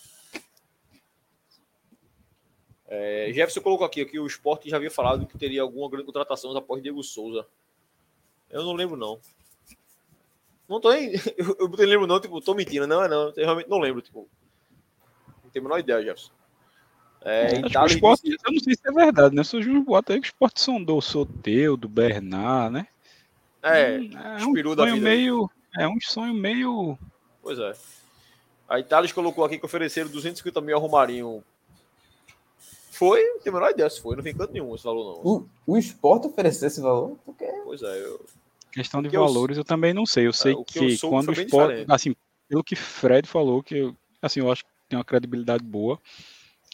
[2.87, 6.55] É, Jefferson colocou aqui que o esporte já havia falado que teria alguma grande contratação
[6.55, 7.45] após Diego Souza.
[8.49, 9.19] Eu não lembro, não.
[10.69, 11.13] Não tô nem.
[11.37, 13.29] Eu, eu não lembro, não, tipo, tô mentindo, não é não.
[13.35, 14.29] Eu realmente não lembro, tipo.
[15.43, 16.31] Não tenho a menor ideia, Jefferson.
[17.21, 18.37] É, Itália, esporte, disse...
[18.45, 19.43] Eu não sei se é verdade, né?
[19.43, 22.87] Surgiu um boato aí que o esporte sondou o Soteu, do Bernard, né?
[23.63, 25.49] É, hum, é um sonho meio.
[25.75, 26.99] É um sonho meio.
[27.41, 27.73] Pois é.
[28.69, 31.43] A Itália colocou aqui que ofereceram 250 mil ao Romarinho
[32.95, 35.31] foi, não tenho a menor ideia se foi, não tem canto nenhum esse valor, não.
[35.31, 37.17] O, o esporte ofereceu esse valor?
[37.25, 37.45] Porque...
[37.63, 38.25] Pois é, eu...
[38.71, 39.61] Questão de valores eu...
[39.61, 39.65] eu...
[39.65, 40.27] também não sei.
[40.27, 41.67] Eu sei é, que, que eu quando o esporte.
[41.69, 41.91] Diferente.
[41.91, 42.15] Assim,
[42.47, 45.99] pelo que Fred falou, que eu, assim, eu acho que tem uma credibilidade boa.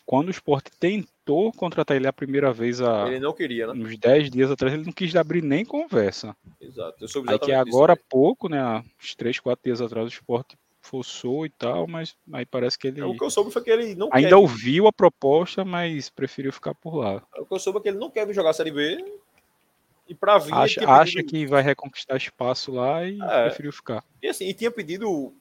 [0.03, 3.07] Quando o esporte tentou contratar ele a primeira vez a.
[3.07, 3.73] Ele não queria, né?
[3.73, 6.35] Uns 10 dias atrás, ele não quis abrir nem conversa.
[6.59, 7.03] Exato.
[7.03, 8.83] Eu soube Aí que agora há pouco, né?
[8.99, 13.01] Uns 3, 4 dias atrás, o esporte forçou e tal, mas aí parece que ele.
[13.01, 14.35] É, o que eu soube foi que ele não Ainda quer...
[14.35, 17.23] ouviu a proposta, mas preferiu ficar por lá.
[17.35, 19.03] É, o que eu soube é que ele não quer vir jogar a Série B.
[20.07, 20.53] E para vir.
[20.53, 21.29] Acha, acha pedido...
[21.29, 23.45] que vai reconquistar espaço lá e é.
[23.45, 24.03] preferiu ficar.
[24.21, 25.33] E assim, e tinha pedido.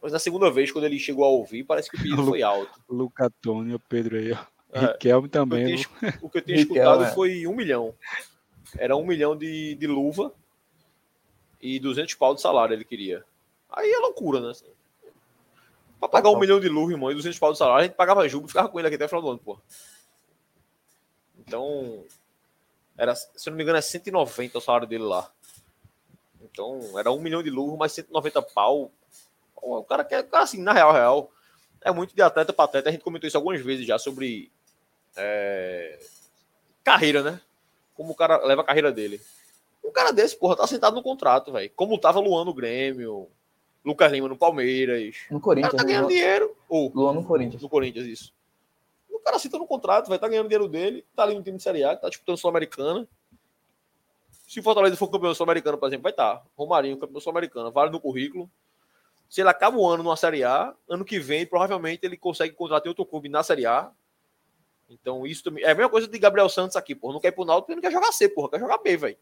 [0.00, 2.78] Mas na segunda vez, quando ele chegou a ouvir, parece que o pedido foi alto.
[2.88, 4.38] Luca Antônio, Pedro aí, ó.
[4.72, 4.80] É.
[4.80, 5.74] Riquelme também.
[5.74, 7.12] O que eu tinha, o que eu tinha escutado é.
[7.12, 7.94] foi um milhão.
[8.76, 10.32] Era um milhão de, de luva
[11.60, 13.24] e 200 pau de salário ele queria.
[13.70, 14.52] Aí é loucura, né?
[16.04, 18.28] Pra pagar um milhão de luz, irmão, e 200 pau de salário, a gente pagava
[18.28, 19.58] jugo e ficava com ele aqui até o final do ano, pô.
[21.38, 22.04] Então,
[22.96, 25.30] era, se não me engano, é 190 o salário dele lá.
[26.42, 28.92] Então, era um milhão de luz, mais 190 pau.
[29.56, 31.30] O cara quer, assim, na real, real,
[31.80, 32.90] é muito de atleta para atleta.
[32.90, 34.52] A gente comentou isso algumas vezes já sobre
[35.16, 35.98] é,
[36.82, 37.40] carreira, né?
[37.94, 39.22] Como o cara leva a carreira dele.
[39.82, 41.70] Um cara desse, porra, tá sentado no contrato, velho.
[41.74, 43.30] Como tava Luan no Grêmio,
[43.84, 45.16] Lucas Lima no Palmeiras.
[45.30, 45.74] No Corinthians.
[45.74, 46.56] O tá ganhando dinheiro.
[46.68, 47.62] Ou, Luan no Corinthians.
[47.62, 48.34] No Corinthians, isso.
[49.10, 51.56] O cara cita no contrato, vai estar tá ganhando dinheiro dele, tá ali no time
[51.56, 53.06] de Série A, tá disputando Sul-Americana.
[54.30, 56.36] Se o Fortaleza for campeão sul-americano, por exemplo, vai estar.
[56.36, 56.42] Tá.
[56.56, 58.50] Romarinho, campeão sul-americano, vale no currículo.
[59.28, 62.88] Se ele acaba o ano numa Série A, ano que vem, provavelmente ele consegue contratar
[62.88, 63.90] outro clube na Série A.
[64.88, 65.64] Então, isso também.
[65.64, 67.14] É a mesma coisa de Gabriel Santos aqui, porra.
[67.14, 68.50] Não quer ir pro Náutico porque não quer jogar C, porra.
[68.50, 69.16] Quer jogar B, velho.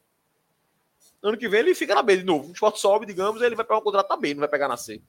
[1.23, 2.49] Ano que vem ele fica na B de novo.
[2.49, 4.77] O esporte sobe, digamos, ele vai pegar um contrato na B, não vai pegar na
[4.77, 5.01] C.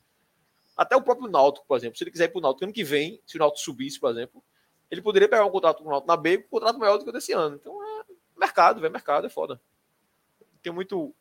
[0.78, 3.20] Até o próprio Náutico, por exemplo, se ele quiser ir pro Náutico ano que vem,
[3.26, 4.44] se o Náutico subisse, por exemplo,
[4.92, 7.10] ele poderia pegar um contrato com o Náutico na B, um contrato maior do que
[7.10, 7.56] o desse ano.
[7.56, 8.04] Então é
[8.38, 9.60] mercado, velho, mercado é foda.
[10.62, 11.14] Tem muito,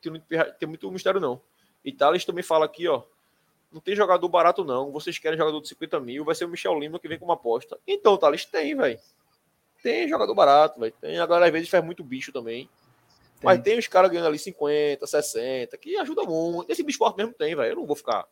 [0.00, 0.26] tem muito,
[0.58, 1.40] tem muito mistério não.
[1.84, 3.02] E Thales também fala aqui, ó,
[3.72, 6.78] não tem jogador barato não, vocês querem jogador de 50 mil, vai ser o Michel
[6.78, 7.78] Lima que vem com uma aposta.
[7.86, 8.98] Então, Thales, tem, velho.
[9.82, 10.92] Tem jogador barato, velho.
[11.00, 12.68] Tem, agora às vezes faz muito bicho também.
[13.42, 16.70] Mas tem os caras ganhando ali 50, 60, que ajuda muito.
[16.70, 17.72] Esse esporte mesmo tem, velho.
[17.72, 18.26] Eu não vou ficar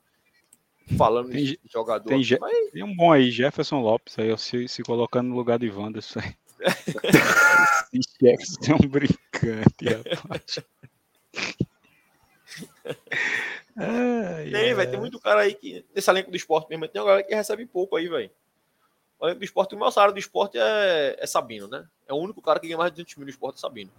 [0.96, 2.08] falando tem, de jogador.
[2.08, 2.70] Tem, mas...
[2.70, 6.20] tem, um bom aí, Jefferson Lopes, aí, se, se colocando no lugar de Wanderson.
[8.20, 10.58] Jefferson é um brincante, rapaz.
[14.52, 14.90] tem, velho.
[14.90, 17.64] Tem muito cara aí que, nesse elenco do esporte mesmo, tem uma galera que recebe
[17.64, 18.30] pouco aí, velho.
[19.18, 21.86] O elenco do esporte, o maior salário do esporte é, é Sabino, né?
[22.06, 23.90] É o único cara que ganha mais de 200 mil no esporte, é Sabino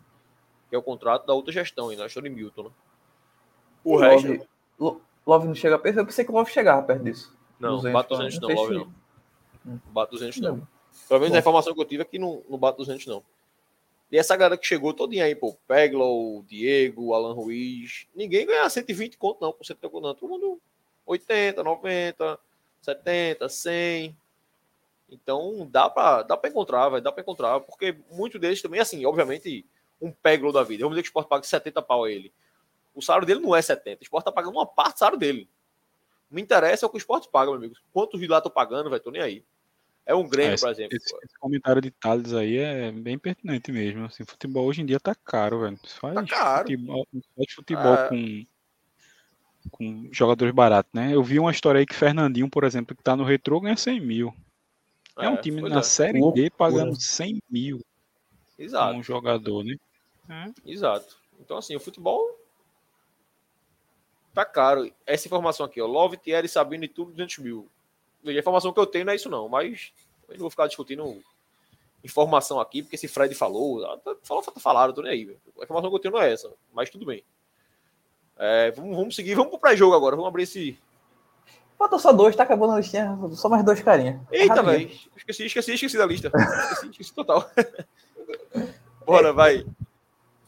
[0.69, 2.63] que é o contrato da outra gestão, ainda, acho de Milton.
[2.63, 2.69] Né?
[3.83, 4.47] O, o resto.
[4.79, 7.37] Love, Love não chega perto, eu pensei que o Love chegava perto disso.
[7.59, 8.93] Não, 200, bate 200 não, Love não.
[9.65, 10.67] Não bate 200 não.
[11.07, 11.35] Pelo menos Bom.
[11.35, 13.23] a informação que eu tive é que não, não bate 200 não.
[14.11, 19.17] E essa galera que chegou todinha aí, pô, Peglo, Diego, Alan Ruiz, ninguém ganha 120
[19.17, 20.15] conto não, por 130 conto não.
[20.15, 20.61] Todo mundo
[21.05, 22.39] 80, 90,
[22.81, 24.17] 70, 100.
[25.11, 29.05] Então dá para dá para encontrar, vai, dá para encontrar, porque muito deles também, assim,
[29.05, 29.65] obviamente,
[30.01, 30.84] um Peglo da vida.
[30.84, 32.34] Vamos dizer que o Sport paga 70 pau a ele.
[32.93, 35.49] O salário dele não é 70, o Sport tá pagando uma parte do salário dele.
[36.30, 37.76] Me interessa é o que o Sport paga, meu amigo.
[37.91, 39.43] Quantos lá tô pagando, vai, tô nem aí.
[40.05, 40.97] É um Grêmio, é, por exemplo.
[40.97, 44.05] Esse, esse, comentário de Thales aí é bem pertinente mesmo.
[44.05, 45.80] Assim, futebol hoje em dia tá caro, velho.
[45.85, 46.67] Faz tá caro.
[46.67, 48.09] Futebol, faz futebol é.
[48.09, 48.45] com,
[49.69, 51.13] com jogadores baratos, né?
[51.13, 53.99] Eu vi uma história aí que Fernandinho, por exemplo, que tá no retrô, ganha 100
[53.99, 54.34] mil.
[55.17, 55.84] É, é um time na é.
[55.84, 57.80] Série D pagando 100 mil.
[58.57, 58.97] Exato.
[58.97, 59.76] Um jogador, né?
[60.30, 60.53] É.
[60.65, 61.18] Exato.
[61.39, 62.38] Então, assim, o futebol
[64.34, 64.91] tá caro.
[65.06, 65.88] Essa informação aqui, ó.
[65.88, 67.69] Love, Thierry, Sabino e tudo, 200 mil.
[68.26, 69.93] A informação que eu tenho não é isso, não, mas
[70.27, 71.22] eu não vou ficar discutindo
[72.03, 75.38] informação aqui, porque esse Fred falou, ah, tá, falou, tá falaram, tô nem aí.
[75.60, 77.23] A informação que eu tenho não é essa, mas tudo bem.
[78.38, 80.77] É, vamos, vamos seguir, vamos pro pré-jogo agora, vamos abrir esse.
[81.77, 84.22] Falta só dois, tá acabando a listinha, só mais dois carinha.
[84.31, 86.31] Eita, velho, esqueci, esqueci, esqueci da lista.
[86.72, 87.49] Esqueci, esqueci total.
[89.06, 89.65] Bora, é, vai.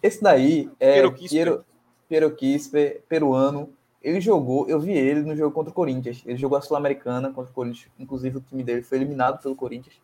[0.01, 1.65] Esse daí é Piero Quispe, Piero,
[2.07, 3.69] Piero Quispe peruano,
[4.01, 6.23] ele jogou, eu vi ele no jogo contra o Corinthians.
[6.25, 7.91] Ele jogou a Sul-Americana contra o Corinthians.
[7.99, 10.01] Inclusive, o time dele foi eliminado pelo Corinthians.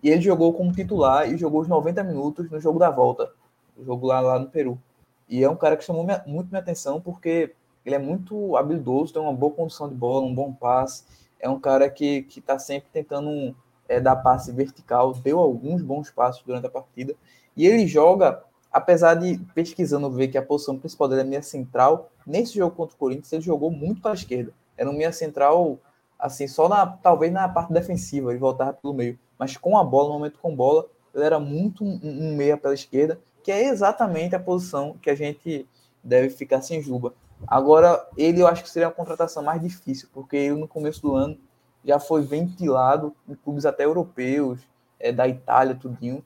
[0.00, 3.32] E ele jogou como titular e jogou os 90 minutos no jogo da volta.
[3.76, 4.80] O jogo lá, lá no Peru.
[5.28, 7.52] E é um cara que chamou minha, muito minha atenção porque
[7.84, 11.04] ele é muito habilidoso, tem uma boa condução de bola, um bom passe.
[11.40, 13.56] É um cara que está sempre tentando
[13.88, 15.12] é, dar passe vertical.
[15.14, 17.16] Deu alguns bons passos durante a partida.
[17.56, 18.44] E ele joga
[18.76, 22.94] apesar de pesquisando ver que a posição principal dele é meia central, nesse jogo contra
[22.94, 24.52] o Corinthians ele jogou muito para a esquerda.
[24.76, 25.78] Era um meia central,
[26.18, 30.08] assim, só na talvez na parte defensiva, ele voltava pelo meio, mas com a bola,
[30.08, 30.84] no momento com bola,
[31.14, 35.14] ele era muito um, um meia pela esquerda, que é exatamente a posição que a
[35.14, 35.66] gente
[36.04, 37.14] deve ficar sem Juba.
[37.46, 41.14] Agora, ele eu acho que seria a contratação mais difícil, porque ele no começo do
[41.14, 41.38] ano
[41.82, 44.60] já foi ventilado em clubes até europeus,
[45.00, 46.22] é, da Itália, tudinho,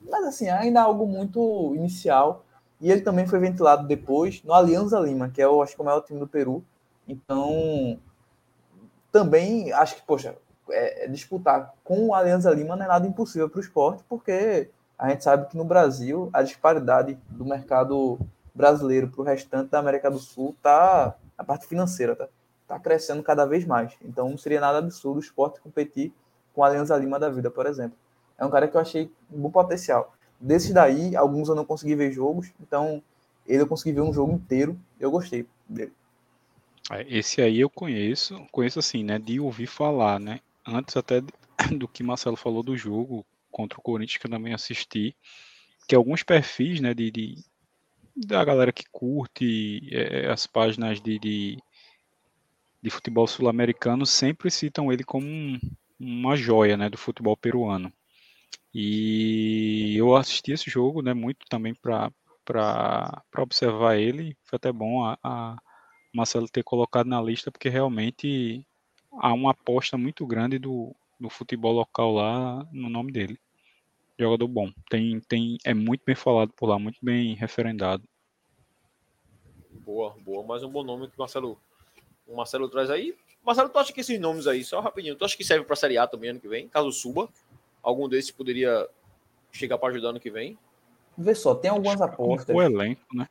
[0.00, 2.44] mas assim, ainda algo muito inicial.
[2.80, 5.82] E ele também foi ventilado depois no Alianza Lima, que é o, acho que é
[5.82, 6.64] o maior time do Peru.
[7.06, 7.98] Então,
[9.10, 10.36] também acho que, poxa,
[10.70, 14.70] é, é disputar com o Alianza Lima não é nada impossível para o esporte, porque
[14.98, 18.18] a gente sabe que no Brasil a disparidade do mercado
[18.54, 22.28] brasileiro para o restante da América do Sul tá a parte financeira, tá,
[22.66, 23.94] tá crescendo cada vez mais.
[24.02, 26.12] Então não seria nada absurdo o esporte competir
[26.54, 27.96] com a Alianza Lima da vida, por exemplo
[28.38, 30.14] é um cara que eu achei bom potencial.
[30.40, 33.02] Desses daí, alguns eu não consegui ver jogos, então
[33.46, 35.92] ele eu consegui ver um jogo inteiro, eu gostei dele.
[36.90, 41.20] É, esse aí eu conheço, conheço assim, né, de ouvir falar, né, antes até
[41.76, 45.16] do que Marcelo falou do jogo contra o Corinthians, que eu também assisti,
[45.88, 47.44] que alguns perfis, né, de, de
[48.14, 51.58] da galera que curte é, as páginas de, de,
[52.82, 55.58] de futebol sul-americano sempre citam ele como um,
[55.98, 57.92] uma joia, né, do futebol peruano.
[58.74, 62.12] E eu assisti esse jogo, né, muito também para
[63.36, 64.36] observar ele.
[64.44, 65.56] Foi até bom a, a
[66.14, 68.64] Marcelo ter colocado na lista, porque realmente
[69.12, 73.38] há uma aposta muito grande do, do futebol local lá no nome dele.
[74.18, 74.70] Jogador bom.
[74.90, 78.02] Tem, tem, é muito bem falado por lá, muito bem referendado.
[79.70, 80.44] Boa, boa.
[80.44, 81.58] Mais um bom nome que o Marcelo,
[82.26, 83.14] o Marcelo traz aí.
[83.44, 85.76] Marcelo, tu acha que esses nomes aí, só rapidinho, tu acha que serve para a
[85.76, 87.28] Série A também ano que vem, caso suba?
[87.88, 88.86] Algum desses poderia
[89.50, 90.58] chegar para ajudar no que vem?
[91.16, 92.54] Vê só, tem algumas apostas.
[92.54, 93.26] O elenco, né?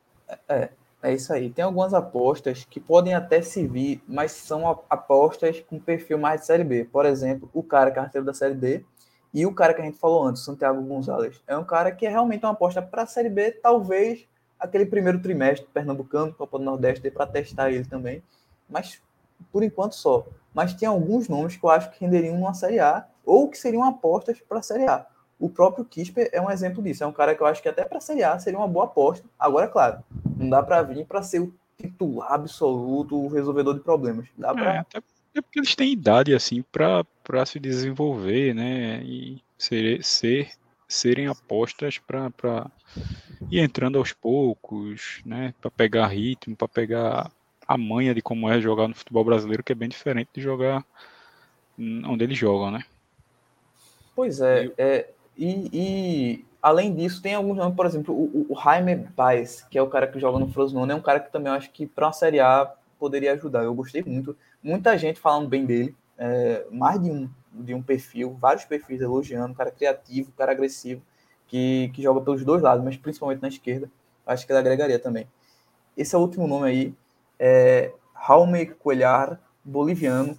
[0.49, 0.69] É,
[1.03, 1.49] é isso aí.
[1.49, 6.63] Tem algumas apostas que podem até servir, mas são apostas com perfil mais de Série
[6.63, 6.85] B.
[6.85, 8.83] Por exemplo, o cara carteiro da Série D
[9.33, 11.41] e o cara que a gente falou antes, Santiago Gonzalez.
[11.47, 14.27] É um cara que é realmente uma aposta para a Série B, talvez
[14.59, 18.23] aquele primeiro trimestre pernambucano, Copa do Nordeste, para testar ele também.
[18.67, 18.99] Mas
[19.51, 20.25] por enquanto só.
[20.57, 23.83] Mas tem alguns nomes que eu acho que renderiam numa Série A ou que seriam
[23.83, 25.05] apostas para a Série A.
[25.39, 27.03] O próprio Kisper é um exemplo disso.
[27.03, 28.85] É um cara que eu acho que até para a Série A seria uma boa
[28.85, 29.23] aposta.
[29.37, 30.03] Agora, claro,
[30.35, 34.25] não dá para vir para ser o titular absoluto, o resolvedor de problemas.
[34.35, 34.73] Dá pra...
[34.73, 34.99] é, até
[35.39, 39.03] porque eles têm idade assim para se desenvolver, né?
[39.03, 40.49] E ser, ser
[40.87, 42.71] serem apostas para
[43.51, 45.53] ir entrando aos poucos, né?
[45.61, 47.31] Para pegar ritmo, para pegar
[47.67, 50.85] a manha de como é jogar no futebol brasileiro, que é bem diferente de jogar
[51.77, 52.83] onde eles jogam, né?
[54.15, 58.95] Pois é, é e, e, além disso, tem alguns nomes, por exemplo, o, o Jaime
[58.95, 61.57] Baez, que é o cara que joga no Frosinone, é um cara que também eu
[61.57, 63.63] acho que para uma Série A poderia ajudar.
[63.63, 67.29] Eu gostei muito, muita gente falando bem dele, é, mais de um
[67.59, 71.01] de um perfil, vários perfis elogiando, cara criativo, cara agressivo,
[71.47, 73.89] que, que joga pelos dois lados, mas principalmente na esquerda.
[74.25, 75.27] Acho que ele agregaria também.
[75.95, 76.93] Esse é o último nome aí,
[77.39, 77.93] é
[78.27, 80.37] Jaume Coelhar, boliviano.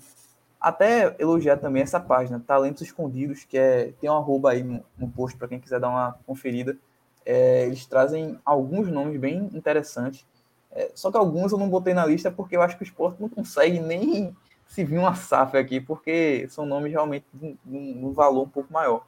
[0.60, 5.38] Até elogiar também essa página, Talentos Escondidos, que é, tem um arroba aí no, post
[5.38, 6.76] para quem quiser dar uma conferida.
[7.24, 10.26] É, eles trazem alguns nomes bem interessantes.
[10.72, 13.20] É, só que alguns eu não botei na lista porque eu acho que o esporte
[13.20, 18.42] não consegue nem se vir uma safra aqui, porque são nomes realmente de um, valor
[18.42, 19.06] um pouco maior.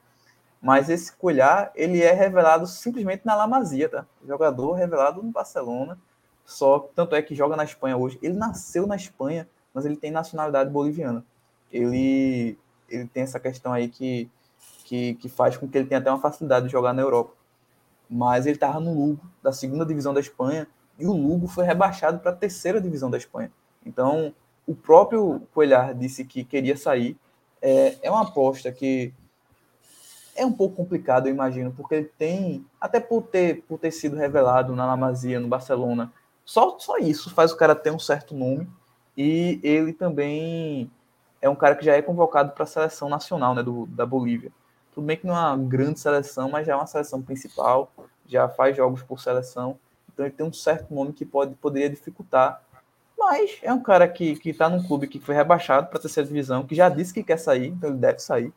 [0.60, 4.06] Mas esse Colhar, ele é revelado simplesmente na Lamazia, tá?
[4.26, 5.98] Jogador revelado no Barcelona,
[6.44, 8.18] só tanto é que joga na Espanha hoje.
[8.22, 11.24] Ele nasceu na Espanha, mas ele tem nacionalidade boliviana.
[11.72, 12.58] Ele,
[12.88, 14.28] ele tem essa questão aí que,
[14.84, 17.32] que, que faz com que ele tenha até uma facilidade de jogar na Europa.
[18.08, 20.66] Mas ele estava no Lugo, da segunda divisão da Espanha,
[20.98, 23.50] e o Lugo foi rebaixado para a terceira divisão da Espanha.
[23.86, 24.34] Então,
[24.66, 27.16] o próprio Coelhar disse que queria sair.
[27.62, 29.12] É, é uma aposta que
[30.34, 34.16] é um pouco complicado, eu imagino, porque ele tem, até por ter, por ter sido
[34.16, 36.12] revelado na Lamazia, no Barcelona,
[36.50, 38.68] só, só isso faz o cara ter um certo nome.
[39.16, 40.90] E ele também
[41.40, 44.50] é um cara que já é convocado para a seleção nacional né, do, da Bolívia.
[44.92, 47.92] Tudo bem que não é uma grande seleção, mas já é uma seleção principal,
[48.26, 49.78] já faz jogos por seleção.
[50.12, 52.60] Então ele tem um certo nome que pode, poderia dificultar
[53.16, 56.26] mas é um cara que, que tá num clube que foi rebaixado para a terceira
[56.26, 58.50] divisão, que já disse que quer sair, então ele deve sair.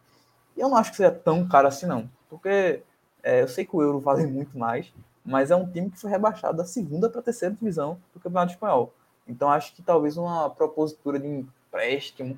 [0.56, 2.10] E eu não acho que seja tão caro assim, não.
[2.30, 2.82] Porque
[3.22, 4.92] é, eu sei que o euro vale muito mais,
[5.26, 8.54] mas é um time que foi rebaixado da segunda para a terceira divisão do Campeonato
[8.54, 8.94] Espanhol.
[9.28, 12.38] Então acho que talvez uma propositura de empréstimo,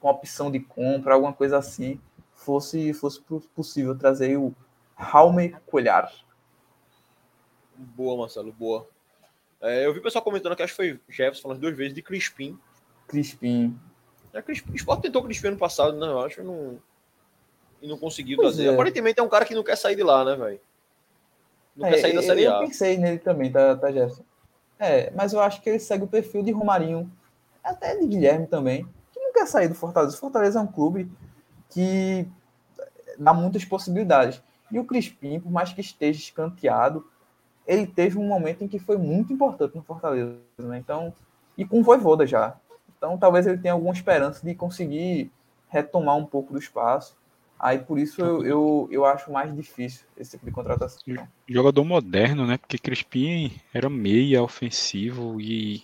[0.00, 2.00] com opção de compra, alguma coisa assim,
[2.34, 3.20] fosse, fosse
[3.54, 4.54] possível trazer o
[4.94, 6.12] Raume Colhar.
[7.74, 8.86] Boa, Marcelo, boa.
[9.60, 12.02] É, eu vi o pessoal comentando que acho que foi Jefferson falando duas vezes de
[12.02, 12.58] Crispim.
[13.08, 13.78] Crispim.
[14.32, 14.72] É, Crispim.
[14.72, 16.78] O Sport tentou Crispim ano passado, não, eu acho, não,
[17.80, 18.70] e não conseguiu pois trazer.
[18.70, 18.74] É.
[18.74, 20.60] Aparentemente é um cara que não quer sair de lá, né, velho?
[21.76, 22.54] Não é, quer sair da Série A.
[22.54, 24.24] Eu pensei nele também, tá, tá, Jefferson?
[24.78, 27.10] É, mas eu acho que ele segue o perfil de Romarinho,
[27.62, 30.16] até de Guilherme também, que não quer sair do Fortaleza.
[30.16, 31.10] O Fortaleza é um clube
[31.70, 32.26] que
[33.18, 34.42] dá muitas possibilidades.
[34.70, 37.06] E o Crispim, por mais que esteja escanteado,
[37.66, 40.78] ele teve um momento em que foi muito importante no Fortaleza, né?
[40.78, 41.12] Então,
[41.56, 42.56] e com o Voivoda já.
[42.96, 45.30] Então, talvez ele tenha alguma esperança de conseguir
[45.68, 47.16] retomar um pouco do espaço.
[47.58, 51.00] Aí, por isso, eu, eu, eu acho mais difícil esse tipo de contratação.
[51.48, 52.58] Jogador moderno, né?
[52.58, 55.82] Porque Crispim era meia ofensivo e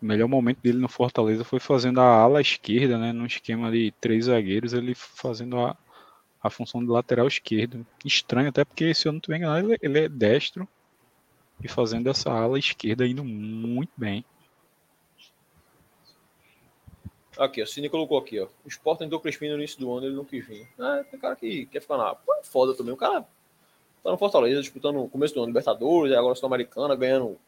[0.00, 3.12] o melhor momento dele no Fortaleza foi fazendo a ala esquerda, né?
[3.12, 5.76] Num esquema de três zagueiros, ele fazendo a,
[6.40, 7.84] a função de lateral esquerdo.
[8.04, 10.68] Estranho, até porque, se eu não estiver enganado, ele, ele é destro
[11.62, 14.24] e fazendo essa ala esquerda indo muito bem.
[17.38, 18.46] Aqui, o Cine colocou aqui, ó.
[18.64, 20.66] O Sport tentou Crispim no início do ano, ele não quis vir.
[20.78, 22.14] É, tem cara que quer ficar na.
[22.14, 22.94] Pô, é foda também.
[22.94, 23.20] O cara
[24.02, 27.38] tá no Fortaleza disputando no começo do ano Libertadores, agora Sul-Americana, ganhando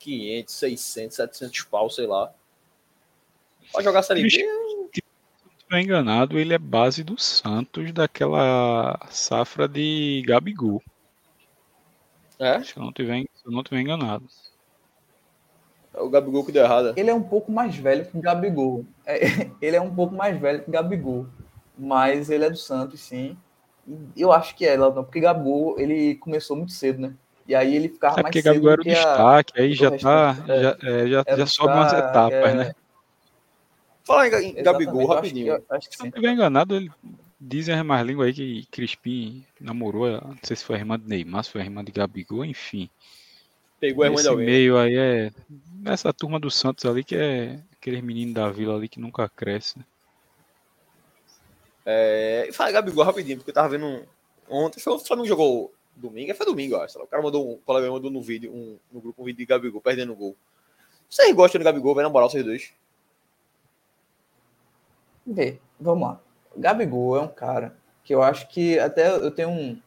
[0.00, 2.32] 500, 600, 700 pau, sei lá.
[3.72, 4.30] Pode jogar Série B.
[4.30, 10.82] Se não estiver enganado, ele é base do Santos daquela safra de Gabigol.
[12.38, 12.62] É?
[12.62, 14.26] Se eu não tiver, se eu não tiver enganado.
[15.94, 16.92] É o Gabigol que deu errado.
[16.96, 18.84] Ele é um pouco mais velho que o Gabigol.
[19.06, 19.18] É,
[19.60, 21.26] ele é um pouco mais velho que o Gabigol.
[21.76, 23.36] Mas ele é do Santos, sim.
[24.16, 27.14] Eu acho que é, porque Gabigol, ele começou muito cedo, né?
[27.46, 28.42] E aí ele ficava é mais cedo.
[28.42, 32.32] Porque Gabigol era o destaque, aí já, tá, já, é, já, já sobe umas etapas,
[32.32, 32.54] é.
[32.54, 32.74] né?
[34.04, 35.54] Fala em, Gabigol, rapidinho.
[35.54, 36.90] Acho que, acho que Se eu não estiver enganado, ele
[37.40, 41.06] Dizem as mais línguas aí que Crispim namorou, não sei se foi a irmã de
[41.06, 42.90] Neymar, se foi a irmã de Gabigol, enfim.
[43.80, 44.46] Pegou a irmã Esse de alguém.
[44.46, 45.30] meio aí é.
[45.80, 49.78] Nessa turma do Santos ali, que é aqueles meninos da vila ali que nunca cresce.
[49.78, 49.84] Né?
[51.86, 54.04] É, fala Gabigol rapidinho, porque eu tava vendo
[54.48, 54.80] ontem.
[54.80, 56.98] Foi o Flamengo jogou domingo, foi domingo, acho.
[57.00, 59.46] O cara mandou um, o colega mandou no vídeo, um, no grupo um vídeo de
[59.46, 60.36] Gabigol perdendo o gol.
[61.08, 62.72] Vocês gostam do Gabigol, vai na moral, vocês dois?
[65.26, 66.20] Vê, vamos lá.
[66.56, 69.80] Gabigol é um cara que eu acho que até eu tenho um,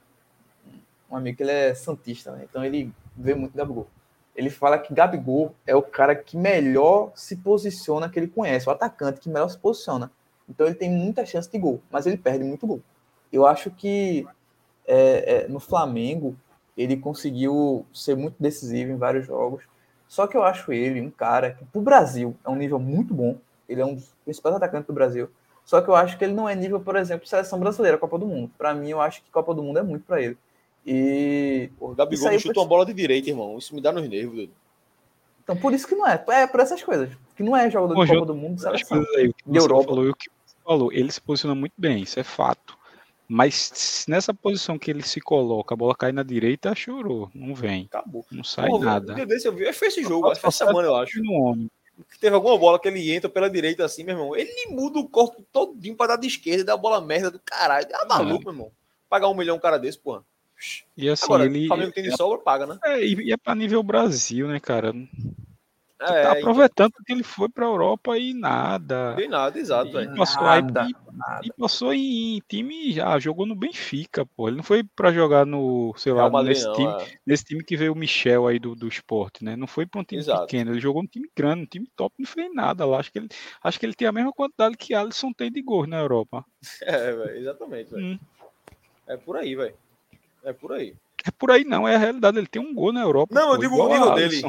[1.09, 2.45] um amigo que ele é santista, né?
[2.49, 3.87] Então ele vê muito Gabigol.
[4.35, 8.71] Ele fala que Gabigol é o cara que melhor se posiciona que ele conhece, o
[8.71, 10.11] atacante que melhor se posiciona.
[10.47, 12.81] Então ele tem muita chance de gol, mas ele perde muito gol.
[13.31, 14.25] Eu acho que
[14.87, 16.35] é, é, no Flamengo
[16.77, 19.63] ele conseguiu ser muito decisivo em vários jogos.
[20.07, 23.13] Só que eu acho ele um cara que, para o Brasil, é um nível muito
[23.13, 23.37] bom.
[23.67, 25.29] Ele é um dos principais atacantes do Brasil.
[25.63, 28.25] Só que eu acho que ele não é nível, por exemplo, seleção brasileira, Copa do
[28.25, 28.51] Mundo.
[28.57, 30.37] Para mim, eu acho que Copa do Mundo é muito para ele.
[30.85, 31.69] E.
[31.79, 33.57] O Gabigol não chuta uma bola de direita, irmão.
[33.57, 34.53] Isso me dá nos nervos, Dudu.
[35.43, 36.23] Então, por isso que não é.
[36.29, 37.09] É por essas coisas.
[37.35, 38.61] Que não é jogador de Copa do Mundo.
[38.67, 39.89] Aí, de Europa.
[39.89, 40.13] Falou, eu,
[40.63, 42.77] falou, ele se posiciona muito bem, isso é fato.
[43.27, 47.29] Mas nessa posição que ele se coloca, a bola cai na direita, chorou.
[47.33, 47.85] Não vem.
[47.85, 48.25] Acabou.
[48.29, 49.13] Não sai Pô, nada.
[49.13, 51.23] Dia desse eu vi, foi esse jogo, essa semana eu acho.
[51.23, 51.71] No homem.
[52.09, 54.35] Que teve alguma bola que ele entra pela direita assim, meu irmão.
[54.35, 57.39] Ele muda o corpo todinho pra dar de esquerda e dá a bola merda do
[57.39, 57.87] caralho.
[57.93, 58.71] Ah, maluco, meu irmão.
[59.09, 60.25] Pagar um milhão um cara desse, porra.
[60.97, 61.65] E assim, Agora, ele.
[61.65, 62.79] o Flamengo tem de sobra, paga, né?
[62.83, 64.93] É, e e é pra nível Brasil, né, cara?
[66.01, 69.13] É, tá então, aproveitando que ele foi pra Europa e nada.
[69.15, 70.15] tem nada, exato, E velho.
[70.15, 71.41] passou aí Nada, e, nada.
[71.43, 74.47] e passou em, em time já jogou no Benfica, pô.
[74.47, 77.17] Ele não foi pra jogar no, sei lá, Madrid, nesse não, time, é.
[77.25, 79.55] nesse time que veio o Michel aí do, do esporte, né?
[79.55, 80.47] Não foi pra um time Exato.
[80.47, 82.97] pequeno, ele jogou num time grande, um time top, não fez nada lá.
[82.99, 83.27] Acho que ele,
[83.63, 86.43] acho que ele tem a mesma quantidade que Alisson tem de gols na Europa.
[86.81, 88.05] É, velho, exatamente, velho.
[88.05, 88.19] Hum.
[89.07, 89.75] É por aí, velho.
[90.43, 90.95] É por aí.
[91.25, 92.37] É por aí não, é a realidade.
[92.37, 93.33] Ele tem um gol na Europa.
[93.33, 94.41] Não, eu digo o nível dele.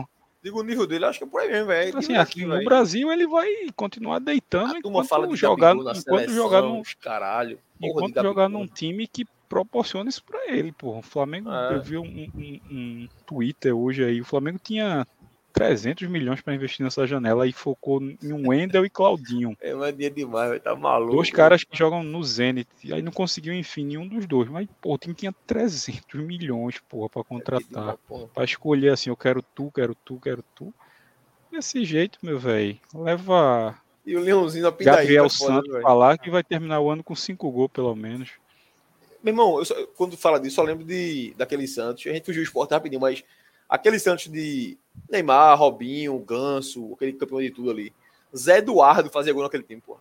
[0.42, 1.98] Digo o nível dele, acho que é por aí mesmo, velho.
[1.98, 2.64] Assim, Time aqui daqui, no.
[2.64, 7.58] Brasil ele vai continuar deitando A enquanto fala de jogar, enquanto seleção, jogar num, caralho.
[7.80, 10.98] Enquanto jogar num time que proporciona isso pra ele, pô.
[10.98, 11.74] O Flamengo, É.
[11.76, 12.02] eu vi um,
[12.34, 15.06] um- um Twitter hoje aí, o Flamengo tinha
[15.52, 19.56] 300 milhões pra investir nessa janela e focou em um Wendel e Claudinho.
[19.60, 20.60] É, é dinheiro demais, velho.
[20.62, 21.12] Tá maluco.
[21.14, 22.68] Dois caras que jogam no Zenit.
[22.82, 24.48] E aí não conseguiu, enfim, nenhum dos dois.
[24.48, 27.96] Mas, pô, o time tinha 300 milhões, porra, pra É dinheiro contratar.
[28.08, 28.26] porra.
[28.28, 30.72] Pra escolher assim, eu quero tu, quero tu, quero tu.
[31.50, 32.78] Desse jeito, meu velho.
[32.94, 33.76] Leva
[34.06, 34.98] E o Leãozinho da Pindaíba.
[35.02, 38.30] Gabriel é Santos pra lá que vai terminar o ano com cinco gols, pelo menos.
[39.22, 42.04] Meu irmão, eu só- quando fala disso, eu lembro de, daquele Santos.
[42.06, 43.22] A gente fugiu o esporte rapidinho, mas
[43.72, 44.76] aquele Santos de
[45.10, 47.90] Neymar, Robinho, Ganso, aquele campeão de tudo ali.
[48.36, 49.96] Zé Eduardo fazia gol naquele time, pô.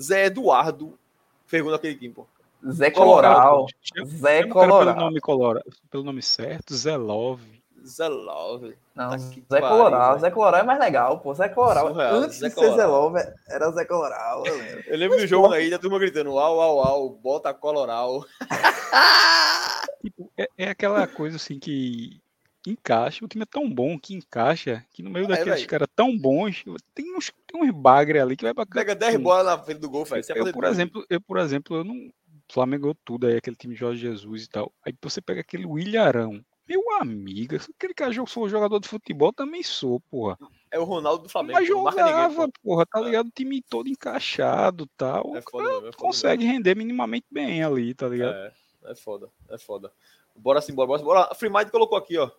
[0.00, 0.96] Zé Eduardo
[1.44, 2.24] fez gol naquele time, pô.
[2.70, 3.66] Zé Coloral.
[4.06, 4.96] Zé cara pelo Coloral.
[4.96, 7.58] nome, colora, pelo nome certo, Zé Love.
[7.84, 8.76] Zé Love.
[8.94, 10.18] Não, Tá Zé pariu, Coloral.
[10.20, 11.34] Zé Coloral é mais legal, pô.
[11.34, 11.88] Zé Coloral.
[11.88, 12.90] Surreal, Antes Zé de ser Zé Coloral.
[13.02, 14.46] Love, era Zé Coloral.
[14.46, 14.84] eu lembro.
[14.86, 18.24] Eu lembro do jogo aí, da turma gritando: au, au, au, bota coloral.
[20.00, 22.20] Tipo, é, é aquela coisa assim que
[22.70, 23.24] encaixa.
[23.24, 26.64] O time é tão bom que encaixa que no meio É, daqueles caras tão bons,
[26.94, 29.22] tem uns, tem uns bagre ali que vai pra Pega 10 Hum.
[29.22, 30.04] bolas na frente do gol.
[30.06, 32.10] Você vai Eu, por exemplo, eu, por exemplo, eu não.
[32.50, 34.72] Flamengo tudo aí, aquele time de Jorge Jesus e tal.
[34.82, 36.42] Aí você pega aquele William Arão.
[36.66, 40.38] Meu amigo, aquele cara for jogador de futebol, também sou, porra.
[40.70, 41.58] É o Ronaldo do Flamengo.
[41.58, 42.52] Mas ninguém, jogava, pô.
[42.62, 43.02] porra, tá É.
[43.02, 43.26] ligado?
[43.26, 45.36] O time todo encaixado e tal.
[45.36, 48.34] É foda, cara é foda consegue render minimamente bem ali, tá ligado?
[48.34, 48.52] É,
[48.86, 49.92] é foda, é foda.
[50.34, 51.02] Bora sim, bora, bora.
[51.02, 51.28] bora.
[51.30, 52.30] A Free Mind colocou aqui, ó.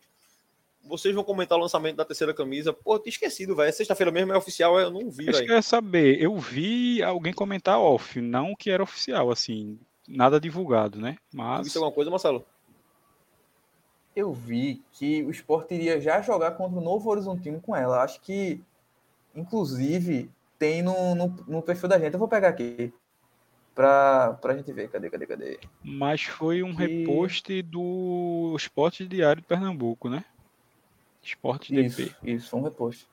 [0.89, 2.73] Vocês vão comentar o lançamento da terceira camisa.
[2.73, 3.71] Pô, eu tinha esquecido, velho.
[3.71, 5.53] Sexta-feira mesmo é oficial, eu não vi, Acho que eu velho.
[5.53, 6.19] ia saber.
[6.19, 11.17] Eu vi alguém comentar off, não que era oficial, assim, nada divulgado, né?
[11.31, 12.43] Mas viste alguma coisa, Marcelo?
[14.15, 18.03] Eu vi que o Sport iria já jogar contra o Novo Horizontino com ela.
[18.03, 18.59] Acho que,
[19.35, 22.13] inclusive, tem no, no, no perfil da gente.
[22.13, 22.91] Eu vou pegar aqui
[23.75, 24.89] pra, pra gente ver.
[24.89, 25.59] Cadê, cadê, cadê?
[25.83, 30.25] Mas foi um repost do Esporte Diário de Pernambuco, né?
[31.29, 32.15] Esporte Isso, DP.
[32.23, 33.07] isso, foi um repost.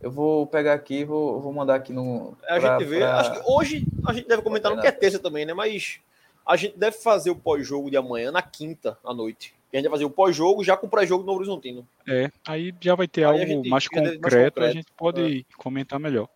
[0.00, 2.36] Eu vou pegar aqui e vou, vou mandar aqui no.
[2.44, 2.98] É, A pra- gente vê.
[3.00, 5.54] pra- Acho que hoje a gente deve comentar, não que é terça também, né?
[5.54, 6.00] Mas
[6.44, 9.54] a gente deve fazer o pós-jogo de amanhã na quinta à noite.
[9.72, 11.86] E a gente vai fazer o pós-jogo já com o pré-jogo no Horizontino.
[12.06, 14.92] É, aí já vai ter Aí algo gente mais fica mais concreto, a concreto, gente
[14.96, 16.28] pode comentar melhor.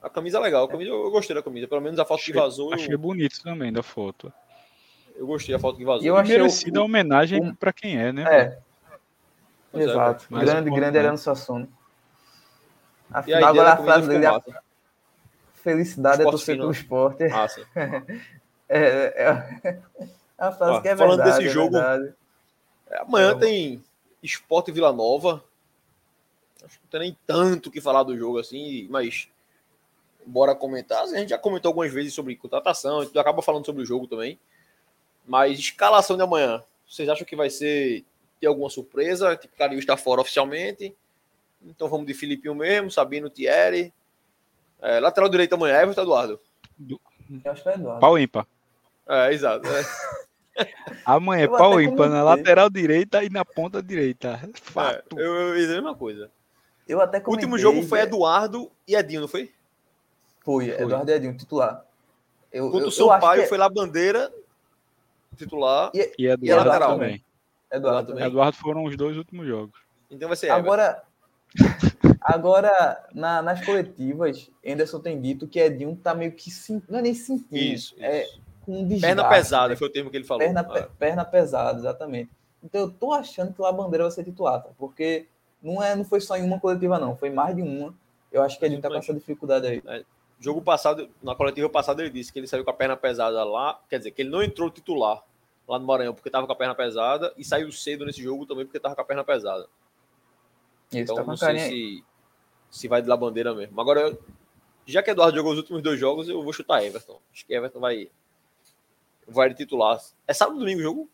[0.00, 0.64] A camisa é legal.
[0.64, 1.68] A camisa, eu gostei da camisa.
[1.68, 4.32] Pelo menos a foto que Achei- vazou, Achei eu, bonito também da foto.
[5.16, 6.02] eu gostei da foto que vazou.
[6.04, 8.22] E eu achei o- Merecida a homenagem o- pra quem é, né?
[8.22, 8.58] É,
[9.72, 10.26] Pois é, exato.
[10.30, 11.68] mais grande, grande Ariano Suassuna.
[13.10, 14.62] E a Afinal, agora a camisa frase dele, a massa.
[15.54, 17.28] felicidade é Esporte torcer pelo esporte.
[17.28, 17.66] Massa.
[18.74, 19.80] É, é,
[20.38, 21.38] é uma frase Ó, que é falando verdade.
[21.40, 22.14] desse é jogo, verdade.
[23.00, 23.84] Amanhã É, tem
[24.22, 25.44] Sport e Vila Nova.
[26.64, 29.28] Acho que não tem nem tanto o que falar do jogo assim, mas
[30.24, 31.02] bora comentar.
[31.02, 34.06] A gente já comentou algumas vezes sobre contratação, a gente acaba falando sobre o jogo
[34.06, 34.38] também.
[35.26, 38.02] Mas escalação de amanhã, vocês acham que vai ser
[38.42, 39.36] ter alguma surpresa?
[39.36, 40.94] Tipo, Carinho está fora oficialmente.
[41.64, 43.94] Então vamos de Filipinho mesmo, Sabino, Thierry.
[44.80, 46.40] É, lateral direito amanhã, Everton Eduardo.
[46.90, 48.00] Eu acho que é Eduardo.
[48.00, 48.44] Pau ímpar.
[49.08, 49.64] É, exato.
[49.68, 49.84] É,
[51.06, 52.42] Amanhã é Eu pau ímpar na comentei.
[52.42, 54.40] lateral direita e na ponta direita.
[54.42, 55.18] é, Fato.
[55.18, 56.30] eu, eu ia dizer a mesma coisa.
[56.88, 59.52] Eu até O último comentei, jogo foi é, Eduardo e Edinho, não foi?
[60.40, 60.82] Foi, Foi.
[60.82, 61.84] Eduardo Edinho, titular.
[62.52, 64.32] Eu, eu, o eu acho Sampaio que foi lá Bandeira,
[65.36, 65.92] titular.
[65.94, 67.14] E E a Eduardo lateral, também.
[67.14, 67.31] é
[67.72, 68.18] Eduardo.
[68.20, 69.78] Eduardo foram os dois últimos jogos.
[70.10, 70.60] Então vai ser Everton.
[70.62, 71.02] Agora,
[72.20, 77.02] agora na- nas coletivas, Anderson tem dito que Edinho tá meio que sim- não é
[77.02, 78.40] nem sentindo, Isso, é isso.
[78.64, 79.76] com um desgaste, Perna pesada, né?
[79.76, 80.42] foi o termo que ele falou.
[80.44, 82.30] Perna, Ah, pe- perna pesada, exatamente.
[82.62, 84.70] Então eu tô achando que o Labandeira vai ser titular, tá?
[84.78, 85.26] porque
[85.62, 87.94] não é, não foi só em uma coletiva não, foi mais de uma.
[88.30, 90.04] Eu acho que Edinho tá com essa dificuldade aí.
[90.40, 93.78] Jogo passado, na coletiva passada, ele disse que ele saiu com a perna pesada lá.
[93.88, 95.22] Quer dizer, que ele não entrou titular
[95.68, 98.64] lá no Maranhão porque estava com a perna pesada e saiu cedo nesse jogo também
[98.64, 99.66] porque estava com a perna pesada.
[100.90, 102.04] Isso, então tá não sei se,
[102.70, 103.80] se vai de La Bandeira mesmo.
[103.80, 104.16] Agora,
[104.86, 107.18] já que Eduardo jogou os últimos dois jogos, eu vou chutar Everton.
[107.32, 108.10] Acho que Everton vai,
[109.26, 109.98] vai de titular.
[110.26, 111.10] É sábado ou domingo o jogo?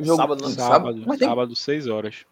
[0.00, 0.54] Jogo- Sábado, né?
[0.54, 2.24] Sábado, Mas tem- sábado, 6 horas.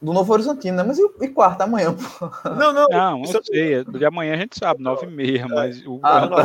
[0.00, 0.82] Do Novo Horizontino, né?
[0.82, 2.50] Mas e, e quarta, amanhã, pô?
[2.50, 2.86] Não, não.
[2.88, 3.74] Não, eu sei.
[3.76, 6.36] é- De amanhã a gente sabe, 9 e meia, mas o Ah, Não, não,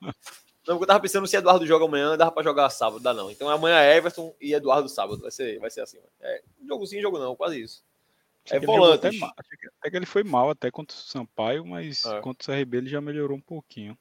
[0.00, 0.12] não,
[0.66, 0.82] não, é.
[0.82, 3.30] Eu tava pensando se Eduardo joga amanhã, dava pra jogar sábado, dá não.
[3.30, 5.20] Então amanhã é Everton e Eduardo sábado.
[5.22, 5.98] Vai ser, vai ser assim.
[6.20, 7.84] É, jogo sim, jogo não, quase isso.
[8.44, 9.06] Achei É que volante.
[9.06, 12.20] Até, que- até que ele foi mal até contra o Sampaio, mas É.
[12.20, 13.96] contra o CRB ele já melhorou um pouquinho.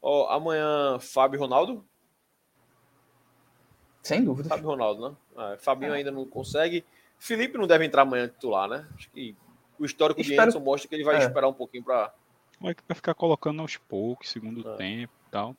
[0.00, 1.84] Ó, amanhã, Fábio e Ronaldo.
[4.02, 4.48] Sem dúvida.
[4.48, 5.16] Fábio e Ronaldo, né?
[5.52, 6.84] É, Fabinho ainda não consegue.
[7.18, 8.86] Felipe não deve entrar amanhã titular, né?
[8.94, 9.34] Acho que
[9.78, 11.26] o histórico de Espero- Anderson mostra que ele vai É.
[11.26, 12.14] esperar um pouquinho pra.
[12.60, 14.76] Vai vai ficar colocando aos poucos, segundo É.
[14.76, 15.56] tempo tal.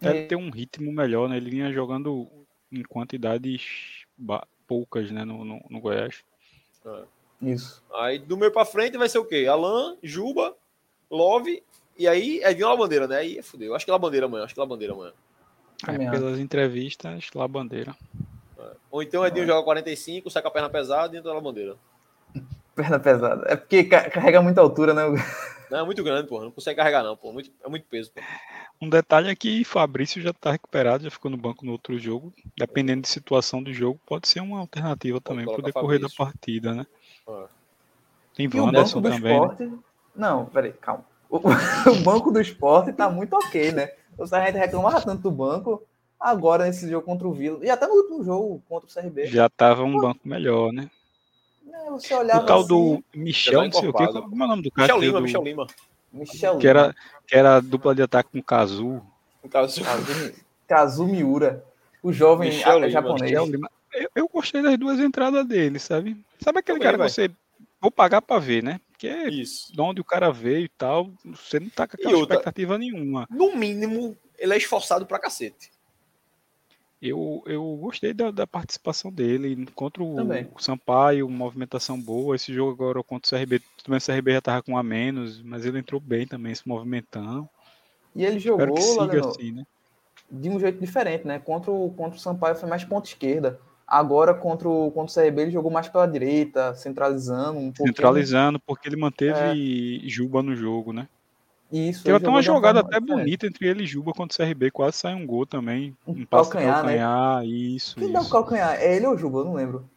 [0.00, 0.26] Deve É.
[0.26, 1.36] ter um ritmo melhor, né?
[1.36, 2.28] Ele vinha jogando
[2.70, 6.22] em quantidades ba- poucas, né, no, no, no Goiás.
[7.42, 7.82] Isso.
[7.94, 9.46] Aí do meio pra frente vai ser o quê?
[9.48, 10.54] Alan, Juba,
[11.10, 11.62] Love.
[11.98, 13.16] E aí é Vinho Labandeira, né?
[13.16, 13.74] Aí fudeu.
[13.74, 14.44] Acho que Labandeira amanhã.
[14.44, 15.12] Acho que Labandeira amanhã.
[15.86, 16.18] Aí, Também acho.
[16.20, 17.96] pelas entrevistas, lá a bandeira.
[18.90, 21.76] Ou então Edinho joga 45, sai com a perna pesada e entra na bandeira.
[22.76, 23.44] Perna pesada.
[23.48, 25.02] É porque ca- carrega muita altura, né?
[25.68, 26.44] Não, é muito grande, porra.
[26.44, 27.32] Não consegue carregar, não, pô.
[27.32, 28.20] Muito, é muito peso, pô.
[28.80, 32.32] Um detalhe é que Fabrício já tá recuperado, já ficou no banco no outro jogo.
[32.56, 36.16] Dependendo de situação do jogo, pode ser uma alternativa também pro decorrer da Fabrício.
[36.18, 36.86] partida, né?
[37.28, 37.44] É.
[38.36, 39.40] Tem o Wanderson banco do também.
[39.40, 39.46] né?
[39.46, 39.72] esporte.
[40.14, 41.04] Não, peraí, calma.
[41.28, 41.38] O,
[41.90, 43.90] o banco do esporte tá muito ok, né?
[44.16, 45.82] O Sargento reclamava tanto do banco,
[46.20, 49.26] agora nesse jogo contra o Vila, e até no último jogo contra o CRB.
[49.26, 50.88] Já tava um banco melhor, né?
[51.84, 54.06] Né, você olhava O tal assim, do Michel, não sei o quê.
[54.06, 54.86] Como é o nome do cara?
[54.94, 55.66] Michel Lima, do- Michel Lima.
[56.12, 56.94] Michel Que era,
[57.26, 59.02] que era a dupla de ataque com o Kazu.
[59.50, 59.82] Kazu,
[60.66, 61.64] Kazu Miura,
[62.02, 63.22] o jovem Michel ah, Lima, japonês.
[63.30, 63.70] Michel Lima.
[63.92, 66.16] Eu, eu gostei das duas entradas dele, sabe?
[66.40, 67.08] Sabe aquele Também, cara que vai.
[67.08, 67.30] você.
[67.80, 68.80] Vou pagar pra ver, né?
[68.90, 69.72] Porque é Isso.
[69.72, 73.26] de onde o cara veio e tal, você não tá com aquela outra- expectativa nenhuma.
[73.30, 75.70] No mínimo, ele é esforçado pra cacete.
[77.00, 80.48] Eu, eu gostei da, da participação dele contra o, Também.
[80.58, 82.34] Sampaio, movimentação boa.
[82.34, 85.42] Esse jogo agora contra o CRB, também o CRB já tava com um a menos,
[85.42, 87.48] mas ele entrou bem também, se movimentando.
[88.14, 89.64] E ele Espero jogou lá assim, né?
[90.30, 91.38] de um jeito diferente, né?
[91.38, 93.58] Contra o, contra o Sampaio foi mais ponta esquerda.
[93.86, 97.88] Agora contra o, contra o CRB ele jogou mais pela direita, centralizando um pouquinho.
[97.88, 101.08] Centralizando, porque ele manteve Juba no jogo, né?
[101.76, 102.04] Isso.
[102.04, 104.96] Teve ele até uma jogada até bonita entre ele e Juba contra o CRB, quase
[104.96, 105.96] sai um gol também.
[106.06, 106.98] Um Um passe de calcanhar, né?
[106.98, 108.30] calcanhar, isso, Quem dá o isso.
[108.30, 108.80] calcanhar?
[108.80, 109.40] É ele ou o Juba?
[109.40, 109.90] Eu não lembro.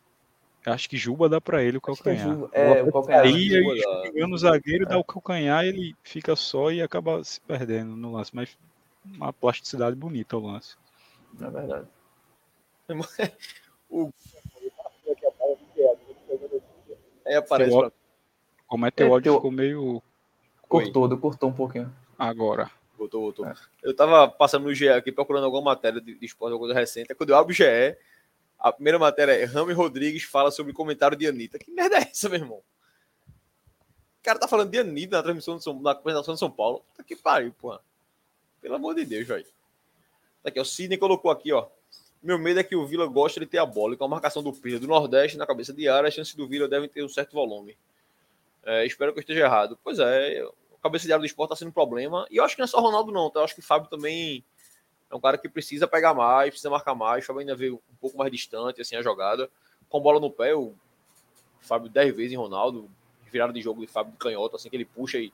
[0.66, 2.34] Acho que Juba dá pra ele o é calcanhar.
[2.34, 2.50] Juba.
[2.52, 3.24] É, o calcanhar.
[3.24, 4.02] Dá.
[4.06, 8.36] chegando o zagueiro, dá o calcanhar, ele fica só e acaba se perdendo no lance.
[8.36, 8.58] Mas
[9.06, 10.76] uma plasticidade bonita o lance.
[11.40, 11.88] É verdade.
[17.26, 17.92] Aí aparece Seu pra...
[18.68, 20.04] Como é teu É, áudio teu- ficou meio
[20.70, 21.94] Cortou, cortou um pouquinho.
[22.18, 22.72] agora.
[22.96, 23.48] Voltou, voltou.
[23.48, 23.56] É.
[23.82, 27.16] Eu tava passando no GE aqui procurando alguma matéria de, de esporte, alguma coisa recente.
[27.16, 27.64] Quando eu abro o GE,
[28.60, 31.58] a primeira matéria é Rami Rodrigues fala sobre o comentário de Anitta.
[31.58, 32.58] Que merda é essa, meu irmão?
[32.58, 36.84] O cara tá falando de Anitta na transmissão de São, na apresentação de São Paulo.
[36.96, 37.80] Tá que pariu, porra.
[38.62, 39.46] Pelo amor de Deus, velho.
[40.44, 40.62] Tá aqui, ó.
[40.62, 41.68] O Sidney colocou aqui, ó.
[42.22, 44.44] Meu medo é que o Vila gosta de ter a bola e com a marcação
[44.44, 47.08] do Pedro do Nordeste na cabeça de área, as chances do Vila devem ter um
[47.08, 47.78] certo volume.
[48.66, 49.78] É, espero que eu esteja errado.
[49.84, 52.26] Pois é, o área do esporte tá sendo um problema.
[52.30, 53.30] E eu acho que não é só Ronaldo, não.
[53.30, 53.40] Tá?
[53.40, 54.44] Eu acho que o Fábio também
[55.10, 57.24] é um cara que precisa pegar mais, precisa marcar mais.
[57.24, 59.50] O Fábio ainda veio um pouco mais distante, assim, a jogada.
[59.90, 60.74] Com bola no pé, o
[61.60, 62.90] Fábio 10 vezes em Ronaldo.
[63.32, 65.32] Virada de jogo de Fábio de canhoto, assim, que ele puxa e.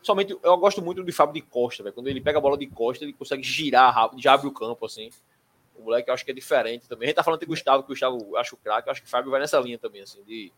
[0.00, 1.94] Somente eu gosto muito do Fábio de Costa, velho.
[1.94, 4.84] Quando ele pega a bola de Costa, ele consegue girar rápido, já abre o campo,
[4.84, 5.10] assim.
[5.76, 7.06] O moleque eu acho que é diferente também.
[7.06, 8.88] A gente tá falando de Gustavo, que o Gustavo acho craque.
[8.88, 10.52] Eu acho que o Fábio vai nessa linha também, assim, de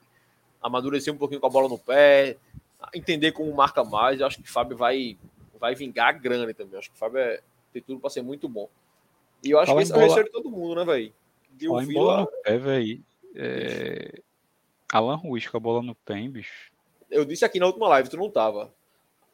[0.64, 2.38] amadurecer um pouquinho com a bola no pé,
[2.94, 4.18] entender como marca mais.
[4.18, 5.18] Eu acho que o Fábio vai,
[5.60, 6.72] vai vingar grande também.
[6.72, 8.68] Eu acho que o Fábio é, tem tudo para ser muito bom.
[9.42, 11.12] E eu acho Fala que esse é o receio de todo mundo, né, velho?
[11.50, 13.04] De o Vila, no pé, velho.
[13.36, 14.22] É...
[14.90, 16.72] Alan Ruiz com a bola no pé, hein, bicho.
[17.10, 18.72] eu disse aqui na última live, tu não tava.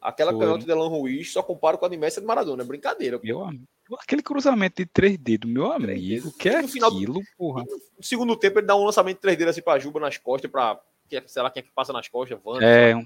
[0.01, 0.41] Aquela Foi.
[0.41, 2.63] canhota de Alan Ruiz só comparo com a de Messi de Maradona.
[2.63, 3.19] É brincadeira.
[3.23, 3.67] Meu amigo.
[3.99, 5.93] Aquele cruzamento de três dedos, meu amigo.
[5.93, 6.35] dedos.
[6.35, 7.63] que é No final aquilo, porra?
[7.63, 10.49] No segundo tempo, ele dá um lançamento de três dedos assim pra Juba nas costas,
[10.49, 10.81] pra.
[11.11, 12.65] Que é- Sei lá quem é que passa nas costas, Wanda.
[12.65, 13.05] É, um-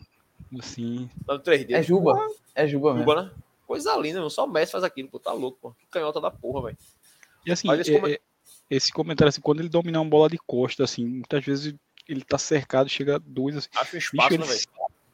[0.60, 1.10] assim.
[1.26, 1.88] Dando três É dedos.
[1.88, 2.14] Juba.
[2.54, 3.10] É Juba mesmo.
[3.10, 3.32] Juba, né?
[3.66, 4.30] Coisa linda, meu.
[4.30, 5.20] Só o Messi faz aquilo, pô.
[5.20, 5.72] Tá louco, pô.
[5.72, 6.78] Que canhota da porra, velho.
[7.44, 8.22] E assim, esse é- come- é-
[8.70, 11.74] esse comentário, assim, quando ele dominar uma bola de costa, assim, muitas vezes
[12.08, 13.70] ele tá cercado, chega a dois, assim.
[13.76, 14.62] Acho um espaço, ele né, velho?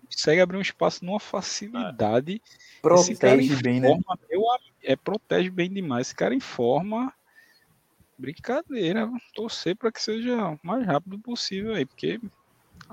[0.05, 2.41] consegue abrir um espaço numa facilidade.
[2.81, 3.97] Protege bem, né?
[4.30, 4.43] Eu,
[4.84, 6.07] é, protege bem demais.
[6.07, 7.13] Esse cara informa.
[8.18, 9.09] Brincadeira.
[9.34, 12.19] Torcer para que seja o mais rápido possível aí, porque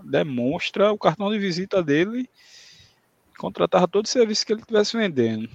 [0.05, 2.29] demonstra o cartão de visita dele
[3.39, 5.49] contratava todo o serviço que ele estivesse vendendo.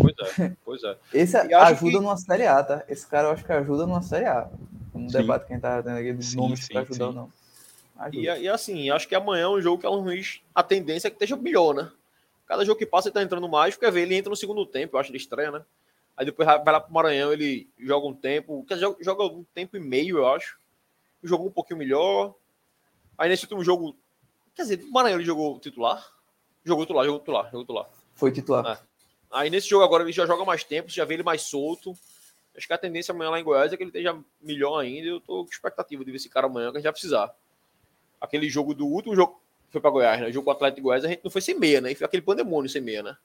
[0.00, 0.96] Pois é, pois é.
[1.12, 2.00] Esse ajuda que...
[2.00, 2.82] numa Série A, tá?
[2.88, 4.48] Esse cara eu acho que ajuda numa Série A.
[4.94, 5.18] Um sim.
[5.18, 7.32] debate quem tá tendo aqui de nomes para ajudar ou não.
[8.12, 11.08] E, e, assim, acho que amanhã é um jogo que é um Luiz, a tendência
[11.08, 11.90] é que esteja melhor, né?
[12.46, 14.96] Cada jogo que passa ele tá entrando mais, quer ver, ele entra no segundo tempo,
[14.96, 15.62] eu acho, de estreia, né?
[16.16, 19.76] Aí depois vai lá pro Maranhão, ele joga um tempo, quer dizer, joga um tempo
[19.76, 20.58] e meio, eu acho.
[21.22, 22.34] Jogou um pouquinho melhor.
[23.18, 23.96] Aí nesse último jogo,
[24.54, 26.06] quer dizer, o Maranhão ele jogou titular?
[26.64, 27.90] Jogou titular, jogou titular, jogou titular.
[28.14, 28.66] Foi titular.
[28.66, 28.78] É.
[29.30, 31.94] Aí nesse jogo agora ele já joga mais tempo, já vê ele mais solto.
[32.56, 35.08] Acho que a tendência amanhã lá em Goiás é que ele esteja melhor ainda.
[35.08, 37.34] Eu tô com expectativa de ver esse cara amanhã, que a gente vai precisar.
[38.20, 40.28] Aquele jogo do último jogo foi para Goiás, né?
[40.28, 41.92] O jogo com o Atlético de Goiás, a gente não foi sem meia, né?
[41.92, 43.16] E foi aquele pandemônio sem meia, né?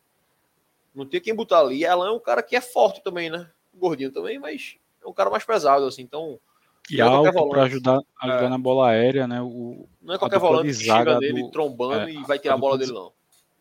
[0.94, 1.86] Não tem quem botar ali.
[1.86, 3.50] Ela é um cara que é forte também, né?
[3.74, 6.02] Gordinho também, mas é um cara mais pesado, assim.
[6.02, 6.38] Então,
[6.90, 8.50] e é alto para ajudar, ajudar é.
[8.50, 9.42] na bola aérea, né?
[9.42, 12.58] O, não é qualquer volante que chega dele do, trombando é, e vai tirar a,
[12.58, 13.12] a bola dele, não.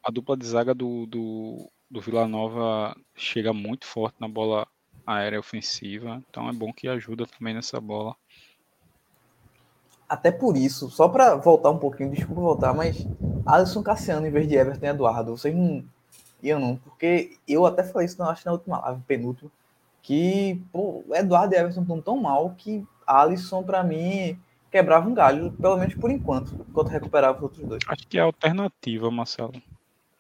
[0.03, 4.67] A dupla de zaga do, do, do Vila Nova chega muito forte na bola
[5.07, 8.15] aérea ofensiva, então é bom que ajuda também nessa bola.
[10.09, 13.07] Até por isso, só para voltar um pouquinho, desculpa voltar, mas
[13.47, 15.85] Alisson Cassiano em vez de Everton e Eduardo, vocês não
[16.43, 19.51] iam não, porque eu até falei isso, acho, na última live, penúltimo,
[20.03, 24.39] que pô, Eduardo e Everton estão tão mal que Alisson, para mim,
[24.71, 27.83] quebrava um galho, pelo menos por enquanto, enquanto recuperava os outros dois.
[27.87, 29.61] Acho que é alternativa, Marcelo.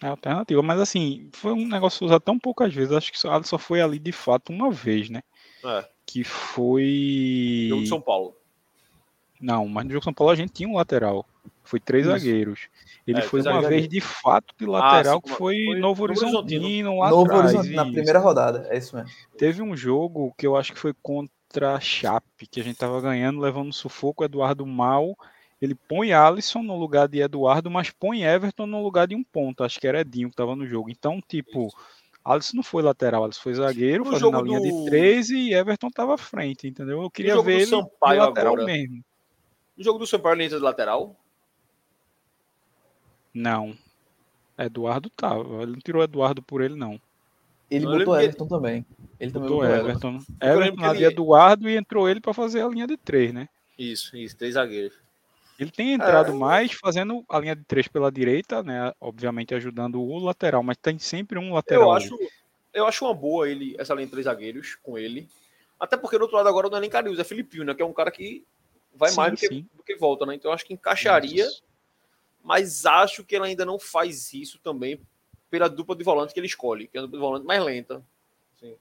[0.03, 3.81] É alternativa, mas assim, foi um negócio usado tão poucas vezes, acho que Alisson foi
[3.81, 5.23] ali de fato uma vez, né?
[5.65, 5.85] É.
[6.07, 7.67] Que foi.
[7.69, 8.35] Jogo de São Paulo.
[9.41, 11.27] Não, mas no jogo de São Paulo a gente tinha um lateral.
[11.63, 12.13] Foi três Isso.
[12.13, 12.69] zagueiros.
[13.07, 16.99] Ele é, foi uma vez de fato de lateral, ah, que foi, foi Novo Horizontino
[16.99, 17.55] lá Novo atrás.
[17.55, 19.11] Horizonte, na primeira rodada, é isso mesmo.
[19.39, 22.77] Teve um jogo que eu acho que foi contra contra a Chape, que a gente
[22.77, 25.19] tava ganhando, levando sufoco, Eduardo mal.
[25.61, 29.65] Ele põe Alisson no lugar de Eduardo, mas põe Everton no lugar de um ponto.
[29.65, 30.89] Acho que era Edinho que tava no jogo.
[30.89, 31.69] Então, tipo,
[32.25, 34.85] Alisson não foi lateral, Alisson foi zagueiro, no fazendo a linha do...
[34.85, 37.03] de 13 e Everton tava à frente, entendeu?
[37.03, 38.67] Eu queria ver ele Sampaio lateral agora.
[38.67, 39.05] mesmo.
[39.77, 41.17] No jogo do Sampaio ele entra de lateral?
[43.35, 43.77] Não.
[44.57, 45.63] Eduardo tava.
[45.63, 47.01] Ele não tirou Eduardo por ele, não.
[47.71, 48.51] Ele não, botou Everton ele...
[48.51, 48.87] também.
[49.21, 50.09] Ele também botou, botou Everton.
[50.09, 51.05] Everton, Everton na ele...
[51.05, 53.49] Eduardo e entrou ele para fazer a linha de três, né?
[53.79, 54.99] Isso, isso, três zagueiros.
[55.59, 56.35] Ele tem entrado é...
[56.35, 58.93] mais fazendo a linha de três pela direita, né?
[59.01, 61.85] Obviamente ajudando o lateral, mas tem sempre um lateral.
[61.85, 62.19] Eu acho,
[62.73, 65.29] eu acho uma boa ele, essa linha de três zagueiros com ele.
[65.79, 67.75] Até porque do outro lado agora não é nem Carius, é Filipinho, né?
[67.75, 68.45] Que é um cara que
[68.95, 70.35] vai sim, mais do que, do que, volta, né?
[70.35, 71.63] Então eu acho que encaixaria, Nossa.
[72.43, 75.01] mas acho que ele ainda não faz isso também
[75.51, 78.03] pela dupla de volante que ele escolhe, que é a dupla de volante mais lenta.
[78.59, 78.77] Sim.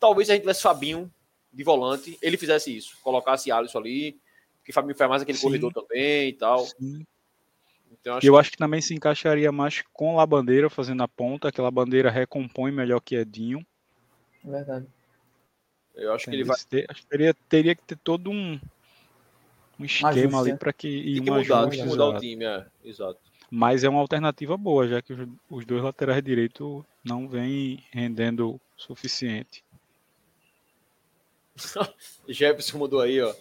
[0.00, 1.12] Talvez se a gente tivesse Fabinho
[1.52, 4.18] de volante, ele fizesse isso, colocasse Alisson ali,
[4.64, 5.46] que Fabinho faz mais aquele Sim.
[5.46, 6.64] corredor também e tal.
[6.64, 7.06] Sim.
[7.92, 8.40] Então, acho eu que...
[8.40, 12.72] acho que também se encaixaria mais com a bandeira fazendo a ponta, aquela bandeira recompõe
[12.72, 13.64] melhor que Edinho.
[14.42, 14.86] Verdade.
[15.94, 16.56] Eu acho Tem que ele vai.
[16.68, 18.60] Ter, acho que teria, teria que ter todo um,
[19.78, 20.88] um esquema ali para que.
[20.88, 22.66] Tem que mudar, tem que mudar o time, é.
[22.84, 23.20] Exato.
[23.50, 25.12] Mas é uma alternativa boa, já que
[25.50, 29.64] os, dois laterais direitos não vêm rendendo o suficiente.
[32.28, 33.32] Jefferson mudou aí, ó.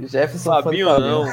[0.00, 1.24] Jefferson Fabinho não.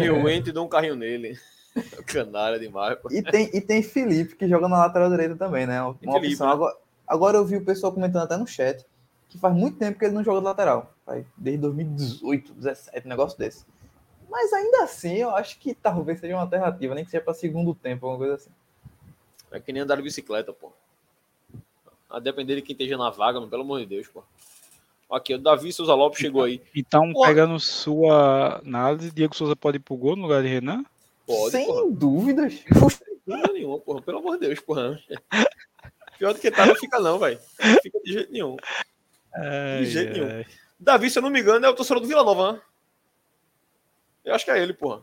[0.00, 1.38] Eu entro e dou um carrinho nele.
[2.06, 2.98] Canária demais.
[2.98, 3.08] Pô.
[3.10, 5.82] E tem, e tem Felipe que joga na lateral direita também, né?
[5.82, 6.46] Uma Felipe, opção.
[6.46, 6.52] Né?
[6.52, 6.76] Agora,
[7.06, 8.84] agora eu vi o pessoal comentando até no chat
[9.28, 10.94] que faz muito tempo que ele não joga de lateral.
[11.36, 13.66] Desde 2018, 2017, um negócio desse.
[14.34, 17.72] Mas ainda assim, eu acho que talvez seja uma alternativa, nem que seja para segundo
[17.72, 18.50] tempo, alguma coisa assim.
[19.52, 20.72] É que nem andar de bicicleta, pô.
[22.10, 24.24] A depender de quem esteja na vaga, pelo amor de Deus, pô.
[25.08, 26.60] Aqui, o Davi Souza Lopes chegou aí.
[26.74, 27.22] Então, pô.
[27.22, 30.84] pegando sua análise, Diego Souza pode ir pro gol no lugar de Renan?
[31.24, 31.92] Pode, Sem porra.
[31.92, 32.54] dúvidas.
[32.54, 34.02] Sem dúvida nenhuma, porra.
[34.02, 34.98] Pelo amor de Deus, porra.
[36.18, 37.38] Pior do que tá, não fica não, velho.
[37.64, 38.56] Não fica de jeito nenhum.
[39.32, 40.28] Ai, de jeito ai.
[40.28, 40.44] nenhum.
[40.80, 42.60] Davi, se eu não me engano, é o torcedor do Vila Nova, né?
[44.24, 45.02] Eu acho que é ele, porra.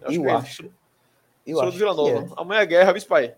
[0.00, 0.16] Eu acho.
[0.16, 0.70] Eu, é acho.
[1.46, 2.10] Eu Sou do Vila Nova.
[2.10, 2.40] É.
[2.40, 3.34] Amanhã é guerra, viu, pai?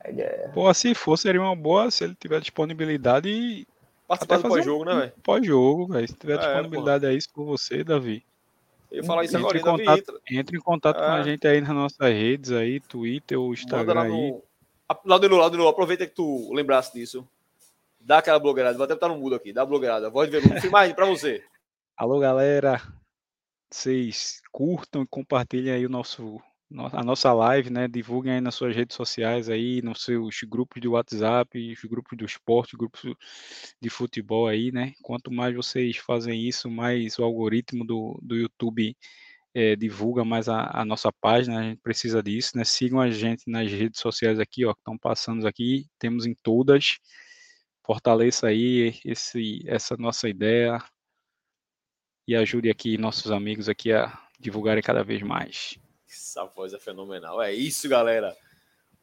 [0.00, 0.50] É guerra.
[0.52, 3.66] Pô, se for, seria uma boa se ele tiver disponibilidade e.
[4.06, 5.12] Participar do pós-jogo, né, velho?
[5.22, 6.08] Pós-jogo, velho.
[6.08, 8.24] Se tiver é, disponibilidade é isso por você, Davi.
[8.90, 10.20] Eu ia falar isso entre agora, em contato, entra.
[10.30, 11.06] entre em contato é.
[11.06, 14.10] com a gente aí nas nossas redes aí, Twitter ou Instagram aí.
[14.10, 14.42] No...
[15.04, 17.28] Lá do lado do aproveita que tu lembrasse disso.
[18.00, 20.08] Dá aquela blogueirada, vou até botar no mudo aqui, dá a blogueirada.
[20.08, 21.44] Voz de veludo, filmagem pra você.
[21.94, 22.80] Alô, galera
[23.70, 26.40] vocês curtam e compartilhem aí o nosso
[26.92, 27.88] a nossa live, né?
[27.88, 32.26] Divulguem aí nas suas redes sociais aí, nos seus grupos de WhatsApp, os grupos do
[32.26, 33.02] esporte, grupos
[33.80, 34.92] de futebol aí, né?
[35.02, 38.94] Quanto mais vocês fazem isso, mais o algoritmo do, do YouTube
[39.54, 42.64] é, divulga mais a, a, nossa página, a gente precisa disso, né?
[42.64, 46.98] Sigam a gente nas redes sociais aqui, ó, que estão passando aqui, temos em todas.
[47.84, 50.78] Fortaleça aí esse, essa nossa ideia
[52.28, 55.78] e ajude aqui nossos amigos aqui a divulgarem cada vez mais.
[56.06, 57.40] Essa voz é fenomenal.
[57.40, 58.36] É isso, galera.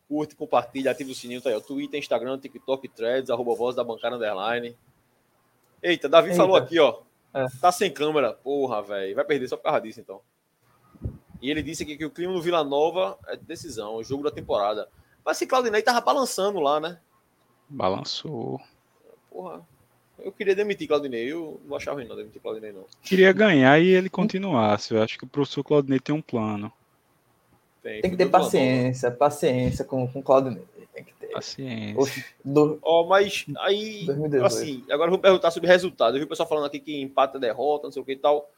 [0.07, 1.55] Curte, compartilha, ativa o sininho, tá aí.
[1.55, 4.77] O Twitter, Instagram, TikTok, Threads, arroba voz da bancada underline.
[5.81, 6.37] Eita, Davi Eita.
[6.37, 6.99] falou aqui, ó.
[7.33, 7.47] É.
[7.59, 8.31] Tá sem câmera.
[8.31, 9.15] Porra, velho.
[9.15, 10.21] Vai perder só por causa disso, então.
[11.41, 14.31] E ele disse aqui que o clima no Vila Nova é decisão, o jogo da
[14.31, 14.87] temporada.
[15.25, 16.99] Mas se Claudinei tava balançando lá, né?
[17.67, 18.61] Balançou.
[19.31, 19.67] Porra.
[20.19, 22.85] Eu queria demitir Claudinei, eu não achava ruim não demitir Claudinei, não.
[23.01, 24.93] Queria ganhar e ele continuasse.
[24.93, 26.71] Eu acho que o professor Claudinei tem um plano.
[27.83, 29.19] Tem, tem que ter paciência, plano.
[29.19, 30.63] paciência com, com Claudinei.
[30.93, 31.27] Tem que ter.
[31.27, 31.99] Paciência.
[31.99, 32.79] Oxe, do...
[32.81, 34.45] oh, mas aí, 2018.
[34.45, 36.15] assim, agora eu vou perguntar sobre resultado.
[36.15, 38.17] Eu vi o pessoal falando aqui que empate é derrota, não sei o que e
[38.17, 38.49] tal.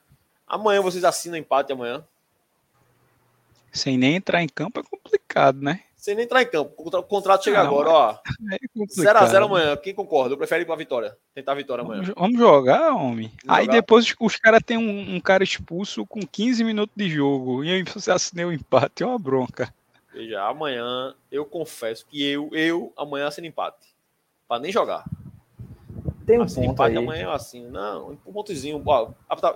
[0.48, 2.06] Amanhã vocês assinam empate amanhã?
[3.72, 5.82] Sem nem entrar em campo é complicado, né?
[6.08, 6.74] Sem nem entrar em campo.
[6.78, 8.18] O contrato chega não, agora, ó.
[8.98, 9.76] 0x0 é amanhã.
[9.76, 10.34] Quem concorda?
[10.34, 11.18] Eu prefiro ir pra vitória.
[11.36, 12.14] Tentar a vitória amanhã.
[12.16, 13.30] Vamos jogar, homem.
[13.44, 13.76] Vamos Aí jogar.
[13.76, 17.62] depois os, caras têm um, um, cara expulso com 15 minutos de jogo.
[17.62, 19.04] E aí você assinei o um empate.
[19.04, 19.74] É uma bronca.
[20.14, 23.94] Veja, amanhã eu confesso que eu, eu amanhã assino empate.
[24.48, 25.04] Pra nem jogar.
[26.26, 27.04] Tem um assino empate aí.
[27.04, 27.70] amanhã eu assino.
[27.70, 28.82] Não, um pontozinho.
[28.86, 29.10] Ó,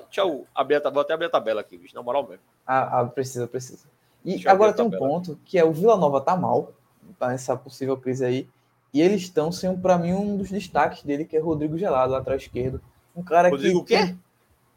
[0.05, 1.95] deixa eu abrir a, vou até abrir a tabela aqui, bicho.
[1.95, 2.43] Na moral mesmo.
[2.67, 3.87] Ah, ah precisa, precisa.
[4.23, 6.73] E agora tem um ponto que é o Vila Nova tá mal,
[7.17, 8.47] tá nessa possível crise aí.
[8.93, 12.37] E eles estão sem, para mim, um dos destaques dele, que é Rodrigo Gelado, lateral
[12.37, 12.81] esquerdo.
[13.15, 13.95] Um cara Rodrigo que.
[13.95, 14.15] o quê?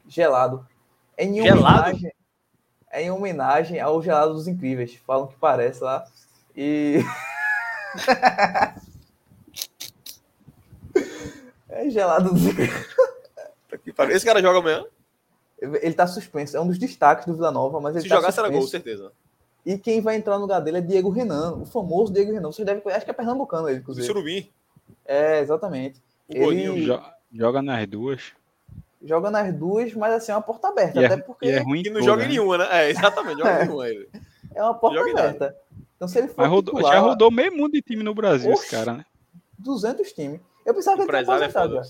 [0.07, 0.65] Gelado.
[1.17, 1.59] É em Gelado?
[1.59, 2.11] homenagem.
[2.91, 4.95] É em homenagem ao Gelado dos Incríveis.
[5.05, 6.05] Falam que parece lá.
[6.55, 7.03] E.
[11.67, 12.87] é gelado dos Incríveis.
[14.11, 14.85] Esse cara joga amanhã?
[15.59, 16.55] Ele tá suspenso.
[16.55, 19.11] É um dos destaques do Vila Nova, mas ele Se tá jogar, será gol, certeza.
[19.65, 22.51] E quem vai entrar no lugar dele é Diego Renan, o famoso Diego Renan.
[22.51, 24.05] Você deve acho que é pernambucano ele, inclusive.
[24.05, 24.47] Surubim.
[25.05, 25.99] É, exatamente.
[26.29, 26.87] O ele
[27.33, 28.33] joga nas duas.
[29.03, 31.01] Joga nas duas, mas assim, é uma porta aberta.
[31.01, 31.47] E até é, porque.
[31.47, 32.67] é ruim que não joga em nenhuma, né?
[32.71, 34.09] É, exatamente, joga em nenhuma ele.
[34.53, 35.57] É uma porta joga aberta.
[35.95, 36.41] Então, se ele for.
[36.41, 39.05] Mas rodou, titular, já rodou meio mundo de time no Brasil, Oxe, esse cara, né?
[39.59, 40.39] 200 times.
[40.65, 41.77] Eu pensava que ele tinha aposentado.
[41.77, 41.81] É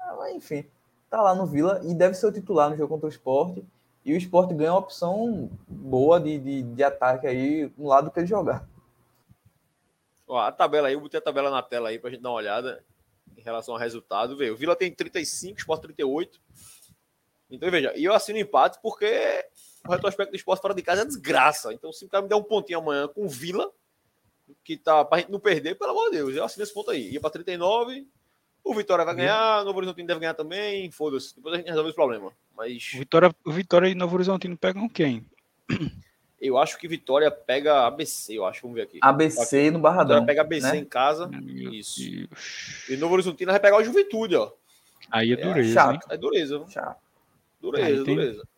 [0.00, 0.64] ah, mas enfim,
[1.10, 3.64] tá lá no Vila e deve ser o titular no jogo contra o esporte.
[4.04, 8.18] E o esporte ganha uma opção boa de, de, de ataque aí no lado que
[8.18, 8.68] ele jogar.
[10.26, 12.38] Ó, a tabela aí, eu botei a tabela na tela aí pra gente dar uma
[12.38, 12.84] olhada
[13.36, 14.36] em relação ao resultado.
[14.36, 16.40] Veio, o Vila tem 35, o Sport 38.
[17.50, 19.46] Então, veja, e eu assino empate porque
[19.86, 21.72] o retrospecto do esporte fora de casa é desgraça.
[21.72, 23.70] Então, se o cara me der um pontinho amanhã com o Vila,
[24.64, 27.10] que tá pra gente não perder, pelo amor de Deus, eu assino esse ponto aí.
[27.10, 28.08] Ia pra 39,
[28.64, 31.34] o Vitória vai ganhar, o Novo Horizontino deve ganhar também, foda-se.
[31.34, 32.32] Depois a gente resolve esse problema.
[32.56, 32.92] Mas...
[32.94, 35.24] O Vitória, o Vitória e Novo Horizontino pegam quem?
[36.42, 38.62] Eu acho que Vitória pega ABC, eu acho.
[38.62, 38.98] Vamos ver aqui.
[39.00, 40.20] ABC no Barradão.
[40.20, 40.78] Vitória pega ABC né?
[40.78, 41.28] em casa.
[41.28, 42.00] Meu Isso.
[42.00, 42.88] Deus.
[42.88, 44.50] E Novo Horizontino vai pegar o Juventude, ó.
[45.08, 45.70] Aí é dureza.
[45.70, 46.06] É, chato.
[46.10, 46.64] é dureza.
[46.68, 47.00] Chato.
[47.60, 48.48] Dureza, aí tem, dureza.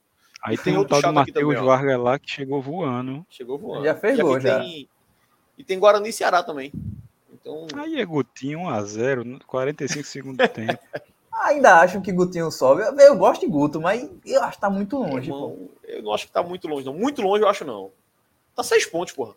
[0.42, 3.26] Aí tem, tem o tal do Matheus Vargas lá que chegou voando.
[3.28, 3.84] Chegou voando.
[3.84, 4.60] Já fez gol, já.
[4.60, 4.88] Tem...
[5.58, 6.72] E tem Guarani e Ceará também.
[7.32, 7.66] Então...
[7.76, 10.78] Aí é Gutinho 1x0, 45 segundos do tempo.
[11.42, 12.82] Ainda acham que Gutinho sobe.
[12.82, 15.30] Eu, eu, gosto de Guto, mas eu acho que tá muito longe.
[15.30, 16.94] Irmão, eu não acho que tá muito longe, não.
[16.94, 17.90] Muito longe eu acho, não.
[18.54, 19.34] Tá seis pontos, porra.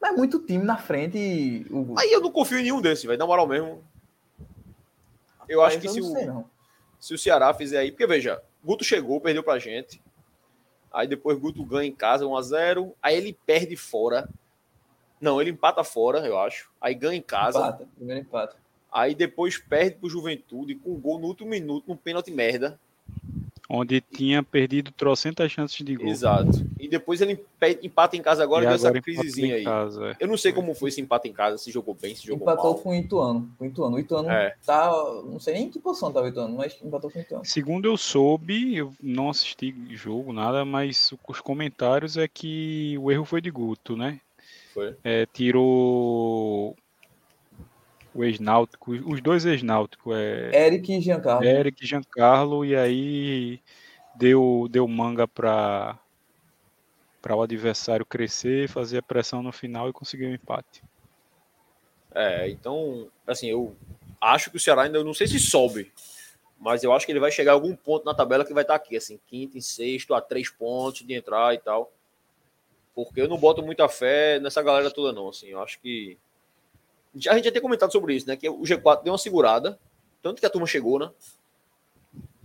[0.00, 1.18] Mas é muito time na frente.
[1.18, 1.66] E...
[1.98, 3.18] Aí eu não confio em nenhum desses, velho.
[3.18, 3.82] Na moral mesmo.
[5.48, 6.30] Eu Rapaz, acho que eu se, o, sei,
[6.98, 7.90] se o Ceará fizer aí.
[7.90, 10.00] Porque veja, Guto chegou, perdeu pra gente.
[10.92, 12.92] Aí depois Guto ganha em casa 1x0.
[13.02, 14.28] Aí ele perde fora.
[15.20, 16.70] Não, ele empata fora, eu acho.
[16.80, 17.58] Aí ganha em casa.
[17.58, 18.61] Empata, primeiro empata.
[18.92, 22.78] Aí depois perde pro Juventude com um gol no último minuto, num pênalti merda.
[23.74, 26.06] Onde tinha perdido trocentas chances de gol.
[26.06, 26.62] Exato.
[26.78, 27.42] E depois ele
[27.82, 29.64] empata em casa agora e deu essa crisezinha aí.
[29.64, 30.16] Casa, é.
[30.20, 32.74] Eu não sei como foi esse empate em casa, se jogou bem, se jogou empatou
[32.74, 32.82] mal.
[32.82, 33.50] com o Ituano.
[33.58, 33.96] Com o Ituano.
[33.96, 34.54] O Ituano é.
[34.66, 34.90] tá.
[35.24, 37.44] Não sei nem em que posição tava o Ituano, mas empatou com o Ituano.
[37.46, 43.24] Segundo eu soube, eu não assisti jogo, nada, mas os comentários é que o erro
[43.24, 44.20] foi de Guto, né?
[44.74, 44.94] Foi.
[45.02, 46.76] É, tirou
[48.14, 50.14] o ex-náutico, os dois ex-náuticos.
[50.14, 51.44] É, Eric e Giancarlo.
[51.44, 53.60] Eric e Giancarlo, e aí
[54.14, 55.98] deu, deu manga para
[57.20, 60.82] para o adversário crescer, fazer a pressão no final e conseguir o um empate.
[62.12, 63.76] É, então, assim, eu
[64.20, 65.92] acho que o Ceará ainda, eu não sei se sobe,
[66.58, 68.74] mas eu acho que ele vai chegar a algum ponto na tabela que vai estar
[68.74, 71.92] aqui, assim, quinto e sexto, a três pontos de entrar e tal.
[72.94, 75.30] Porque eu não boto muita fé nessa galera toda, não.
[75.30, 76.18] Assim, eu acho que.
[77.14, 78.36] A gente já tem comentado sobre isso, né?
[78.36, 79.78] Que o G4 deu uma segurada.
[80.22, 81.10] Tanto que a turma chegou, né?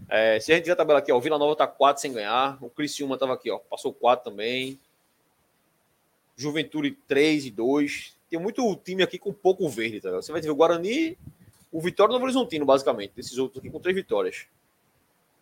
[0.10, 2.14] É, se a gente ver a tabela aqui, ó, o Vila Nova tá 4 sem
[2.14, 2.58] ganhar.
[2.62, 3.60] O Criciúma tava aqui, ó.
[3.60, 4.80] Passou 4 também.
[6.36, 8.16] Juventude 3 e 2.
[8.30, 10.12] Tem muito time aqui com pouco verde, tá?
[10.12, 11.18] Você vai ver o Guarani,
[11.72, 13.14] o Vitória o Novo Horizontino, basicamente.
[13.16, 14.46] Desses outros aqui com três vitórias.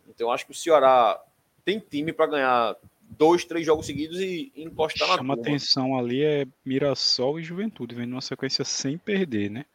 [0.07, 1.19] Então acho que o Ceará
[1.64, 2.76] tem time para ganhar
[3.18, 8.14] dois, três jogos seguidos e encostar na Chama atenção ali é Mirassol e Juventude, vendo
[8.14, 9.66] uma sequência sem perder, né?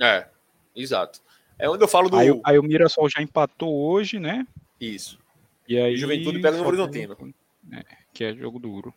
[0.00, 0.26] É,
[0.74, 1.20] exato.
[1.58, 2.16] É onde eu falo do.
[2.16, 4.46] Aí, aí o Mirassol já empatou hoje, né?
[4.80, 5.18] Isso.
[5.66, 5.96] E aí.
[5.96, 7.16] Juventude pega no Horizontino.
[7.72, 8.94] É, que é jogo duro.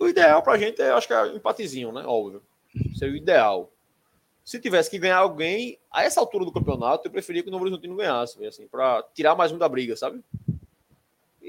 [0.00, 2.02] O ideal pra gente é, acho que é empatezinho, né?
[2.06, 2.42] Óbvio.
[2.94, 3.72] Seria o ideal.
[4.44, 7.64] Se tivesse que ganhar alguém, a essa altura do campeonato, eu preferia que o Novo
[7.64, 10.22] Horizontino ganhasse, assim, pra tirar mais um da briga, sabe?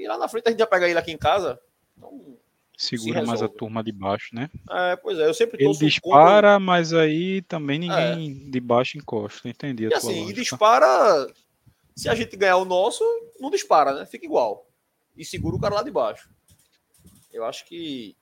[0.00, 1.60] E lá na frente a gente já pega ele aqui em casa.
[1.96, 2.38] Então,
[2.80, 4.48] Segura mais a turma de baixo, né?
[4.70, 6.58] É, pois é, eu sempre Ele dispara, contra...
[6.58, 8.50] mas aí também ninguém é.
[8.50, 9.84] de baixo encosta, entendi.
[9.84, 10.30] e assim, lógica.
[10.30, 11.34] e dispara.
[11.94, 13.04] Se a gente ganhar o nosso,
[13.38, 14.06] não dispara, né?
[14.06, 14.66] Fica igual.
[15.14, 16.30] E segura o cara lá de baixo.
[17.30, 18.16] Eu acho que.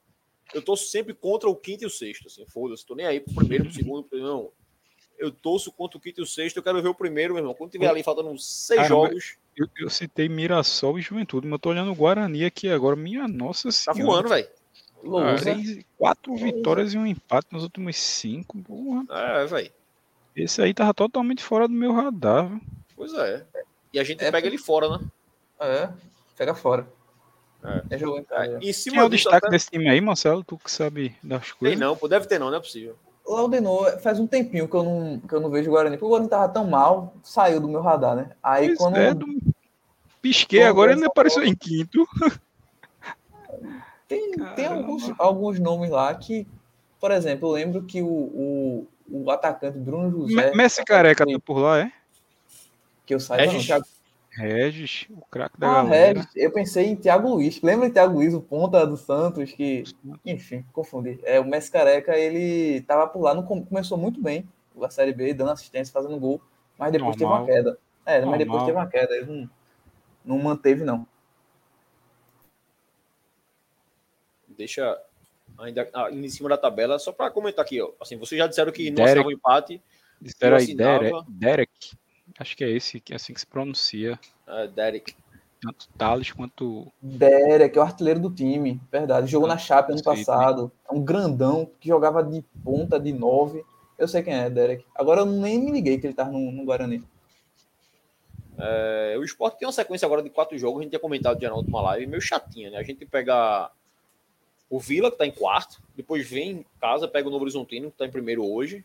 [0.52, 2.26] Eu torço sempre contra o quinto e o sexto.
[2.26, 4.50] Assim, foda-se, tô nem aí pro primeiro, pro segundo, pro não.
[5.16, 7.55] Eu torço contra o quinto e o sexto, eu quero ver o primeiro, meu irmão.
[7.55, 9.36] Quando tiver ali faltando seis jogos.
[9.59, 12.94] Eu, eu, citei Mirassol e Juventude, mas eu tô olhando o Guarani aqui agora.
[12.94, 13.98] Minha nossa senhora.
[13.98, 14.48] Tá voando, velho.
[15.39, 18.59] Três, quatro vitórias e um empate nos últimos cinco.
[18.62, 19.05] Porra.
[19.10, 19.72] É, velho.
[20.36, 22.48] Esse aí tava totalmente fora do meu radar.
[22.48, 22.60] Viu?
[22.94, 23.44] Pois é.
[23.93, 25.05] E a gente é, pega ele fora, né?
[25.59, 25.89] É,
[26.36, 26.86] pega fora.
[27.64, 27.97] É.
[27.97, 28.59] É jogo é.
[28.60, 29.51] Em cima Quem é o destaque até...
[29.51, 30.44] desse time aí, Marcelo?
[30.44, 31.76] Tu que sabe das coisas.
[31.76, 32.97] Tem não, pô, deve ter não, não é possível.
[33.28, 36.09] Laudenor, faz um tempinho que eu não, que eu não vejo o Guarani, porque o
[36.09, 38.30] Guarani tava tão mal, saiu do meu radar, né?
[38.42, 38.96] Aí pois quando.
[38.96, 39.26] É, do...
[40.20, 42.06] Pisquei, agora ele apareceu em quinto.
[44.09, 46.46] Tem, tem alguns, alguns nomes lá que,
[46.98, 50.55] por exemplo, eu lembro que o, o, o atacante Bruno José.
[50.55, 51.92] Messi Careca tá por lá, é?
[53.05, 53.82] Que eu saiba, Regis, não,
[54.39, 56.20] Regis, o craque da ah, galera.
[56.20, 57.60] Regis, eu pensei em Thiago Luiz.
[57.62, 59.85] Lembra de Thiago Luiz, o ponta do Santos, que.
[60.24, 61.19] Enfim, confundi.
[61.24, 64.48] É, o Messi Careca, ele tava por lá, não começou muito bem
[64.81, 66.40] a Série B, dando assistência, fazendo gol,
[66.78, 67.47] mas depois Normal.
[67.47, 67.78] teve uma queda.
[68.06, 68.31] É, Normal.
[68.31, 69.16] mas depois teve uma queda.
[69.16, 69.51] Ele não,
[70.24, 71.06] não manteve, não.
[74.59, 75.01] deixa
[75.56, 77.93] ainda ah, em cima da tabela, só para comentar aqui, ó.
[78.01, 79.81] Assim, vocês já disseram que não assinava o empate.
[80.20, 81.97] Disseram aí, Derek, Derek.
[82.39, 84.19] Acho que é esse, que é assim que se pronuncia.
[84.47, 85.15] É, Derek.
[85.60, 86.86] Tanto Thales quanto.
[87.02, 89.27] Derek, é o artilheiro do time, verdade.
[89.27, 90.70] Jogou na Chape ano passado.
[90.89, 93.65] É um grandão que jogava de ponta, de nove.
[93.98, 94.85] Eu sei quem é, Derek.
[94.94, 97.02] Agora eu nem me liguei que ele tava no, no Guarani.
[98.56, 101.47] É, o Sport tem uma sequência agora de quatro jogos, a gente tinha comentado de
[101.47, 102.78] na última live, meio chatinha, né?
[102.78, 103.70] A gente pega
[104.69, 107.94] o Vila, que está em quarto, depois vem em casa, pega o Novo Horizontino, que
[107.94, 108.85] está em primeiro hoje,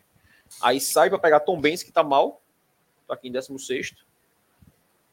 [0.62, 2.40] aí sai para pegar Tom Benz, que está mal,
[3.04, 3.94] está aqui em 16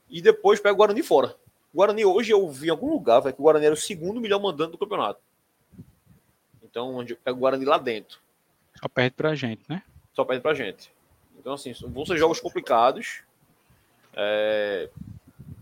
[0.09, 1.35] e depois pega o Guarani fora.
[1.73, 4.19] O Guarani hoje eu vi em algum lugar, véio, que o Guarani era o segundo
[4.19, 5.21] melhor mandante do campeonato.
[6.63, 8.19] Então, onde pega o Guarani lá dentro.
[8.75, 9.83] Só perde pra gente, né?
[10.13, 10.91] Só perde pra gente.
[11.37, 13.23] Então, assim, vão ser jogos complicados.
[14.13, 14.89] É...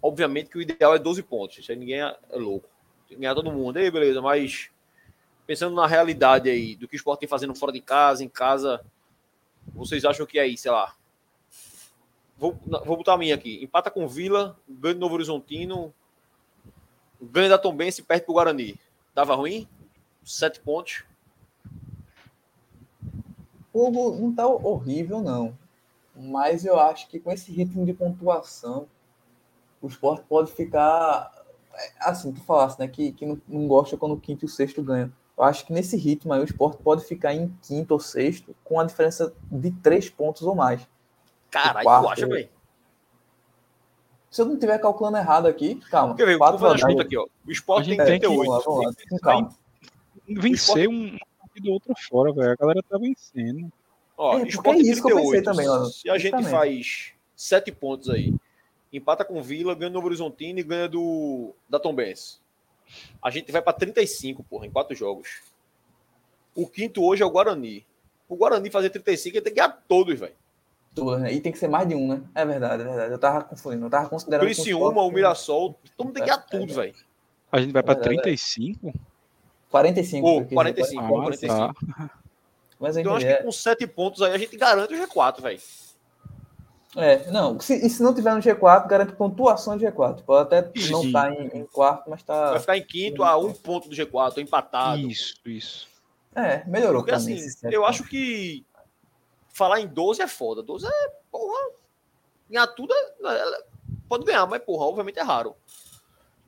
[0.02, 1.60] Obviamente que o ideal é 12 pontos.
[1.60, 2.68] Isso aí ninguém é louco.
[3.08, 3.78] Tem que ganhar todo mundo.
[3.78, 4.70] Aí, beleza, mas
[5.46, 8.86] pensando na realidade aí, do que o esporte tem fazendo fora de casa, em casa,
[9.74, 10.96] vocês acham que é aí, sei lá.
[12.40, 13.62] Vou, vou botar a minha aqui.
[13.62, 15.94] Empata com Vila, ganha do Novo Horizontino,
[17.22, 18.80] ganha da Tombense e perde pro Guarani.
[19.14, 19.68] Tava ruim?
[20.24, 21.04] Sete pontos.
[23.74, 25.58] O jogo não tá horrível, não.
[26.16, 28.88] Mas eu acho que com esse ritmo de pontuação,
[29.82, 31.32] o esporte pode ficar.
[31.74, 32.88] É, assim, tu falasse, né?
[32.88, 35.12] Que, que não, não gosta quando o quinto e o sexto ganham.
[35.38, 38.80] Eu acho que nesse ritmo aí o esporte pode ficar em quinto ou sexto com
[38.80, 40.88] a diferença de três pontos ou mais.
[41.50, 42.50] Caralho, tu acha, velho?
[44.30, 46.16] Se eu não estiver calculando errado aqui, calma.
[46.16, 47.26] Quer ver, vou fazer a aqui, ó.
[47.46, 48.38] O esporte tem 38.
[48.38, 49.56] Vamos lá, vamos lá, com calma.
[50.28, 51.18] Vencer um
[51.60, 52.52] do outro fora, velho.
[52.52, 53.72] A galera tá vencendo.
[54.18, 55.04] Ó, é, esporte é isso 38.
[55.04, 55.86] que eu pensei também, ó.
[55.86, 58.34] Se a gente faz sete pontos aí,
[58.92, 62.40] empata com Vila, ganha do Novo Horizontino e ganha do da Tombense.
[63.22, 65.42] A gente vai para 35, porra, em quatro jogos.
[66.56, 67.86] O quinto hoje é o Guarani.
[68.28, 70.36] O Guarani fazer 35, ele tem que ganhar todos, velho.
[70.94, 71.34] Todos, né?
[71.34, 72.22] E tem que ser mais de um, né?
[72.34, 73.12] É verdade, é verdade.
[73.12, 74.46] Eu tava confundindo, eu tava considerando.
[74.46, 76.96] Criciúma, o Mirassol, todo mundo tem que ganhar é, tudo, velho.
[77.52, 78.94] A gente vai para 35?
[79.70, 80.28] 45.
[80.28, 81.56] Pô, 45, ah, 45.
[81.56, 82.10] Tá.
[82.80, 85.60] Mas então, acho que com 7 pontos aí a gente garante o G4, velho.
[86.96, 87.60] É, não.
[87.60, 90.24] Se, e se não tiver no G4, garante pontuação de G4.
[90.24, 90.92] Pode até isso.
[90.92, 92.52] não estar tá em, em, quarto, mas tá.
[92.52, 95.00] Vai ficar em quinto a um ponto do G4, empatado.
[95.00, 95.88] Isso, isso.
[96.36, 97.02] É, melhorou.
[97.02, 98.66] Porque assim, eu acho que
[99.60, 100.64] falar em 12 é foda.
[100.64, 101.74] 12 é, porra.
[102.50, 103.64] Ganhar tudo é, é,
[104.08, 105.54] pode ganhar, mas, porra, obviamente é raro.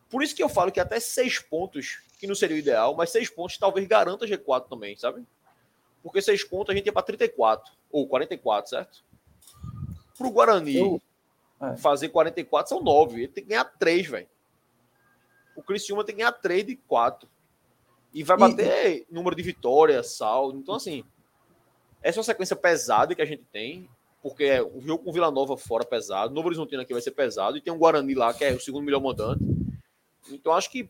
[0.10, 3.10] Por isso que eu falo que até seis pontos, que não seria o ideal, mas
[3.10, 5.26] seis pontos talvez garanta G4 também, sabe?
[6.02, 9.04] Porque seis pontos a gente ia para 34 ou 44, certo?
[10.18, 11.02] Para o Guarani eu...
[11.62, 11.76] é.
[11.76, 13.18] fazer 44 são 9.
[13.18, 14.30] Ele tem que ganhar 3, velho.
[15.56, 17.30] O Criciúma tem que ganhar 3 de 4.
[18.14, 19.14] E vai bater e...
[19.14, 20.58] número de vitórias, saldo.
[20.58, 21.04] Então, assim,
[22.02, 23.90] essa é uma sequência pesada que a gente tem,
[24.22, 27.58] porque é o jogo com Vila Nova fora pesado, Novo Horizontino aqui vai ser pesado,
[27.58, 29.44] e tem um Guarani lá, que é o segundo melhor mandante.
[30.30, 30.90] Então, acho que,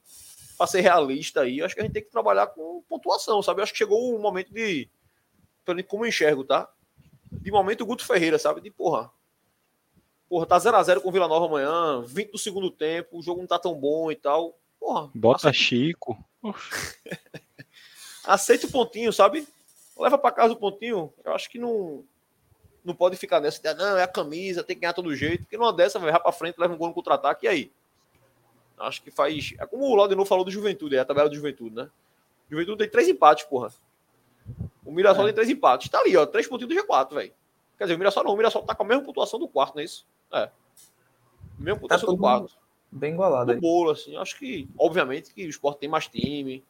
[0.57, 3.59] para ser realista aí, acho que a gente tem que trabalhar com pontuação, sabe?
[3.59, 4.89] Eu acho que chegou o momento de.
[5.87, 6.69] Como eu enxergo, tá?
[7.31, 8.61] De momento, o Guto Ferreira, sabe?
[8.61, 9.09] De porra.
[10.27, 13.59] Porra, tá 0x0 com Vila Nova amanhã, 20 do segundo tempo, o jogo não tá
[13.59, 14.57] tão bom e tal.
[14.79, 15.09] Porra.
[15.13, 15.57] Bota aceita.
[15.57, 16.25] Chico.
[18.25, 19.47] aceita o pontinho, sabe?
[19.97, 21.13] Leva para casa o pontinho.
[21.23, 22.03] Eu acho que não
[22.83, 25.57] não pode ficar nessa ideia, não, é a camisa, tem que ganhar todo jeito, porque
[25.57, 27.71] numa dessa vai para frente, leva um gol no contra-ataque, e aí?
[28.79, 29.53] Acho que faz.
[29.59, 31.89] É como o Laudenor falou do Juventude, é a tabela do Juventude, né?
[32.49, 33.71] Juventude tem três empates, porra.
[34.83, 35.27] O Mirassol é.
[35.27, 35.89] tem três empates.
[35.89, 37.33] Tá ali, ó, três pontinhos do G4, velho.
[37.77, 39.81] Quer dizer, o Mirassol não, o Mirassol tá com a mesma pontuação do quarto, não
[39.81, 40.07] é isso?
[40.33, 40.49] É.
[41.59, 42.57] Mesma tá pontuação tá do quarto.
[42.91, 43.53] Bem igualado.
[43.53, 44.17] No bolo, assim.
[44.17, 46.63] Acho que, obviamente, que o esporte tem mais time.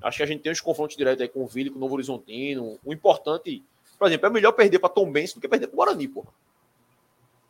[0.00, 1.94] Acho que a gente tem os confrontos diretos aí com o Vila, com o Novo
[1.94, 2.78] Horizontino.
[2.84, 3.64] O importante,
[3.98, 6.28] por exemplo, é melhor perder para Tom Benz do que perder para o Guarani, porra.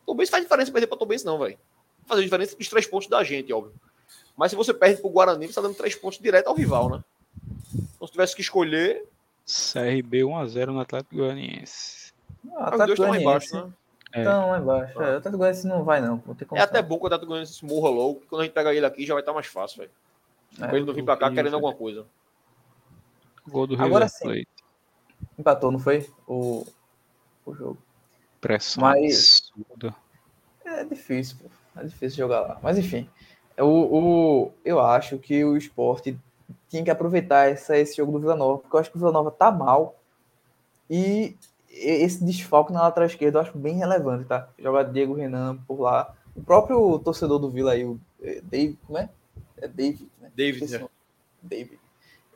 [0.05, 1.57] Tom Benz faz diferença perder para Tom Benz, não, velho.
[2.07, 3.73] Fazer diferença dos três pontos da gente, óbvio.
[4.35, 6.89] Mas se você perde para o Guarani, você está dando três pontos direto ao rival,
[6.89, 7.03] né?
[7.95, 9.05] Então, se tivesse que escolher.
[9.45, 12.13] CRB 1x0 no Atlético Goianiense.
[12.55, 13.71] Ah, Os dois estão lá embaixo, né?
[14.13, 14.21] É.
[14.21, 14.93] Então, lá embaixo.
[15.01, 16.23] É, o Atlético Goianiense não vai, não.
[16.55, 19.05] é até bom que o Atlético Goianiense morra logo, quando a gente pegar ele aqui
[19.05, 19.91] já vai estar mais fácil, velho.
[20.57, 22.05] É, pra ele não vir pra cá querendo alguma coisa.
[23.49, 24.43] Gol do Rio Agora sim.
[25.37, 26.09] Empatou, não foi?
[26.27, 26.65] O,
[27.45, 27.77] o jogo.
[28.39, 29.51] Pressão Mas...
[29.53, 29.95] absurda.
[30.65, 31.49] É difícil, pô.
[31.79, 32.59] É difícil jogar lá.
[32.61, 33.09] Mas enfim.
[33.57, 36.17] O, o, eu acho que o esporte
[36.69, 39.11] tinha que aproveitar essa, esse jogo do Vila Nova, porque eu acho que o Vila
[39.11, 39.95] Nova tá mal.
[40.89, 41.35] E
[41.69, 44.49] esse desfalque na lateral esquerda eu acho bem relevante, tá?
[44.57, 46.15] Joga Diego Renan por lá.
[46.35, 49.09] O próprio torcedor do Vila aí, o é, David, como é?
[49.57, 50.31] É David, né?
[50.35, 50.87] David, é.
[51.41, 51.79] David.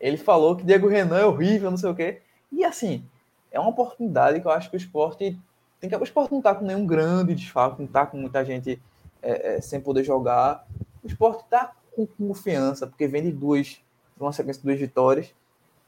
[0.04, 2.22] Ele falou que Diego Renan é horrível, não sei o quê.
[2.52, 3.06] E assim,
[3.50, 5.40] é uma oportunidade que eu acho que o esporte
[5.80, 5.96] tem que.
[5.96, 8.82] O esporte não tá com nenhum grande desfalque, não tá com muita gente
[9.22, 10.68] é, é, sem poder jogar.
[11.02, 13.80] O esporte tá com confiança, porque vem de duas,
[14.20, 15.34] uma sequência de duas vitórias.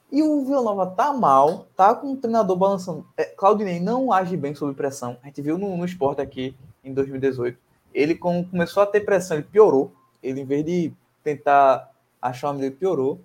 [0.10, 3.06] E o Vila Nova tá mal, tá com o treinador balançando.
[3.18, 5.18] É, Claudinei não age bem sob pressão.
[5.24, 6.56] A gente viu no, no esporte aqui
[6.86, 7.60] em 2018.
[7.94, 9.92] Ele com, começou a ter pressão, ele piorou.
[10.24, 13.20] Ele, em vez de tentar achar uma medida, piorou.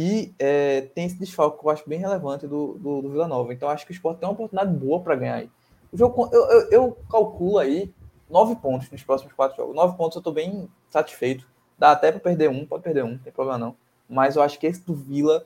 [0.00, 3.52] E é, tem esse desfalque que eu acho bem relevante do, do, do Vila Nova.
[3.52, 5.50] Então acho que o Sport tem uma oportunidade boa para ganhar aí.
[5.92, 7.92] O jogo, eu, eu, eu, calculo aí
[8.30, 9.74] nove pontos nos próximos quatro jogos.
[9.74, 11.44] Nove pontos eu estou bem satisfeito.
[11.76, 13.74] Dá até para perder um, pode perder um, não tem problema não.
[14.08, 15.44] Mas eu acho que esse do Vila,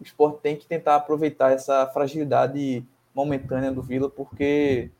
[0.00, 2.84] o Sport tem que tentar aproveitar essa fragilidade
[3.14, 4.90] momentânea do Vila, porque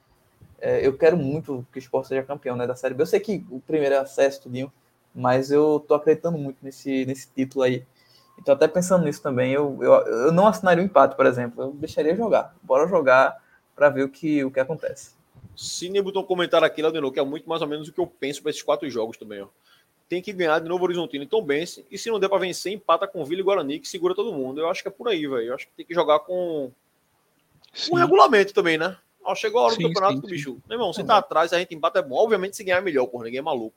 [0.60, 3.02] é, eu quero muito que o Sport seja campeão né, da Série B.
[3.02, 4.72] Eu sei que o primeiro é acesso, tudinho,
[5.12, 7.84] mas eu tô acreditando muito nesse, nesse título aí
[8.42, 11.62] então, até pensando nisso também, eu, eu, eu não assinaria o um empate, por exemplo.
[11.62, 12.52] Eu deixaria jogar.
[12.60, 13.40] Bora jogar
[13.74, 15.12] para ver o que, o que acontece.
[15.56, 18.06] Cine botou um comentário aqui, Laudeno, que é muito mais ou menos o que eu
[18.06, 19.42] penso para esses quatro jogos também.
[19.42, 19.46] Ó.
[20.08, 21.86] Tem que ganhar de novo Horizontino então vence.
[21.88, 24.60] E se não der para vencer, empata com Vila e Guarani, que segura todo mundo.
[24.60, 25.42] Eu acho que é por aí, velho.
[25.42, 26.72] Eu acho que tem que jogar com,
[27.88, 28.96] com regulamento também, né?
[29.22, 30.58] Ó, chegou a hora sim, do campeonato sim, bicho.
[30.68, 32.16] Meu irmão, se tá atrás, a gente empata é bom.
[32.16, 33.26] Obviamente, se ganhar é melhor, porra.
[33.26, 33.76] Ninguém é maluco.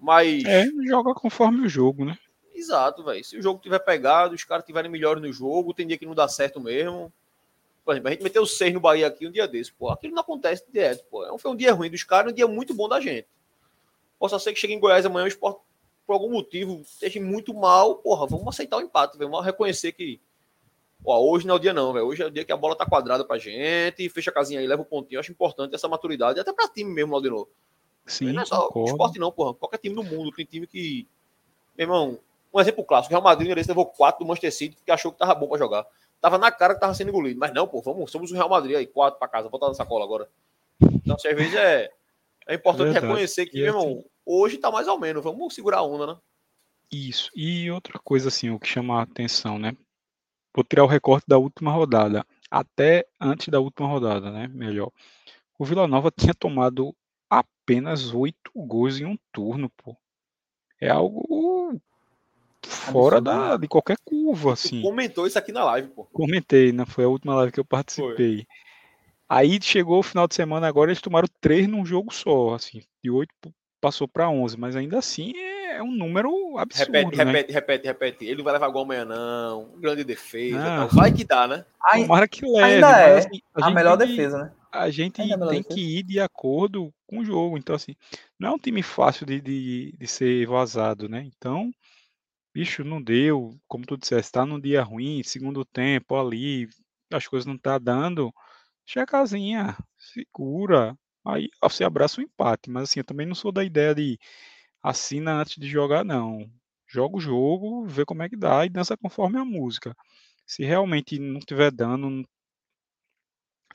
[0.00, 0.44] Mas.
[0.44, 2.16] É, joga conforme o jogo, né?
[2.60, 3.24] Exato, velho.
[3.24, 6.14] Se o jogo tiver pegado, os caras tiverem melhores no jogo, tem dia que não
[6.14, 7.10] dá certo mesmo.
[7.82, 9.88] Por exemplo, a gente meteu seis no Bahia aqui um dia desse, pô.
[9.88, 11.24] Aquilo não acontece direto, pô.
[11.24, 13.26] É foi um dia ruim dos caras, um dia muito bom da gente.
[14.18, 15.62] Possa ser que chegue em Goiás amanhã o esporte,
[16.06, 17.96] por algum motivo, esteja muito mal.
[17.96, 19.30] Porra, vamos aceitar o empate, velho.
[19.30, 20.20] Vamos reconhecer que.
[21.02, 22.04] Pô, hoje não é o dia, não, velho.
[22.04, 24.66] Hoje é o dia que a bola tá quadrada pra gente, fecha a casinha aí,
[24.66, 25.16] leva o pontinho.
[25.16, 27.48] Eu acho importante essa maturidade, até pra time mesmo, lá de novo.
[28.04, 29.54] Sim, não é só o esporte, não, porra.
[29.54, 31.08] Qualquer time do mundo tem time que.
[31.78, 32.18] Meu irmão,
[32.52, 35.18] um exemplo clássico, o Real Madrid ele levou quatro do Manchester City porque achou que
[35.18, 35.86] tava bom para jogar.
[36.20, 37.38] Tava na cara que tava sendo engolido.
[37.38, 40.04] Mas não, pô, vamos, somos o Real Madrid aí, quatro para casa, botar na sacola
[40.04, 40.28] agora.
[40.80, 41.90] Então, às vezes é,
[42.46, 43.06] é importante Verdade.
[43.06, 46.16] reconhecer que, meu irmão, assim, hoje tá mais ou menos, vamos segurar a onda, né?
[46.90, 47.30] Isso.
[47.34, 49.72] E outra coisa, assim, o que chama a atenção, né?
[50.52, 52.26] Vou tirar o recorte da última rodada.
[52.50, 54.48] Até antes da última rodada, né?
[54.48, 54.90] Melhor.
[55.56, 56.94] o Vila Nova tinha tomado
[57.28, 59.96] apenas oito gols em um turno, pô.
[60.80, 61.80] É algo
[62.66, 64.80] fora da, de qualquer curva, assim.
[64.80, 66.04] Tu comentou isso aqui na live, pô.
[66.12, 66.84] Comentei, né?
[66.86, 68.36] Foi a última live que eu participei.
[68.36, 68.46] Foi.
[69.28, 72.82] Aí chegou o final de semana agora, eles tomaram três num jogo só, assim.
[73.02, 73.32] De oito
[73.80, 77.24] passou para onze, mas ainda assim é, é um número absurdo, Repete, né?
[77.24, 78.24] repete, repete, repete.
[78.26, 79.72] Ele não vai levar gol amanhã, não.
[79.78, 80.62] Grande defesa.
[80.62, 80.86] Ah.
[80.86, 81.64] Vai que dá, né?
[81.94, 82.74] Tomara que leve.
[82.74, 84.52] Ainda é assim, a, a melhor defesa, né?
[84.72, 85.64] a gente tem defesa.
[85.64, 87.58] que ir de acordo com o jogo.
[87.58, 87.96] Então, assim,
[88.38, 91.28] não é um time fácil de, de, de ser vazado, né?
[91.36, 91.70] Então,
[92.54, 96.68] bicho, não deu, como tu disseste, tá num dia ruim, segundo tempo ali,
[97.12, 98.32] as coisas não tá dando,
[98.86, 100.96] deixa a casinha, segura,
[101.26, 104.18] aí você abraça o empate, mas assim, eu também não sou da ideia de
[104.82, 106.50] assina antes de jogar, não.
[106.88, 109.96] Joga o jogo, vê como é que dá e dança conforme a música.
[110.46, 112.24] Se realmente não tiver dando,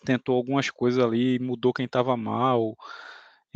[0.06, 2.76] tentou algumas coisas ali, mudou quem estava mal,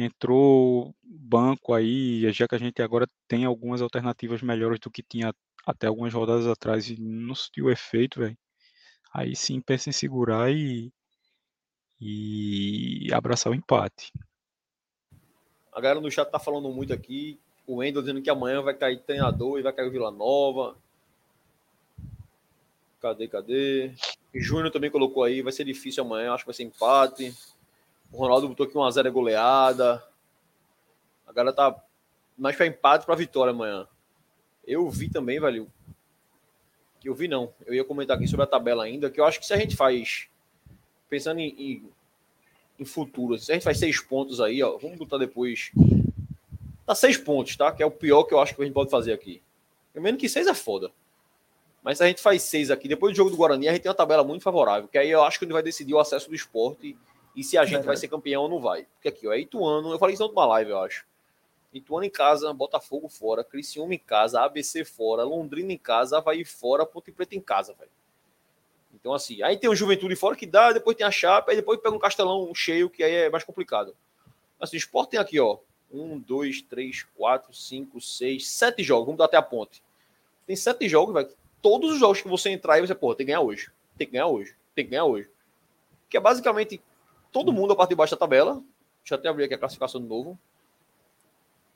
[0.04, 5.34] entrou banco aí, já que a gente agora tem algumas alternativas melhores do que tinha
[5.66, 8.38] até algumas rodadas atrás e não sentiu efeito, velho.
[9.14, 10.92] Aí sim pensa em segurar e,
[12.00, 14.12] e abraçar o empate.
[15.72, 17.40] A galera no chat tá falando muito aqui.
[17.66, 20.76] O Wendel dizendo que amanhã vai cair treinador e vai cair o Vila Nova.
[23.00, 23.94] Cadê, cadê?
[24.34, 27.34] Júnior também colocou aí, vai ser difícil amanhã, acho que vai ser empate.
[28.12, 30.04] O Ronaldo botou aqui 1x0 é goleada.
[31.28, 31.76] A galera tá
[32.38, 33.88] mais para empate para vitória amanhã.
[34.66, 35.72] Eu vi também, velho.
[37.00, 37.54] Que eu vi não.
[37.66, 39.76] Eu ia comentar aqui sobre a tabela ainda, que eu acho que se a gente
[39.76, 40.28] faz
[41.10, 41.90] pensando em, em,
[42.80, 45.72] em futuro, se a gente faz seis pontos aí, ó, vamos botar depois.
[46.86, 47.72] Tá seis pontos, tá?
[47.72, 49.42] Que é o pior que eu acho que a gente pode fazer aqui.
[49.94, 50.92] Pelo menos que seis é foda.
[51.84, 53.90] Mas se a gente faz seis aqui, depois do jogo do Guarani, a gente tem
[53.90, 56.36] uma tabela muito favorável, que aí eu acho que ele vai decidir o acesso do
[56.36, 56.98] esporte
[57.36, 58.86] e se a gente vai ser campeão ou não vai.
[58.96, 61.06] Porque aqui, ó, é Ituano, eu falei isso numa live, eu acho.
[61.74, 66.86] Ituano em casa, Botafogo fora, Criciúma em casa, ABC fora, Londrina em casa, Havaí fora,
[66.86, 67.92] Ponte Preta em casa, velho.
[68.94, 71.80] Então, assim, aí tem o Juventude fora que dá, depois tem a Chapa, aí depois
[71.80, 73.96] pega um Castelão cheio, que aí é mais complicado.
[74.60, 75.60] Assim, o Sport tem aqui, ó,
[75.92, 79.82] um, dois, três, quatro, cinco, seis, sete jogos, vamos dar até a ponte.
[80.46, 81.30] Tem sete jogos, velho,
[81.62, 84.14] todos os jogos que você entrar e você, pô, tem que ganhar hoje, tem que
[84.14, 85.30] ganhar hoje, tem que ganhar hoje.
[86.10, 86.82] Que é basicamente
[87.32, 88.56] todo mundo a parte de baixo da tabela.
[89.02, 90.38] Deixa eu até abrir aqui a classificação de novo.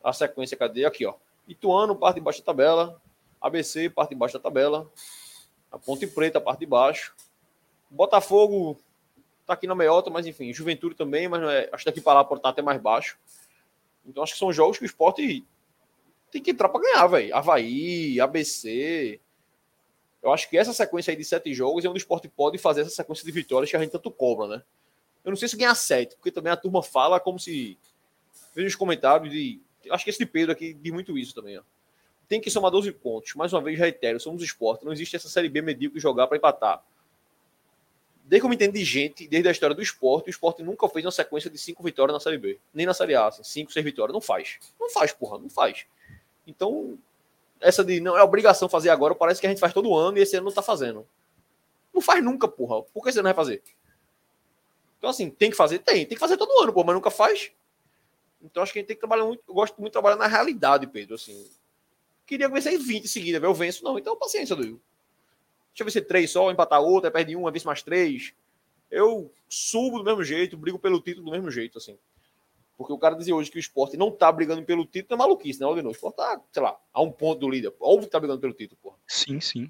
[0.03, 0.85] A sequência, cadê?
[0.85, 1.15] Aqui, ó.
[1.47, 3.01] Ituano, parte de baixo da tabela.
[3.41, 4.89] ABC, parte de baixo da tabela.
[5.71, 7.15] A Ponte Preta, parte de baixo.
[7.89, 8.77] Botafogo
[9.45, 12.23] tá aqui na meiota, mas enfim, Juventude também, mas é, acho que daqui para lá
[12.23, 13.17] pode estar até mais baixo.
[14.05, 15.45] Então acho que são jogos que o esporte
[16.31, 17.35] tem que entrar para ganhar, velho.
[17.35, 19.19] Havaí, ABC,
[20.21, 22.81] eu acho que essa sequência aí de sete jogos é onde o esporte pode fazer
[22.81, 24.63] essa sequência de vitórias que a gente tanto cobra, né?
[25.23, 27.77] Eu não sei se ganhar sete, porque também a turma fala como se.
[28.53, 29.61] Veja os comentários de.
[29.89, 31.61] Acho que esse de Pedro aqui diz muito isso também, ó.
[32.27, 33.35] Tem que somar 12 pontos.
[33.35, 34.85] Mais uma vez, reitero, somos esporte.
[34.85, 36.83] Não existe essa Série B medíocre jogar para empatar.
[38.25, 40.87] Desde que eu me entendo de gente, desde a história do esporte, o esporte nunca
[40.87, 42.59] fez uma sequência de cinco vitórias na Série B.
[42.73, 44.13] Nem na Série A, assim, cinco, seis vitórias.
[44.13, 44.57] Não faz.
[44.79, 45.85] Não faz, porra, não faz.
[46.47, 46.97] Então,
[47.59, 50.21] essa de não é obrigação fazer agora, parece que a gente faz todo ano e
[50.21, 51.05] esse ano não tá fazendo.
[51.93, 52.81] Não faz nunca, porra.
[52.83, 53.61] Por que você não vai fazer?
[55.03, 55.79] Então, assim, tem que fazer?
[55.79, 56.05] Tem.
[56.05, 57.51] Tem que fazer todo ano, porra, mas nunca faz.
[58.41, 59.43] Então, acho que a gente tem que trabalhar muito.
[59.45, 61.15] Eu gosto muito de trabalhar na realidade, Pedro.
[61.15, 61.45] Assim,
[62.25, 63.83] queria vencer 20 em seguida, eu venço.
[63.83, 64.79] Não, então paciência, Duil.
[65.71, 68.33] Deixa eu vencer três só, empatar outra, perde uma, vence mais três.
[68.89, 71.97] Eu subo do mesmo jeito, brigo pelo título do mesmo jeito, assim.
[72.77, 75.59] Porque o cara dizer hoje que o esporte não tá brigando pelo título é maluquice,
[75.59, 75.89] né, Aldeno?
[75.89, 77.73] O esporte tá, sei lá, a um ponto do líder.
[77.77, 78.95] Óbvio que tá brigando pelo título, porra.
[79.05, 79.69] Sim, sim.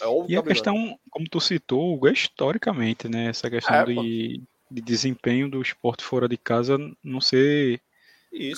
[0.00, 3.26] É óbvio e tá a questão, como tu citou, é historicamente, né?
[3.26, 7.80] Essa questão é, de, de, desempenho do esporte fora de casa não ser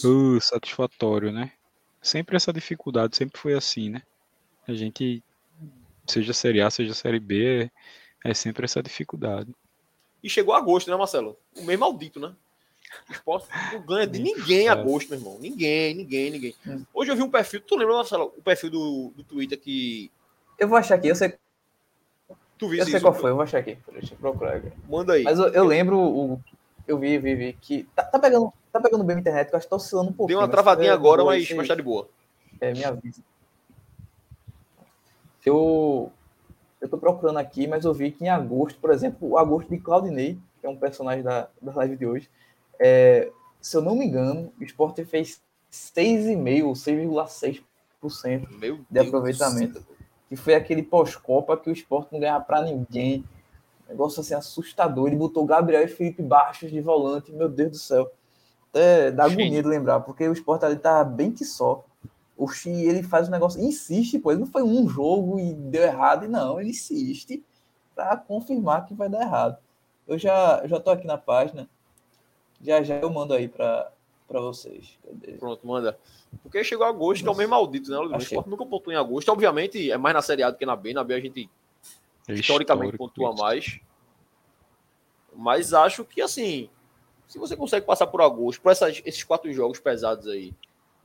[0.05, 1.53] uh, satisfatório, né?
[2.03, 4.03] Sempre essa dificuldade, sempre foi assim, né?
[4.67, 5.23] A gente,
[6.07, 7.71] seja Série A, seja Série B,
[8.25, 9.55] é, é sempre essa dificuldade.
[10.23, 11.37] E chegou agosto, né, Marcelo?
[11.57, 12.35] O meio maldito, né?
[13.09, 15.39] O esporte não ganha de ninguém em agosto, meu irmão.
[15.41, 16.55] Ninguém, ninguém, ninguém.
[16.67, 16.85] Hum.
[16.95, 17.61] Hoje eu vi um perfil.
[17.61, 20.11] Tu lembra, Marcelo, o perfil do, do Twitter que.
[20.59, 21.35] Eu vou achar aqui, eu sei.
[22.59, 23.79] Tu viu eu sei qual foi, eu vou achar aqui.
[23.93, 24.73] Deixa eu procurar aqui.
[24.89, 25.23] Manda aí.
[25.23, 26.41] Mas eu, eu lembro, o,
[26.87, 27.85] eu vi, vi, vi, que.
[27.95, 30.29] Tá, tá, pegando, tá pegando bem a internet, eu acho que tá oscilando um pouco.
[30.29, 32.09] Deu uma travadinha agora, mas, mas tá de boa.
[32.61, 33.19] É, minha vida.
[35.45, 36.13] Eu.
[36.79, 39.79] Eu tô procurando aqui, mas eu vi que em agosto, por exemplo, o agosto de
[39.79, 42.31] Claudinei, que é um personagem da, da live de hoje,
[42.79, 43.31] é,
[43.61, 45.41] se eu não me engano, o Sport fez
[45.73, 47.23] 6,5%,
[48.03, 49.83] 6,6% de aproveitamento.
[50.29, 53.25] Que foi aquele pós-Copa que o Sport não ganhava para ninguém.
[53.89, 55.07] Negócio assim assustador.
[55.07, 57.33] Ele botou Gabriel e Felipe Baixos de volante.
[57.33, 58.11] Meu Deus do céu.
[58.71, 61.85] Até dá agonia de lembrar, porque o Sport ali tá bem que só.
[62.37, 64.31] O Xi, ele faz um negócio, insiste, pô.
[64.31, 66.61] Ele não foi um jogo e deu errado, não.
[66.61, 67.43] Ele insiste
[67.95, 69.57] para confirmar que vai dar errado.
[70.07, 71.69] Eu já, já tô aqui na página.
[72.61, 73.91] Já já eu mando aí para
[74.29, 74.99] vocês.
[75.05, 75.33] Cadê?
[75.33, 75.99] Pronto, manda.
[76.43, 77.99] Porque chegou agosto, que é o mesmo maldito, né?
[77.99, 79.29] O Sport nunca pontua em agosto.
[79.31, 80.93] Obviamente, é mais na Série A do que na B.
[80.93, 81.49] Na B a gente
[82.29, 83.43] é historicamente pontua isso.
[83.43, 83.81] mais.
[85.35, 86.69] Mas acho que, assim,
[87.29, 90.55] se você consegue passar por agosto, por essas, esses quatro jogos pesados aí,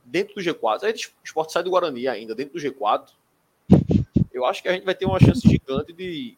[0.04, 3.10] dentro do G4, aí o Sport sai do Guarani ainda, dentro do G4,
[4.32, 6.36] eu acho que a gente vai ter uma chance gigante de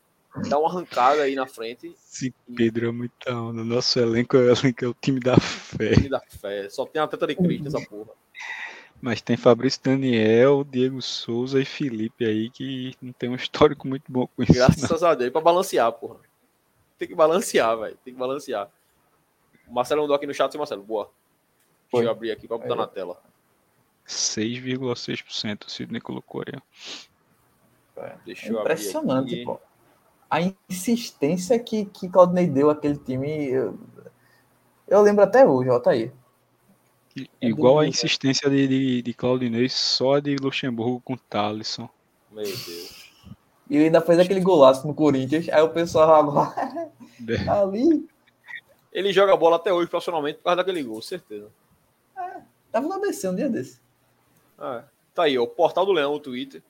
[0.48, 1.94] dar uma arrancada aí na frente.
[1.96, 3.62] Sim, Pedro é muito onda.
[3.62, 5.90] Nosso elenco é, elenco é o time da fé.
[5.90, 6.68] O time da fé.
[6.68, 8.10] Só tem a teta de Cristo essa porra.
[9.00, 14.10] Mas tem Fabrício Daniel, Diego Souza e Felipe aí que não tem um histórico muito
[14.10, 14.54] bom com isso.
[14.54, 15.08] Graças não.
[15.08, 16.16] a Deus, pra balancear, porra.
[16.98, 17.98] Tem que balancear, velho.
[18.04, 18.70] Tem que balancear.
[19.68, 20.82] O Marcelo mandou aqui no chat, Marcelo.
[20.82, 21.10] Boa.
[21.90, 22.00] Foi.
[22.00, 22.80] Deixa eu abrir aqui pra botar aí.
[22.80, 23.20] na tela.
[24.06, 26.60] 6,6% o Sidney colocou aí.
[27.96, 29.60] É, Deixa eu impressionante, pô.
[30.34, 33.78] A insistência que, que Claudinei deu àquele time, eu,
[34.88, 36.10] eu lembro até hoje, ó, tá aí.
[37.40, 41.88] É igual a insistência de, de, de Claudinei só de Luxemburgo com Thalisson.
[42.32, 43.12] Meu Deus.
[43.70, 46.90] E ele ainda fez aquele golaço no Corinthians, aí o pessoal agora
[47.28, 47.46] é.
[47.48, 48.04] ali.
[48.92, 51.48] Ele joga bola até hoje profissionalmente por causa daquele gol, certeza.
[52.18, 52.40] É,
[52.72, 53.78] tava no ABC um dia desse.
[54.58, 54.82] Ah,
[55.14, 56.60] tá aí, ó, o Portal do Leão, o Twitter.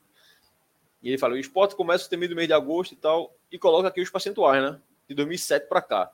[1.04, 3.88] E ele fala: o esporte começa o temido mês de agosto e tal, e coloca
[3.88, 4.80] aqui os percentuais, né?
[5.06, 6.10] De 2007 para cá.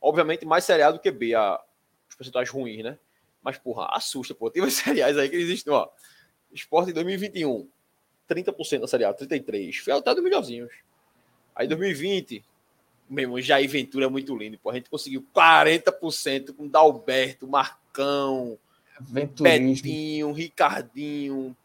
[0.00, 1.60] Obviamente, mais seriado que B, a,
[2.08, 2.96] os percentuais ruins, né?
[3.42, 4.48] Mas, porra, assusta, pô.
[4.48, 5.88] Tem umas seriais aí que existem, ó.
[6.52, 7.68] Esporte em 2021,
[8.30, 9.82] 30% da serial, 33%.
[9.82, 10.72] Foi até dos melhorzinhos.
[11.56, 12.44] Aí 2020,
[13.10, 14.70] meu irmão, Jair Ventura é muito lindo, pô.
[14.70, 18.56] A gente conseguiu 40% com Dalberto, Marcão,
[19.00, 19.82] Venturismo.
[19.82, 21.56] Betinho, Ricardinho.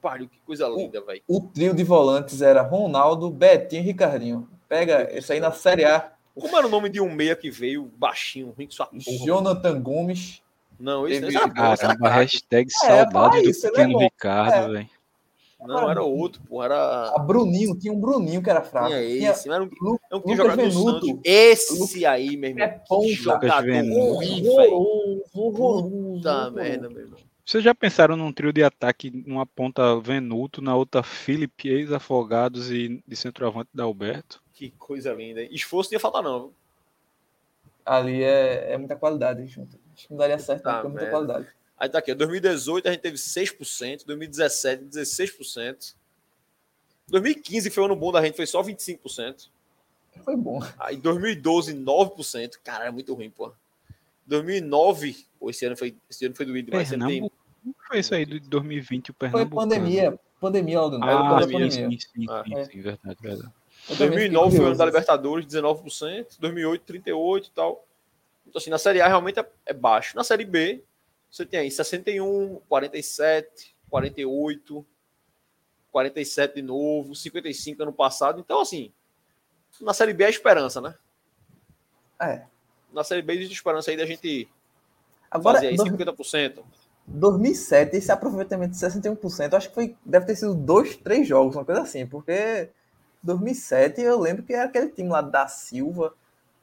[0.00, 1.22] Pariu, que coisa linda, velho.
[1.26, 4.48] O trio de volantes era Ronaldo, Betinho e Ricardinho.
[4.68, 6.12] Pega esse aí na Série A.
[6.34, 10.42] Como era o nome de um meia que veio baixinho, ruim sua porra, Jonathan Gomes.
[10.78, 11.36] Não, isso Teve...
[11.36, 14.68] era Caramba, hashtag é, saudade do isso, pequeno Ricardo, é.
[14.68, 14.90] velho.
[15.66, 16.62] Não, era outro, pô.
[16.62, 17.14] Era.
[17.16, 18.88] A Bruninho, tinha um Bruninho que era fraco.
[18.88, 19.54] Tinha esse, tinha...
[19.54, 19.98] era um, Lu...
[20.12, 21.20] um que jogava no Santos.
[21.24, 22.08] Esse Lu...
[22.08, 22.64] aí, meu irmão.
[22.64, 23.08] É ponta.
[23.08, 25.22] Jogador ruim, velho.
[25.32, 27.05] Puta merda, meu irmão.
[27.46, 33.00] Vocês já pensaram num trio de ataque, numa ponta Venuto, na outra Felipe, ex-afogados e
[33.06, 34.42] de centroavante da Alberto?
[34.52, 35.44] Que coisa linda.
[35.44, 36.52] Esforço não ia faltar, não.
[37.84, 39.78] Ali é, é muita qualidade junto.
[39.94, 41.46] Acho que não daria certo, tá, não, muita qualidade.
[41.78, 45.94] Aí tá aqui, 2018 a gente teve 6%, 2017 16%.
[47.06, 49.50] 2015 foi um ano bom da gente, foi só 25%.
[50.24, 50.58] Foi bom.
[50.80, 53.52] Aí 2012 9%, cara, é muito ruim, pô.
[54.26, 56.90] 2009, pô, esse ano foi, esse ano foi doído demais.
[56.90, 57.74] Pernambuco, tem...
[57.86, 59.54] foi isso aí de 2020 o Pernambuco?
[59.54, 60.98] Foi pandemia, pandemia, Aldo.
[61.02, 62.42] Ah, pandemia, sim, sim, ah.
[62.44, 63.52] sim, sim, verdade, verdade.
[63.96, 67.86] 2009 foi o ano da Libertadores, 19%, 2008 38 e tal.
[68.46, 70.16] Então, assim, na Série A realmente é, é baixo.
[70.16, 70.82] Na Série B,
[71.30, 74.86] você tem aí 61, 47, 48,
[75.92, 78.40] 47 de novo, 55 ano passado.
[78.40, 78.92] Então, assim,
[79.80, 80.94] na Série B é a esperança, né?
[82.20, 82.46] É.
[82.96, 84.48] Na Série B existe esperança aí da gente
[85.30, 86.62] Agora, fazer aí 50%.
[87.06, 91.64] 2007, esse aproveitamento de 61%, acho que foi, deve ter sido dois, três jogos, uma
[91.64, 92.70] coisa assim, porque
[93.22, 96.14] 2007 eu lembro que era aquele time lá da Silva,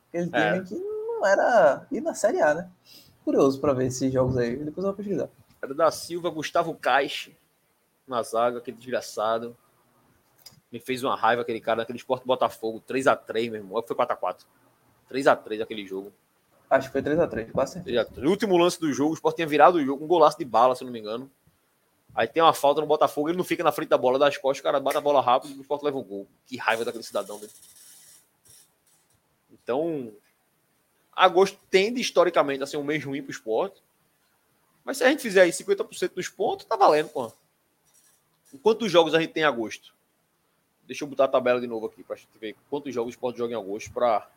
[0.10, 0.62] aquele time é.
[0.64, 2.70] que não era ir na Série A, né?
[3.24, 4.58] Curioso para ver esses jogos aí.
[4.58, 5.30] Depois eu vou pesquisar.
[5.62, 7.38] Era da Silva, Gustavo Caixe
[8.08, 9.56] na zaga, aquele desgraçado.
[10.72, 12.84] Me fez uma raiva aquele cara naquele esporte Botafogo.
[12.90, 13.84] 3x3, meu irmão.
[13.84, 14.46] Foi 4x4.
[15.10, 16.12] 3x3 aquele jogo.
[16.74, 18.10] Acho que foi 3x3, quase certeza.
[18.18, 20.84] Último lance do jogo, o Sport tinha virado o jogo, um golaço de bala, se
[20.84, 21.30] não me engano.
[22.16, 24.60] Aí tem uma falta no Botafogo, ele não fica na frente da bola das costas,
[24.60, 26.28] o cara bate a bola rápido e o Sport leva o gol.
[26.48, 27.52] Que raiva daquele cidadão dele.
[29.52, 30.12] Então,
[31.16, 33.80] agosto tende historicamente a ser um mês ruim para o esporte.
[34.84, 37.32] Mas se a gente fizer aí 50% dos pontos, tá valendo, pô.
[38.64, 39.94] Quantos jogos a gente tem em agosto?
[40.88, 43.16] Deixa eu botar a tabela de novo aqui para a gente ver quantos jogos o
[43.16, 44.28] esporte joga em agosto para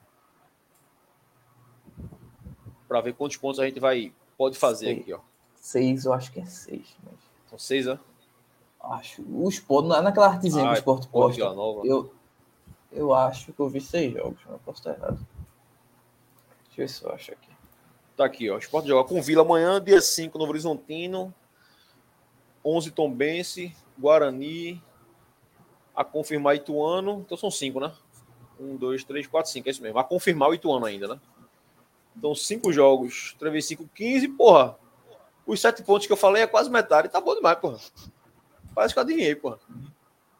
[2.97, 5.01] para ver quantos pontos a gente vai pode fazer seis.
[5.01, 5.21] aqui, ó.
[5.55, 6.97] Seis, eu acho que é seis.
[7.05, 7.15] Mas...
[7.51, 7.99] São seis, né?
[8.81, 9.23] Acho.
[9.23, 11.43] O esporte, naquela artezinha ah, que o esporte posta,
[11.85, 12.13] eu,
[12.91, 15.19] eu acho que eu vi seis jogos, mas posso estar errado.
[16.69, 17.51] Deixa eu ver se eu acho aqui.
[18.17, 18.57] Tá aqui, ó.
[18.57, 21.35] Esporte joga com Vila amanhã, dia 5, Novo Horizontino.
[22.65, 24.83] 11 Tombense, Guarani,
[25.95, 27.21] a confirmar Ituano.
[27.25, 27.93] Então são cinco, né?
[28.59, 29.69] Um, dois, três, quatro, cinco.
[29.69, 29.95] É isso mesmo.
[29.95, 31.21] Vai confirmar o Ituano ainda, né?
[32.17, 33.35] Então, cinco jogos.
[33.39, 34.29] 3 vezes 5, 15.
[34.29, 34.77] Porra.
[35.47, 37.09] Os sete pontos que eu falei é quase metade.
[37.09, 37.79] Tá bom demais, porra.
[38.75, 39.59] Parece que eu adivinhei, porra.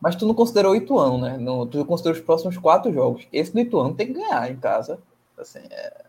[0.01, 1.39] Mas tu não considerou o Ituano, né?
[1.39, 3.27] Não, tu considerou os próximos quatro jogos.
[3.33, 4.99] Esse do Ituano tem que ganhar em casa.
[5.39, 6.05] Assim, é,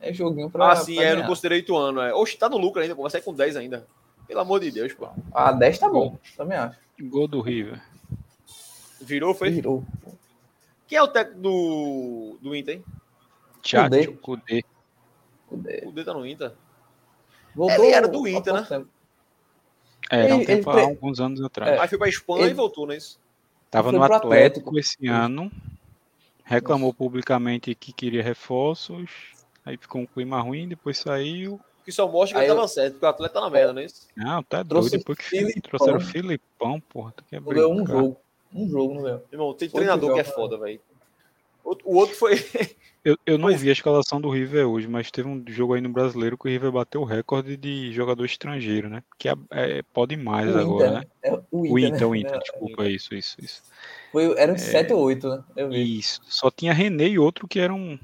[0.00, 0.72] é joguinho pra.
[0.72, 2.00] Ah, sim, pra é, eu não considerei Ituano.
[2.00, 2.12] É.
[2.12, 3.02] Oxe, tá no lucro ainda, pô.
[3.02, 3.86] Vai sair com 10 ainda.
[4.26, 5.08] Pelo amor de Deus, pô.
[5.32, 6.78] Ah, 10 tá bom, também acho.
[7.00, 7.80] Gol do River.
[9.00, 9.50] Virou, foi?
[9.50, 9.84] Virou.
[10.86, 12.84] Quem é o técnico do, do Inter, hein?
[13.62, 14.18] Tchatcho,
[15.56, 15.82] Kudê.
[15.86, 16.52] O D tá no Inter.
[17.54, 18.62] Voltou Ele era do Inter, né?
[18.68, 18.88] tempo.
[20.10, 21.80] É, era um Ele- tempo ele há alguns anos atrás.
[21.80, 23.18] Aí foi pra Espanha Ele- e voltou, não é isso?
[23.70, 24.78] Tava no Atlético, Atlético.
[24.78, 25.50] esse ano.
[26.44, 29.32] Reclamou publicamente que queria reforços.
[29.64, 31.58] Aí ficou um clima ruim, depois saiu.
[31.84, 33.80] Que só mostra que ele eu- tava certo, porque o atleta tá na merda, não
[33.80, 34.06] é isso?
[34.16, 35.00] Não, tá Trouxe doido.
[35.00, 35.62] Depois que Filipão.
[35.62, 37.12] trouxeram o Filipão, porra.
[37.16, 38.16] Tu quer Não ganhou um jogo.
[38.54, 39.24] Um jogo, não ganhou.
[39.32, 40.80] Irmão, tem Oito treinador que é foda, velho.
[41.64, 42.34] O outro foi.
[43.04, 45.80] Eu, eu não Pois- vi a escalação do River hoje, mas teve um jogo aí
[45.82, 49.02] no brasileiro que o River bateu o recorde de jogador estrangeiro, né?
[49.18, 51.00] Que é, é- pode mais O agora, Inter, né?
[51.00, 51.06] né?
[51.22, 52.06] É, o Inter, O Inter, né?
[52.06, 53.62] o Inter, É, desculpa, isso, isso, isso.
[54.10, 55.44] Foi, eram 7 ou 8, né?
[55.54, 55.98] Eu vi.
[55.98, 56.18] Isso.
[56.24, 57.98] Só tinha René e outro que era um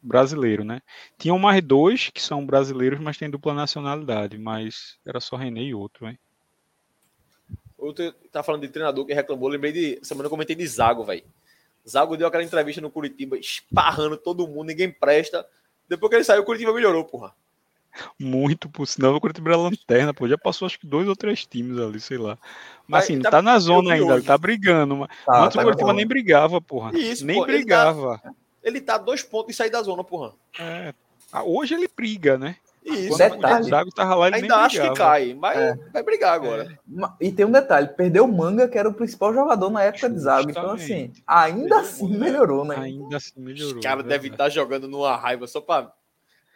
[0.00, 0.80] brasileiro, né?
[1.18, 5.74] Tinham mais dois que são brasileiros, mas têm dupla nacionalidade, mas era só René e
[5.74, 6.16] outro, hein?
[7.76, 9.48] Outro tá falando de treinador que reclamou.
[9.48, 9.98] Lembrei de.
[10.04, 11.24] Semana eu comentei de Zago, velho.
[11.88, 15.46] Zago deu aquela entrevista no Curitiba, esparrando todo mundo, ninguém presta.
[15.88, 17.34] Depois que ele saiu, o Curitiba melhorou, porra.
[18.20, 20.28] Muito por sinal, o Curitiba era lanterna, pô.
[20.28, 22.38] Já passou acho que dois ou três times ali, sei lá.
[22.86, 24.96] Mas assim, ele tá, tá- na zona ainda, ele tá brigando.
[24.96, 26.96] Mas Tá, antes tá o Curitiba nem brigava, porra.
[26.96, 28.22] Isso, nem pô, ele tá- brigava.
[28.62, 30.32] Ele tá a dois pontos de sair da zona, porra.
[30.58, 30.94] É.
[31.44, 32.56] Hoje ele briga, né?
[32.84, 33.08] Isso.
[33.16, 33.60] Quando Detalhe.
[33.66, 35.74] o Zago tava lá, ele Ainda nem acho que cai, mas É.
[35.92, 36.78] vai brigar agora.
[36.86, 40.08] Ma- E tem um detalhe, perdeu o Manga, que era o principal jogador na época
[40.08, 40.50] de Zago.
[40.50, 42.76] Então, assim, ainda Perdeu o assim melhorou, né?
[42.76, 43.76] Ainda assim melhorou.
[43.78, 44.50] Os caras devem verdade.
[44.50, 45.92] estar jogando numa raiva só pra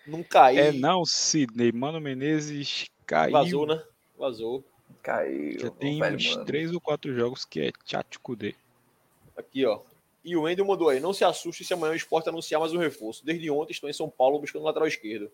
[0.07, 0.59] não cair.
[0.59, 1.71] É não, Sidney.
[1.73, 3.33] Mano Menezes caiu.
[3.33, 3.83] Vazou, né?
[4.19, 4.65] Vazou.
[5.03, 5.59] Caiu.
[5.61, 6.45] Já o tem velho uns mano.
[6.47, 8.55] três ou quatro jogos que é Tchatcho Kudê.
[9.37, 9.81] Aqui, ó.
[10.25, 11.01] E o Wendel mandou aí.
[11.01, 13.25] Não se assuste se amanhã o esporte anunciar mais um reforço.
[13.27, 15.31] Desde ontem estou em São Paulo buscando lateral esquerdo.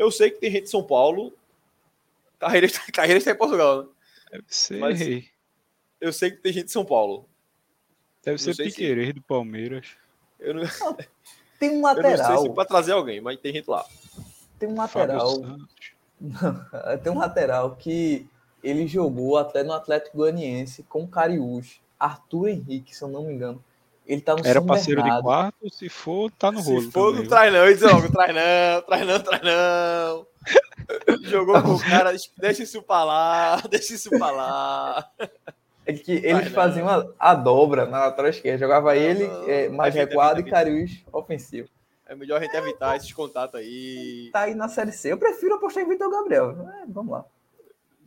[0.00, 1.32] Eu sei que tem gente de São Paulo.
[2.38, 3.88] Carreira, carreira está em Portugal, né?
[4.32, 4.78] Deve ser.
[4.78, 5.00] Mas-
[6.00, 7.28] Eu sei que tem gente de São Paulo.
[8.24, 9.86] Deve ser sei se- Piqueires do Palmeiras.
[10.38, 10.62] Eu não,
[11.60, 12.42] Tem um eu não sei lateral.
[12.42, 13.84] se para trazer alguém, mas tem gente lá.
[14.58, 15.34] Tem um lateral.
[17.02, 18.26] Tem um lateral que
[18.62, 21.80] ele jogou até no Atlético Goianiense com o Cariús.
[21.98, 23.62] Arthur Henrique, se eu não me engano.
[24.10, 25.22] Ele tá no Era São parceiro de Bernardo.
[25.24, 26.82] quarto, se for, tá no rolo.
[26.82, 27.64] Se for, também, não traz não.
[27.64, 30.26] Eu logo, traz não, traz não, traz não.
[31.30, 35.10] Jogou com o cara, deixa isso pra lá, deixa isso pra lá.
[35.86, 36.50] É que Vai eles não.
[36.50, 38.58] faziam a, a dobra na lateral esquerda.
[38.58, 39.48] Jogava ele não.
[39.48, 41.68] é, mais recuado e Cariús ofensivo.
[42.04, 44.28] É melhor a gente evitar esses contatos aí.
[44.32, 45.12] Tá aí na Série C.
[45.12, 46.50] Eu prefiro apostar em Vitor Gabriel.
[46.82, 47.24] É, vamos lá.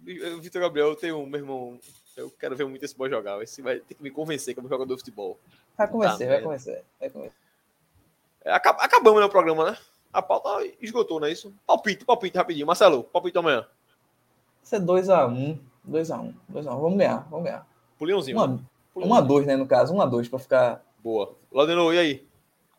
[0.03, 1.79] Vitor Gabriel tem um, meu irmão.
[2.15, 3.41] Eu quero ver muito esse boy jogar.
[3.41, 5.39] Esse vai ter que me convencer que é um jogador de futebol.
[5.77, 6.83] Vai convencer, Tá, vai convencer.
[6.99, 7.37] Vai convencer.
[8.45, 9.77] É, acab- acabamos né, o programa, né?
[10.11, 10.49] A pauta
[10.79, 11.51] esgotou, não é isso?
[11.65, 12.67] Palpite, palpite rapidinho.
[12.67, 13.65] Marcelo, palpite amanhã.
[14.61, 15.57] Isso é 2x1.
[15.89, 16.33] 2x1.
[16.51, 16.63] 2x1.
[16.79, 17.67] Vamos ganhar, vamos ganhar.
[17.97, 18.37] Puliãozinho.
[18.95, 19.93] 1x2, né, no caso.
[19.93, 20.85] 1x2 pra ficar.
[21.03, 21.35] Boa.
[21.51, 22.27] Laudeno, e aí?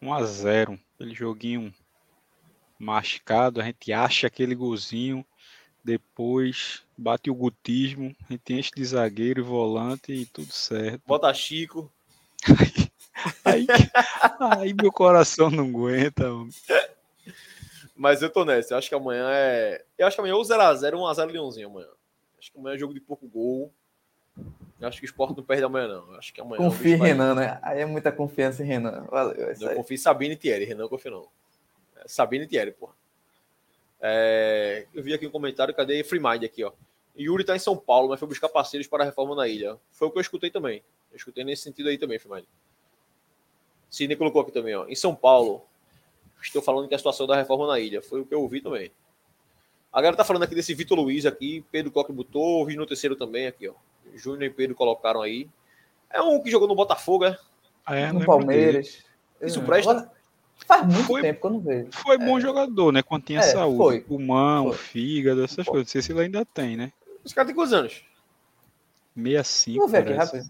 [0.00, 0.78] 1x0.
[0.94, 1.74] Aquele joguinho
[2.78, 5.24] mascado, a gente acha aquele golzinho,
[5.84, 11.02] depois bate o gutismo, a gente enche de zagueiro e volante e tudo certo.
[11.06, 11.92] Bota Chico.
[13.44, 13.66] Aí,
[14.58, 16.30] aí meu coração não aguenta.
[16.32, 16.52] homem.
[17.96, 18.74] Mas eu tô nessa.
[18.74, 19.84] Eu acho que amanhã é.
[19.96, 21.86] Eu acho que amanhã é ou 0x0 ou 1x0 Leãozinho amanhã.
[22.38, 23.72] Acho que amanhã é jogo de pouco gol.
[24.80, 26.12] Eu acho que o esporte não perde amanhã, não.
[26.12, 26.56] Eu acho que amanhã.
[26.58, 27.58] Confia em vai- Renan, né?
[27.62, 29.06] Aí é muita confiança em Renan.
[29.10, 29.48] Valeu.
[29.48, 30.64] é Eu confio em Sabine e Thierry.
[30.64, 31.28] Renan, eu confio não.
[31.96, 32.92] É, Sabine e Thierry, porra.
[34.06, 36.72] É, eu vi aqui um comentário, cadê Free Mind aqui, ó.
[37.18, 39.78] Yuri tá em São Paulo, mas foi buscar parceiros para a reforma na ilha.
[39.92, 40.82] Foi o que eu escutei também.
[41.10, 42.44] Eu escutei nesse sentido aí também, Mind.
[43.88, 44.86] Sidney colocou aqui também, ó.
[44.86, 45.64] Em São Paulo,
[46.42, 48.02] estou falando que a situação da reforma na ilha.
[48.02, 48.92] Foi o que eu ouvi também.
[49.90, 53.16] A galera tá falando aqui desse Vitor Luiz aqui, Pedro Coque botou, vi no terceiro
[53.16, 53.74] também aqui, ó.
[54.14, 55.48] Júnior e Pedro colocaram aí.
[56.10, 57.38] É um que jogou no Botafogo, é?
[57.86, 58.26] É, No dele.
[58.26, 59.04] Palmeiras.
[59.40, 60.12] Isso É, presta?
[60.66, 61.88] Faz muito Foi- tempo que eu não vejo.
[61.92, 63.02] Foi bom jogador, né?
[63.02, 63.76] Quando tinha É, saúde.
[63.76, 64.00] foi.
[64.00, 64.76] Pulmão, Foi.
[64.78, 65.72] fígado, essas Foi.
[65.74, 65.86] coisas.
[65.86, 66.92] Não sei se ele ainda tem, né?
[67.22, 68.02] Os caras têm quantos anos?
[69.14, 69.78] 65.
[69.80, 70.44] Vou ver aqui rápido.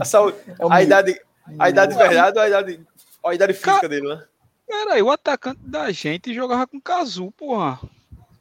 [0.00, 1.20] A, saúde, É um a idade,
[1.58, 1.98] a idade Não.
[2.00, 2.86] verdade ou a idade,
[3.24, 4.24] a idade física dele, né?
[4.66, 7.78] Peraí, o atacante da gente jogava com Cazu, porra.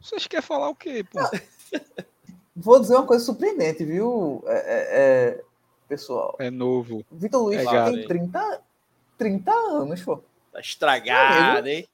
[0.01, 1.19] Vocês querem falar o quê, pô?
[2.55, 4.43] Vou dizer uma coisa surpreendente, viu?
[4.47, 4.87] É, é,
[5.37, 5.41] é,
[5.89, 6.35] pessoal.
[6.39, 7.03] É novo.
[7.11, 8.07] Vitor Luiz É tem gato, hein?
[8.07, 8.61] 30,
[9.17, 10.23] 30 anos, pô.
[10.51, 11.87] Tá estragado, hein?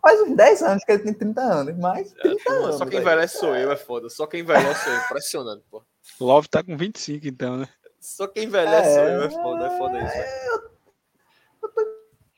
[0.00, 2.76] Faz uns 10 anos que ele tem 30 anos, mas 30 Pô, anos.
[2.76, 4.08] Só quem envelhece sou eu, é foda.
[4.08, 5.00] Só quem envelhece sou eu.
[5.00, 5.82] Impressionante, pô.
[6.20, 7.68] Love tá com 25, então, né?
[8.00, 8.94] Só quem envelhece É.
[8.94, 10.12] sou eu, é foda, é foda isso.
[10.12, 10.70] velho.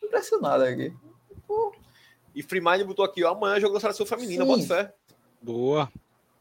[0.03, 0.93] Impressionado aqui.
[2.35, 4.95] E Free Mind botou aqui, ó, amanhã jogo da seleção feminina, bota fé.
[5.43, 5.91] Boa.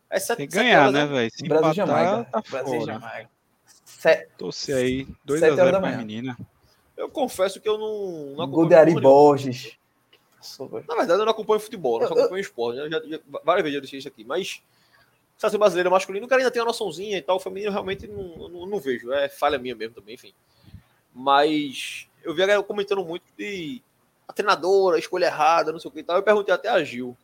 [0.10, 1.32] É sete, Tem que ganhar, horas, né, velho?
[1.32, 2.30] Se Brasil empatar, Jamaica.
[2.32, 2.94] tá Brasil fora.
[2.94, 3.30] Jamaica.
[3.86, 5.08] Se- Torcer aí.
[5.26, 5.98] 2 Sete a horas 0 da pra manhã.
[5.98, 6.38] menina.
[7.00, 9.02] Eu confesso que eu não, não Gol de acompanho Ari.
[9.02, 9.80] Borges.
[10.88, 12.78] Na verdade, eu não acompanho futebol, eu só eu- acompanho esporte.
[12.78, 12.86] né?
[12.86, 14.62] Eu já, já- várias vezes eu disse isso aqui, mas
[15.38, 18.06] seleção brasileira masculina, o cara ainda tem uma noçãozinha e tal, o feminino eu realmente
[18.06, 19.12] não, não, não vejo.
[19.14, 20.34] É falha minha mesmo também, enfim.
[21.16, 23.82] Mas eu vi a galera comentando muito de
[24.28, 26.18] a treinadora, a escolha errada, não sei o que e tal.
[26.18, 27.16] Eu perguntei até a Gil.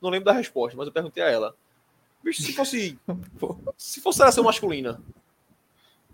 [0.00, 1.56] Não lembro da resposta, mas eu perguntei a ela.
[2.22, 2.98] Bicho, se fosse.
[3.78, 5.00] se fosse seleção masculina,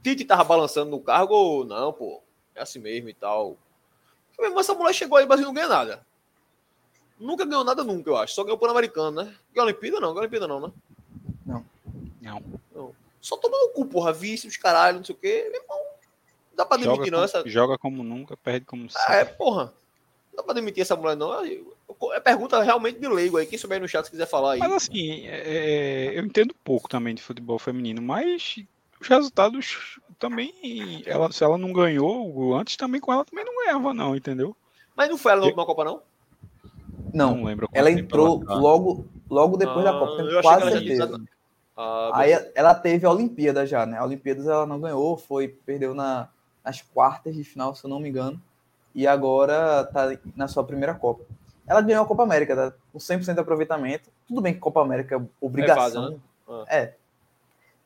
[0.03, 2.23] Tite tava balançando no cargo ou não, pô?
[2.55, 3.57] É assim mesmo e tal.
[4.39, 6.07] Mas essa mulher chegou aí, o Brasil não ganha nada.
[7.19, 8.35] Nunca ganhou nada, nunca, eu acho.
[8.35, 9.35] Só ganhou o Pan-Americano, né?
[9.55, 10.09] Ganhou a Olimpíada, não.
[10.09, 10.73] Ganhou a Olimpíada, não, né?
[11.47, 11.65] Não.
[13.21, 14.13] Só toma no cu, porra.
[14.13, 15.49] Vice, os caralho, não sei o quê.
[15.53, 17.19] Meu irmão, não dá pra Joga demitir, não.
[17.19, 17.49] como, Essa...
[17.49, 19.35] joga como nunca, perde como Ah, é, sempre.
[19.37, 19.73] porra.
[20.33, 21.33] Não dá pra demitir essa mulher, não.
[22.15, 23.47] É pergunta realmente de leigo aí.
[23.47, 24.59] Quem souber aí no chat se quiser falar aí.
[24.59, 28.57] Mas assim, é, eu entendo pouco também de futebol feminino, mas
[29.01, 31.03] os resultados também.
[31.05, 34.57] Ela, se ela não ganhou antes, também com ela também não ganhava, não, entendeu?
[34.97, 36.01] Mas não foi ela na última Copa, não?
[37.13, 37.67] Não, lembro.
[37.67, 38.55] quanto ela entrou ela tá.
[38.55, 41.21] logo, logo depois da Ah, Copa, eu tenho quase certeza.
[41.77, 43.99] Ah, Aí ela teve a Olimpíada já, né?
[43.99, 46.29] A Olimpíadas ela não ganhou, foi, perdeu na,
[46.65, 48.41] nas quartas de final, se eu não me engano.
[48.95, 51.25] E agora tá na sua primeira Copa.
[51.67, 52.77] Ela ganhou a Copa América, tá?
[52.93, 54.11] com 100% de aproveitamento.
[54.29, 56.11] Tudo bem que Copa América é obrigação.
[56.11, 56.17] né?
[56.49, 56.65] Ah.
[56.69, 56.95] É.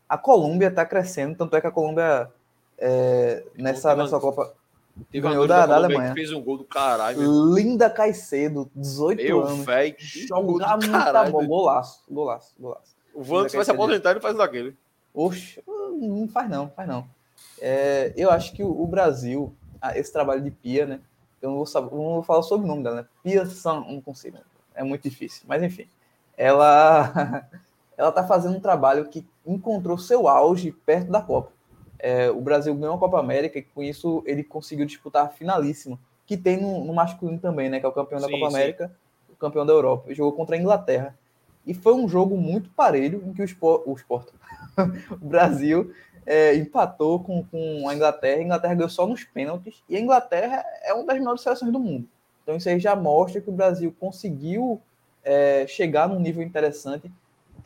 [0.09, 2.31] A Colômbia tá crescendo, tanto é que a Colômbia
[2.79, 4.53] é, nessa, nessa Copa.
[5.11, 6.15] Teve ganhou da- da Colômbia Alemanha.
[6.15, 7.19] fez um gol do caralho.
[7.19, 7.55] meu.
[7.55, 9.65] Linda Caicedo, 18 Meu anos.
[9.67, 9.95] velho.
[9.95, 11.43] que gol do muita caralho, bola.
[11.43, 11.49] meu.
[11.51, 12.97] Golaço, golaço, golaço.
[13.15, 14.77] O Vanks vai se aposentar e faz daquele.
[15.15, 17.07] Oxe, não faz não, faz não.
[17.61, 21.01] É, eu acho que o, o Brasil, ah, esse trabalho de Pia, né?
[21.43, 23.07] Eu não vou, saber, não vou falar sobre o nome dela, né?
[23.23, 24.39] Pia San, não consigo.
[24.75, 25.45] É muito difícil.
[25.47, 25.87] Mas enfim,
[26.37, 27.47] ela
[27.97, 31.53] ela tá fazendo um trabalho que encontrou seu auge perto da Copa.
[31.99, 35.99] É, o Brasil ganhou a Copa América e com isso ele conseguiu disputar a finalíssima,
[36.27, 37.81] que tem no, no masculino também, né?
[37.81, 38.57] Que é o campeão da Sim, Copa sim.
[38.57, 38.93] América,
[39.31, 40.13] o campeão da Europa.
[40.13, 41.17] Jogou contra a Inglaterra.
[41.67, 44.29] E foi um jogo muito parelho em que o Sport, o, Sport,
[45.11, 45.93] o Brasil
[46.25, 48.41] é, empatou com, com a Inglaterra.
[48.41, 49.83] A Inglaterra ganhou só nos pênaltis.
[49.89, 52.09] E a Inglaterra é uma das melhores seleções do mundo.
[52.43, 54.81] Então isso aí já mostra que o Brasil conseguiu
[55.25, 57.11] é, chegar num nível interessante.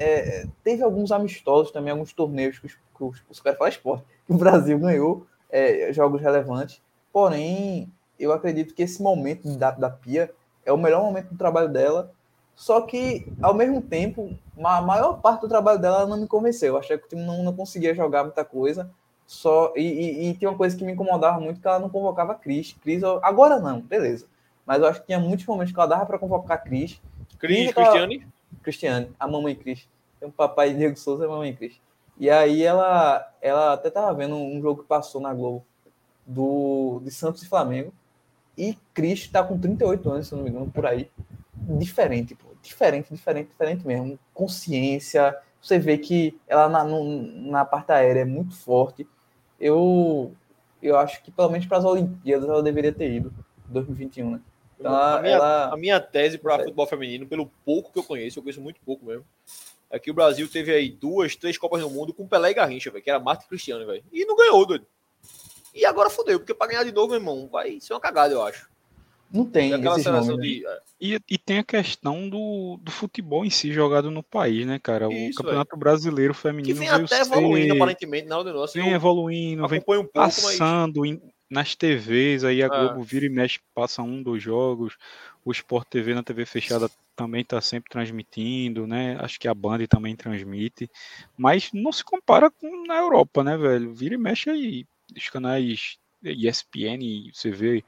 [0.00, 4.04] É, teve alguns amistosos também, alguns torneios que os, que os, os caras falam esporte,
[4.26, 6.80] que o Brasil ganhou é, jogos relevantes.
[7.12, 10.30] Porém, eu acredito que esse momento da, da Pia
[10.64, 12.12] é o melhor momento do trabalho dela.
[12.54, 16.74] Só que, ao mesmo tempo, a maior parte do trabalho dela não me convenceu.
[16.74, 18.90] Eu achei que o time não, não conseguia jogar muita coisa.
[19.26, 22.32] Só e, e, e tinha uma coisa que me incomodava muito que ela não convocava
[22.32, 22.76] a Cris.
[22.82, 24.26] Cris, agora não, beleza.
[24.66, 27.00] Mas eu acho que tinha muitos momentos que ela dava para convocar a Cris.
[27.38, 28.26] Cris, aquela- Cristiane.
[28.62, 29.88] Cristiane, a mamãe Cris.
[30.18, 31.80] Tem um papai Diego Souza e a mamãe Cris.
[32.18, 35.64] E aí ela, ela até tava vendo um jogo que passou na Globo
[36.26, 37.92] do, de Santos e Flamengo.
[38.56, 41.10] E Cris tá com 38 anos, se não me engano, por aí.
[41.78, 42.48] Diferente, pô.
[42.62, 44.18] Diferente, diferente, diferente mesmo.
[44.34, 45.36] Consciência.
[45.62, 49.06] Você vê que ela na, no- na parte aérea é muito forte.
[49.58, 50.32] Eu,
[50.82, 53.32] eu acho que, pelo menos para as Olimpíadas, ela deveria ter ido.
[53.68, 54.40] 2021, né?
[54.80, 58.38] Então, a, minha, ela- a minha tese para futebol feminino, pelo pouco que eu conheço,
[58.38, 59.24] eu conheço muito pouco mesmo,
[59.90, 62.90] é que o Brasil teve aí duas, três Copas do Mundo com Pelé e Garrincha,
[62.90, 64.02] velho, que era Marta e Cristiano, velho.
[64.12, 64.86] E não ganhou, doido.
[65.74, 68.42] E agora fodeu, porque para ganhar de novo, meu irmão, vai ser uma cagada, eu
[68.42, 68.68] acho.
[69.32, 70.46] não tem aquela esses seleção nomes.
[70.46, 70.58] né?
[70.60, 70.66] de.
[70.66, 74.78] é, E, e tem a questão do, do futebol em si jogado no país, né,
[74.82, 75.08] cara?
[75.08, 78.58] O Isso, Campeonato Brasileiro Que Feminino vem veio até ser- evoluindo, aparentemente, na hora do
[78.58, 78.74] nosso.
[78.74, 80.34] vem Eu evoluindo, vem um pouco, mas.
[80.42, 81.20] passando em-
[81.50, 82.68] nas TVs, aí a É.
[82.68, 84.96] Globo vira e mexe, passa um, dois jogos,
[85.44, 89.16] o Sport TV na TV fechada também está sempre transmitindo, né?
[89.20, 90.88] Acho que a Band também transmite,
[91.36, 93.92] mas não se compara com na Europa, né, velho?
[93.92, 97.84] Vira e mexe aí, os canais ESPN, você vê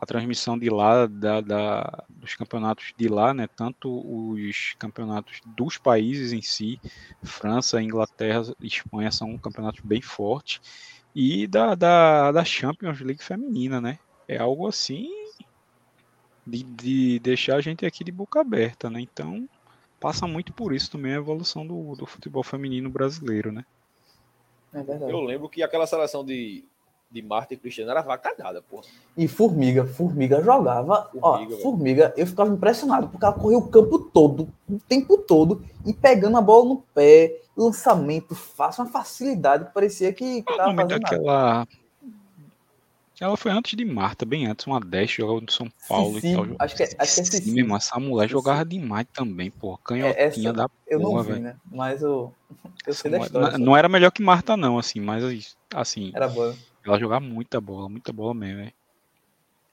[0.00, 3.46] a transmissão de lá, da, da- dos campeonatos de lá, né?
[3.46, 3.88] Tanto
[4.32, 6.80] os campeonatos dos países em si,
[7.22, 10.60] França, Inglaterra, Espanha são campeonatos bem fortes
[11.14, 13.98] e da, da, da Champions League feminina, né?
[14.26, 15.10] É algo assim
[16.46, 19.00] de, de deixar a gente aqui de boca aberta, né?
[19.00, 19.48] Então
[20.00, 23.64] passa muito por isso também a evolução do, do futebol feminino brasileiro, né?
[24.72, 25.12] É verdade.
[25.12, 26.64] Eu lembro que aquela seleção de,
[27.12, 28.84] de Marta e Cristiano era vacalhada, porra.
[29.16, 31.10] E Formiga, Formiga jogava.
[31.12, 31.58] Formiga, ó.
[31.58, 36.38] Formiga, eu ficava impressionado, porque ela correu o campo todo, o tempo todo, e pegando
[36.38, 40.98] a bola no pé, lançamento fácil, uma facilidade que parecia que, que tava fazendo nada.
[40.98, 41.66] daquela.
[43.20, 46.34] Ela foi antes de Marta, bem antes, uma 10, jogava no São Paulo Cici, e
[46.34, 46.46] tal.
[46.58, 48.32] acho que é- acho que é Sim, mesmo, essa mulher Cici.
[48.32, 49.74] jogava demais também, pô.
[49.74, 51.42] É, Canhotinha essa da eu não vi, velho.
[51.42, 51.56] né?
[51.70, 52.34] Mas eu,
[52.84, 53.46] eu Essa sei da história.
[53.46, 53.58] não, só.
[53.58, 56.56] não era melhor que Marta, não, assim, mas assim, Era boa.
[56.84, 58.72] Ela jogava muita bola, muita bola mesmo, velho.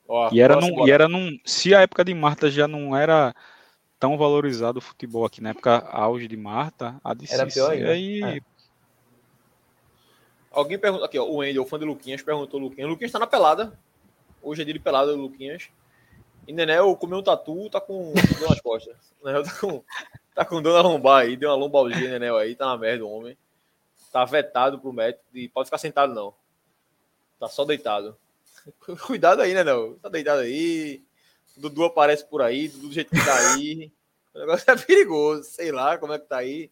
[0.08, 1.40] Ó, E era, num, e era num.
[1.46, 3.36] Se a época de Marta já não era
[4.00, 7.72] tão valorizado o futebol aqui, na época auge de Marta, a de Era Cici pior
[7.72, 7.92] ainda.
[7.92, 8.24] aí.
[8.24, 8.40] É.
[10.52, 12.90] Alguém perguntou aqui, ó, o Wendel, fã de Luquinhas, perguntou Luquinhas.
[12.90, 13.78] Luquinhas tá na pelada.
[14.42, 15.70] Hoje é dia de pelada do Luquinhas.
[16.48, 18.96] E Nenel comeu um tatu, tá com dor nas costas.
[19.24, 19.84] Nenel tá com,
[20.34, 23.12] tá com dor na lombar aí, deu uma lombalgia, Nenel aí, tá na merda o
[23.12, 23.38] homem.
[24.12, 26.34] Tá vetado pro médico e pode ficar sentado não.
[27.40, 28.18] Tá só deitado.
[29.08, 29.98] Cuidado aí, Nenel.
[30.02, 31.02] Tá deitado aí.
[31.56, 33.92] Dudu aparece por aí, Dudu do jeito que tá aí.
[34.32, 36.70] O negócio é perigoso, sei lá como é que tá aí.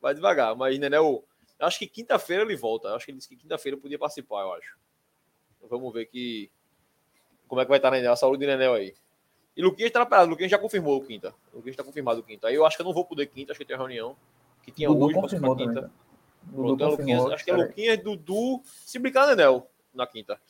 [0.00, 1.24] Vai devagar, mas Nenel,
[1.58, 2.88] eu acho que quinta-feira ele volta.
[2.88, 4.78] Eu acho que ele disse que quinta-feira podia participar, eu acho.
[5.68, 6.48] Vamos ver que
[7.48, 8.94] como é que vai estar Nenel, a saúde de Nenel aí.
[9.56, 11.34] E Luquinhas tá na parada, Luquinhas já confirmou o quinta.
[11.52, 12.46] Luquinhas tá confirmado o quinta.
[12.46, 14.16] Aí eu acho que eu não vou poder quinta, acho que tem reunião.
[14.62, 15.74] Que tinha Dudu hoje, confirmou quinta.
[15.74, 15.90] também.
[15.90, 15.94] tá?
[16.52, 17.68] Pronto, Dudu é Luquinhas, acho que é peraí.
[17.68, 20.40] Luquinhas, Dudu, se brincar Nenel na quinta.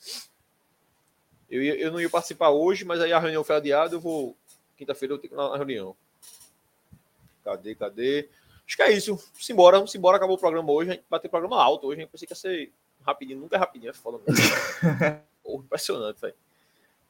[1.50, 4.36] Eu, ia- eu não ia participar hoje, mas aí a reunião foi adiada, eu vou.
[4.76, 5.94] Quinta-feira eu tenho que ir na reunião.
[7.44, 8.28] Cadê, cadê?
[8.66, 9.18] Acho que é isso.
[9.34, 10.16] Simbora, vamos embora.
[10.16, 10.90] Acabou o programa hoje.
[10.90, 12.00] A gente vai ter programa alto hoje.
[12.00, 12.72] Gente pensei que ia ser
[13.04, 13.40] rapidinho.
[13.40, 14.44] Nunca é rapidinho, é foda mesmo.
[15.64, 16.34] Impressionante, velho.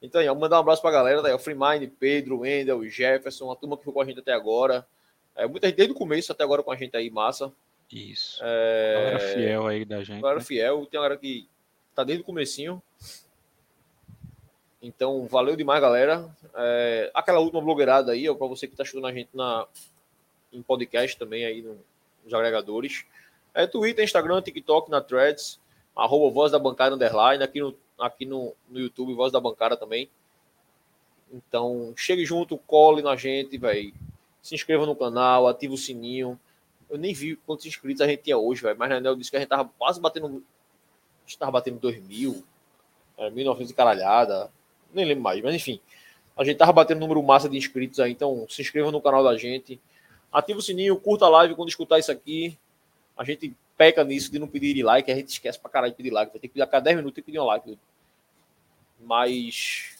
[0.01, 1.21] Então, aí, mandar um abraço pra galera.
[1.21, 4.85] Daí, o Freemind, Pedro, Wendel, Jefferson, a turma que ficou com a gente até agora.
[5.35, 7.51] É, muita gente desde o começo até agora com a gente aí, massa.
[7.91, 8.39] Isso.
[8.43, 10.21] É, Galera fiel aí da gente.
[10.21, 10.45] galera né?
[10.45, 11.47] fiel, tem uma galera que
[11.95, 12.81] tá desde o comecinho.
[14.81, 16.29] Então, valeu demais, galera.
[16.55, 19.65] É, aquela última blogueirada aí, ó, pra você que tá chegando a gente na,
[20.51, 21.79] em podcast também aí no-
[22.23, 23.05] nos agregadores.
[23.53, 25.59] É Twitter, Instagram, TikTok, na Threads,
[25.95, 30.09] arroba Voz da Bancada Underline, aqui no, aqui no, no YouTube, Voz da Bancada também.
[31.31, 33.93] Então, chegue junto, cole na gente, velho.
[34.41, 36.37] Se inscreva no canal, ativa o sininho.
[36.89, 38.77] Eu nem vi quantos inscritos a gente tinha hoje, velho.
[38.77, 40.43] Mas Renel disse que a gente tava quase batendo.
[41.25, 42.43] A gente tava batendo 2 mil,
[43.17, 44.51] é, 1.900 e caralhada.
[44.93, 45.79] Nem lembro mais, mas enfim.
[46.35, 48.11] A gente tava batendo número massa de inscritos aí.
[48.11, 49.79] Então se inscreva no canal da gente.
[50.31, 52.57] Ativa o sininho, curta a live quando escutar isso aqui.
[53.15, 55.11] A gente peca nisso de não pedir like.
[55.11, 56.31] A gente esquece pra caralho de pedir like.
[56.31, 57.77] Vai ter que pedir a cada 10 minutos que pedir um like.
[58.99, 59.91] Mas.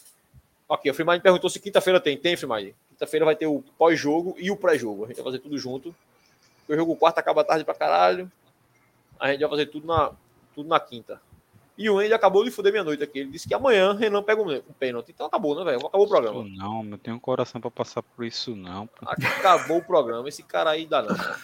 [0.68, 2.16] Ok, o Freemind perguntou se quinta-feira tem.
[2.16, 2.74] Tem, Freemind.
[2.90, 5.04] Quinta-feira vai ter o pós-jogo e o pré-jogo.
[5.04, 5.94] A gente vai fazer tudo junto.
[6.68, 8.30] O jogo quarta acaba tarde pra caralho.
[9.20, 10.12] A gente vai fazer tudo na,
[10.54, 11.20] tudo na quinta.
[11.76, 13.18] E o Andy acabou de fuder minha noite aqui.
[13.18, 15.10] Ele disse que amanhã Renan pega um, um pênalti.
[15.10, 15.78] Então acabou, né, velho?
[15.86, 16.44] Acabou o programa.
[16.46, 18.88] Isso não, não tenho coração pra passar por isso, não.
[19.04, 20.28] Acabou o programa.
[20.28, 21.16] Esse cara aí dá não.
[21.16, 21.36] cara.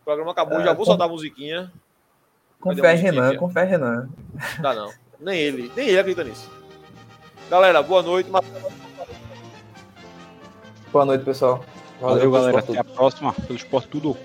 [0.00, 0.58] O programa acabou.
[0.60, 1.70] É, Já vou com- soltar a musiquinha.
[2.58, 4.08] Confere Renan, confere Renan.
[4.60, 4.90] Dá não.
[5.20, 5.70] Nem ele.
[5.76, 6.50] Nem ele acredita nisso.
[7.50, 8.30] Galera, boa noite.
[10.90, 11.62] Boa noite, pessoal.
[12.00, 12.62] Valeu, galera.
[12.62, 13.32] por Até a próxima.
[13.34, 14.16] Pelo Esporte Tudo.